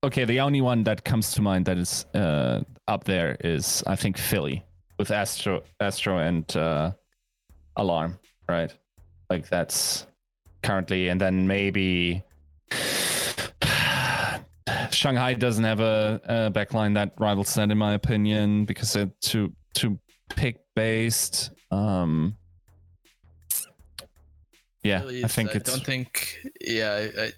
[0.03, 3.95] okay, the only one that comes to mind that is uh, up there is I
[3.95, 4.63] think Philly
[4.99, 6.91] with Astro, Astro and uh,
[7.77, 8.71] Alarm, right?
[9.29, 10.05] Like that's
[10.61, 12.23] currently, and then maybe
[14.95, 19.53] Shanghai doesn't have a, a backline that rivals that in my opinion because they're too
[19.73, 19.99] too
[20.29, 21.51] pick based.
[21.71, 22.35] Um,
[24.83, 26.37] yeah, really, I think it's I it's don't think.
[26.61, 27.31] Yeah, I, I.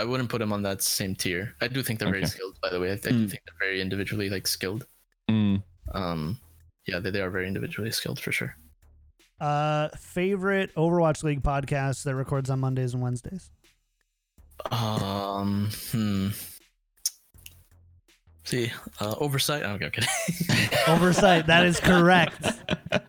[0.00, 1.56] I wouldn't put them on that same tier.
[1.60, 2.56] I do think they're very skilled.
[2.62, 3.30] By the way, I, I do Mm.
[3.30, 4.86] think they're very individually like skilled.
[5.28, 5.60] mm,
[5.92, 6.38] Um,
[6.86, 8.56] yeah, they, they are very individually skilled for sure.
[9.40, 13.50] Uh, favorite Overwatch League podcast that records on Mondays and Wednesdays.
[14.70, 16.28] Um, hmm.
[18.44, 19.62] See, uh, oversight.
[19.64, 20.06] Oh, okay, okay.
[20.88, 21.46] Oversight.
[21.48, 22.46] that is correct.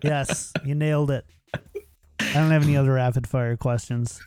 [0.04, 1.26] yes, you nailed it.
[1.56, 4.20] I don't have any other rapid fire questions.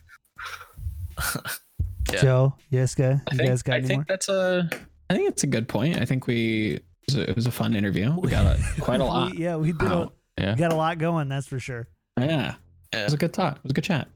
[2.11, 2.21] Yeah.
[2.21, 4.05] Joe, Yiska, I you think, guys got I any think more?
[4.09, 4.69] that's a.
[5.09, 5.97] I think it's a good point.
[6.01, 6.73] I think we.
[6.75, 8.11] It was a, it was a fun interview.
[8.19, 9.31] We got a, quite a lot.
[9.31, 9.91] We- yeah, we did.
[9.91, 10.53] A, Yeah.
[10.55, 11.29] we got a lot going.
[11.29, 11.87] That's for sure.
[12.19, 12.55] Yeah,
[12.91, 13.57] it was a good talk.
[13.57, 14.07] It was a good chat.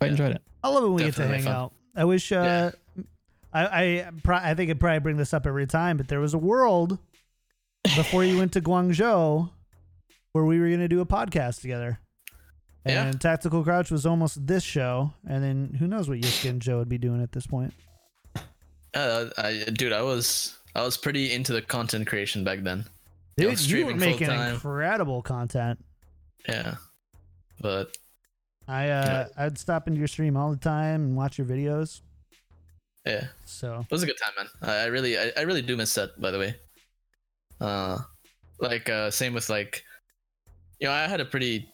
[0.00, 0.42] Quite enjoyed it.
[0.64, 1.52] I love it when we get to hang fun.
[1.52, 1.72] out.
[1.94, 2.32] I wish.
[2.32, 2.70] Uh,
[3.52, 6.34] I I pro- I think I probably bring this up every time, but there was
[6.34, 6.98] a world
[7.84, 9.50] before you went to Guangzhou
[10.32, 11.98] where we were going to do a podcast together.
[12.86, 13.04] Yeah.
[13.04, 16.78] And Tactical Crouch was almost this show, and then who knows what Yiska and Joe
[16.78, 17.74] would be doing at this point.
[18.94, 22.84] Uh, I, dude, I was I was pretty into the content creation back then.
[23.36, 24.54] Yeah, I Dude, you were making full-time.
[24.54, 25.82] incredible content.
[26.48, 26.74] Yeah,
[27.60, 27.96] but
[28.72, 32.00] I uh, I'd stop into your stream all the time and watch your videos.
[33.04, 34.48] yeah, So it was a good time, man.
[34.62, 36.18] I, I really I, I really do miss that.
[36.20, 36.54] By the way,
[37.60, 37.98] uh,
[38.60, 39.84] like uh, same with like,
[40.80, 41.68] you know, I had a pretty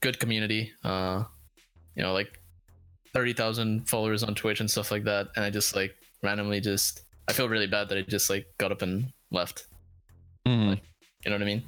[0.00, 0.72] good community.
[0.84, 1.24] Uh,
[1.96, 2.38] you know, like
[3.14, 7.02] thirty thousand followers on Twitch and stuff like that, and I just like randomly just
[7.28, 9.66] I feel really bad that I just like got up and left.
[10.46, 10.78] Mhm.
[11.24, 11.62] You know what I mean?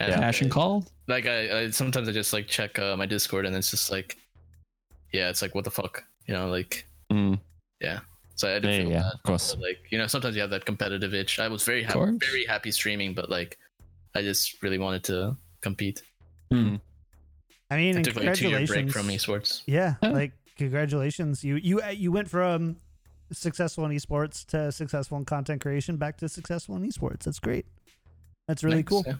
[0.00, 0.86] And Passion call.
[1.08, 4.16] like I, I sometimes I just like check uh, my Discord and it's just like,
[5.12, 7.38] yeah, it's like what the fuck, you know, like Mm.
[8.36, 9.12] so I did Yeah, feel yeah, bad.
[9.14, 9.54] of course.
[9.54, 11.38] But, like you know, sometimes you have that competitive itch.
[11.38, 13.58] I was very happy, very happy streaming, but like
[14.14, 16.02] I just really wanted to compete.
[16.50, 16.76] Hmm.
[17.70, 18.70] I mean, I took like a two year congratulations.
[18.70, 19.62] break from esports.
[19.66, 20.10] Yeah, Yeah.
[20.10, 21.44] like congratulations.
[21.44, 22.76] You you you went from
[23.32, 27.24] successful in esports to successful in content creation back to successful in esports.
[27.24, 27.66] That's great.
[28.48, 29.04] That's really Thanks, cool.
[29.06, 29.14] yeah.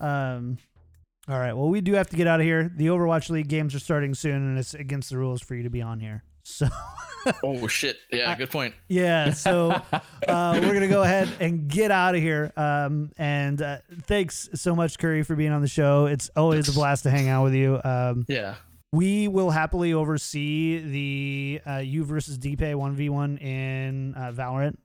[0.00, 0.58] Um
[1.26, 1.54] all right.
[1.54, 2.70] Well, we do have to get out of here.
[2.76, 5.70] The Overwatch League games are starting soon and it's against the rules for you to
[5.70, 6.22] be on here.
[6.42, 6.68] So
[7.42, 7.96] Oh shit!
[8.12, 8.74] Yeah, good point.
[8.86, 9.70] yeah, so
[10.28, 12.52] uh, we're gonna go ahead and get out of here.
[12.54, 16.04] Um, and uh, thanks so much, Curry, for being on the show.
[16.04, 17.80] It's always a blast to hang out with you.
[17.82, 18.56] Um, Yeah,
[18.92, 24.76] we will happily oversee the uh, you versus dpei one v one in uh, Valorant.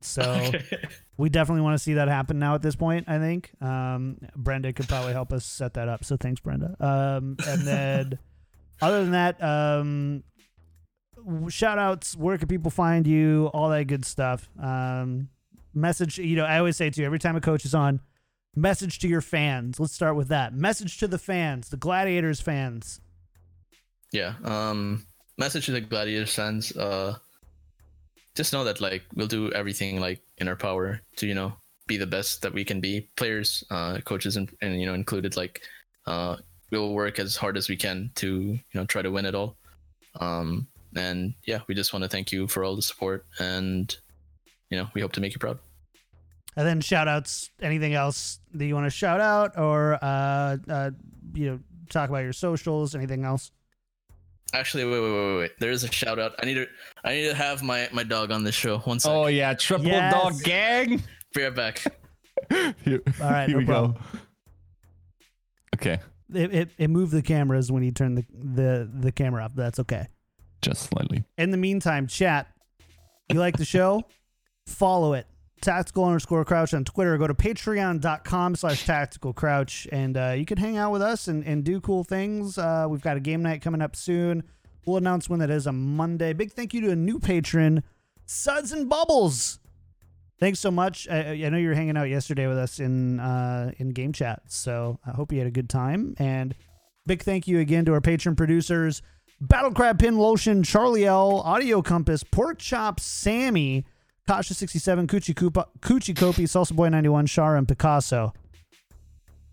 [0.00, 0.22] So
[0.54, 0.78] Okay.
[1.16, 2.54] we definitely want to see that happen now.
[2.54, 6.04] At this point, I think um, Brenda could probably help us set that up.
[6.04, 6.74] So thanks, Brenda.
[6.80, 8.18] Um, and then
[8.82, 10.24] other than that, um,
[11.48, 12.16] shout outs.
[12.16, 13.50] Where can people find you?
[13.52, 14.48] All that good stuff.
[14.60, 15.28] Um,
[15.74, 16.18] message.
[16.18, 18.00] You know, I always say to you every time a coach is on.
[18.56, 19.78] Message to your fans.
[19.78, 20.52] Let's start with that.
[20.54, 23.00] Message to the fans, the Gladiators fans.
[24.12, 24.34] yeah.
[24.42, 25.06] Um,
[25.38, 26.76] message to the Gladiators fans.
[26.76, 27.16] Uh,
[28.40, 31.52] just know that like we'll do everything like in our power to you know
[31.86, 33.02] be the best that we can be.
[33.16, 35.36] Players, uh, coaches, and, and you know included.
[35.36, 35.60] Like,
[36.06, 36.36] uh,
[36.70, 39.58] we'll work as hard as we can to you know try to win it all.
[40.18, 43.94] Um, and yeah, we just want to thank you for all the support, and
[44.70, 45.58] you know we hope to make you proud.
[46.56, 50.90] And then shout outs, anything else that you want to shout out or, uh, uh,
[51.32, 51.60] you know,
[51.90, 53.52] talk about your socials, anything else?
[54.52, 55.50] Actually, wait, wait, wait, wait, wait.
[55.60, 56.32] There is a shout out.
[56.42, 56.66] I need to,
[57.04, 58.78] I need to have my my dog on this show.
[58.80, 59.16] One second.
[59.16, 60.12] Oh yeah, triple Yes.
[60.12, 61.02] dog gang.
[61.34, 61.84] Be right back.
[62.84, 63.92] Here, All right, here no we problem.
[63.92, 64.00] go.
[65.76, 65.98] Okay,
[66.34, 69.52] It, it, it moved the cameras when you turned the, the, the camera up.
[69.54, 70.06] That's okay.
[70.60, 71.22] just slightly.
[71.38, 72.48] In the meantime, chat,
[73.32, 74.02] you like the show?
[74.66, 75.26] Follow it.
[75.60, 77.18] Tactical underscore crouch on Twitter.
[77.18, 81.44] Go to patreon.com slash tactical crouch and uh, you can hang out with us and,
[81.44, 82.56] and do cool things.
[82.56, 84.42] Uh, we've got a game night coming up soon.
[84.86, 86.32] We'll announce when that is on Monday.
[86.32, 87.82] Big thank you to a new patron,
[88.24, 89.58] Suds and Bubbles.
[90.38, 91.06] Thanks so much.
[91.10, 94.40] I, I know you were hanging out yesterday with us in uh, in game chat,
[94.46, 96.14] so I hope you had a good time.
[96.18, 96.54] And
[97.06, 99.02] big thank you again to our patron producers:
[99.42, 103.84] Battle Crab Pin Lotion, Charlie L, Audio Compass, Pork Chop, Sammy,
[104.30, 108.32] Kasha sixty seven, Coochie Koopa, Coochie Kopi, Salsa Boy ninety one, Shara, and Picasso.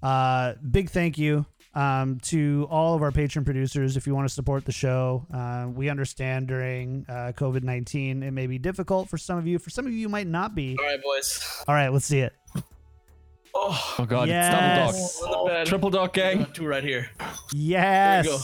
[0.03, 3.97] Uh, big thank you um, to all of our patron producers.
[3.97, 8.29] If you want to support the show, uh, we understand during uh, COVID 19 it
[8.29, 9.57] may be difficult for some of you.
[9.57, 10.77] For some of you, it might not be.
[10.79, 11.63] All right, boys.
[11.67, 12.33] All right, let's see it.
[13.55, 14.95] Oh, Oh god, Yes.
[14.95, 15.39] it's double dog.
[15.39, 15.65] on the bed.
[15.65, 16.37] Triple dog I gang.
[16.43, 17.09] got two right here.
[17.51, 18.25] Yes.
[18.27, 18.43] There you go.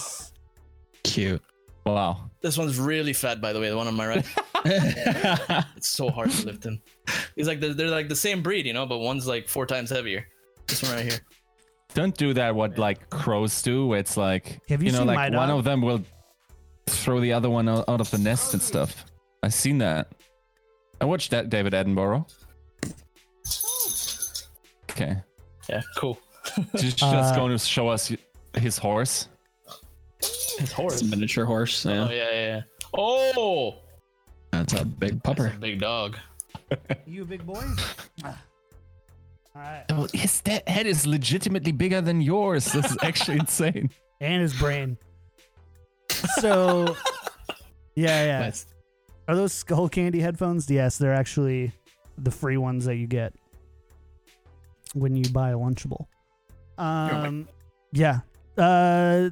[1.04, 1.42] Cute.
[1.86, 2.32] Wow.
[2.42, 3.70] This one's really fat, by the way.
[3.70, 4.26] The one on my right.
[5.76, 6.82] it's so hard to lift him.
[7.36, 9.90] He's like they're, they're like the same breed, you know, but one's like four times
[9.90, 10.28] heavier.
[10.68, 11.20] This one right here.
[11.94, 12.56] Don't do that.
[12.56, 13.94] What like crows do?
[13.94, 15.60] It's like Have you know, seen like my one dog?
[15.60, 16.02] of them will
[16.88, 19.06] throw the other one out out of the nest and stuff.
[19.44, 20.12] I've seen that.
[21.02, 22.26] I watched that David Attenborough.
[24.92, 25.18] Okay,
[25.70, 26.20] Yeah, cool.
[26.76, 28.12] just, just Uh, going to show us
[28.56, 29.28] his horse.
[30.60, 30.94] His horse.
[30.94, 31.84] It's a miniature horse.
[31.86, 32.08] Yeah.
[32.08, 32.62] Oh yeah, yeah, yeah.
[32.96, 33.76] Oh,
[34.54, 35.56] That's a big that's pupper.
[35.56, 36.16] a big dog.
[37.08, 37.64] You a big boy?
[38.24, 38.34] All
[39.56, 39.84] right.
[39.90, 42.66] Oh, his that head is legitimately bigger than yours.
[42.66, 43.90] This is actually insane.
[44.22, 44.98] And his brain.
[46.40, 46.96] So,
[47.96, 48.40] yeah, yeah.
[48.42, 48.68] Nice.
[49.28, 50.70] Are those Skullcandy headphones?
[50.70, 51.72] Yes, they're actually
[52.20, 53.34] the free ones that you get
[54.94, 56.06] when you buy a Lunchable.
[56.78, 57.48] Um,
[57.92, 58.20] yeah.
[58.56, 59.32] Uh,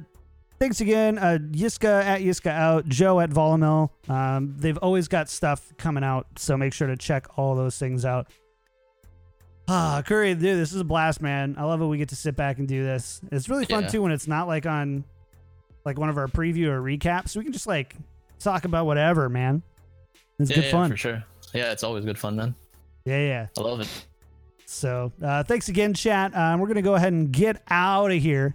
[0.62, 3.90] thanks again, uh, Yiska at Yiska out, Joe at Volumil.
[4.08, 8.04] Um, they've always got stuff coming out, so make sure to check all those things
[8.04, 8.28] out.
[9.66, 11.56] Ah, Curry, dude, this is a blast, man.
[11.58, 11.86] I love it.
[11.86, 13.20] We get to sit back and do this.
[13.32, 13.88] It's really fun Yeah.
[13.88, 15.02] too when it's not like on
[15.84, 17.36] like one of our preview or recaps.
[17.36, 17.96] We can just like
[18.38, 19.64] talk about whatever, man.
[20.38, 20.90] It's yeah, good yeah, fun.
[20.90, 21.24] for sure.
[21.52, 22.54] Yeah, it's always good fun, man.
[23.04, 23.46] Yeah, yeah.
[23.58, 23.88] I love it.
[24.66, 26.36] So uh, thanks again, chat.
[26.36, 28.54] Um, we're gonna go ahead and get out of here.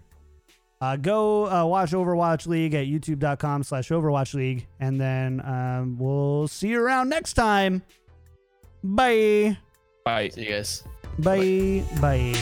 [0.79, 4.67] Uh, go uh, watch Overwatch League at youtube.com slash Overwatch League.
[4.79, 7.81] And then um, we'll see you around next time.
[8.83, 9.57] Bye.
[10.05, 10.29] Bye.
[10.29, 10.83] See you guys.
[11.19, 11.83] Bye.
[11.99, 12.35] Bye.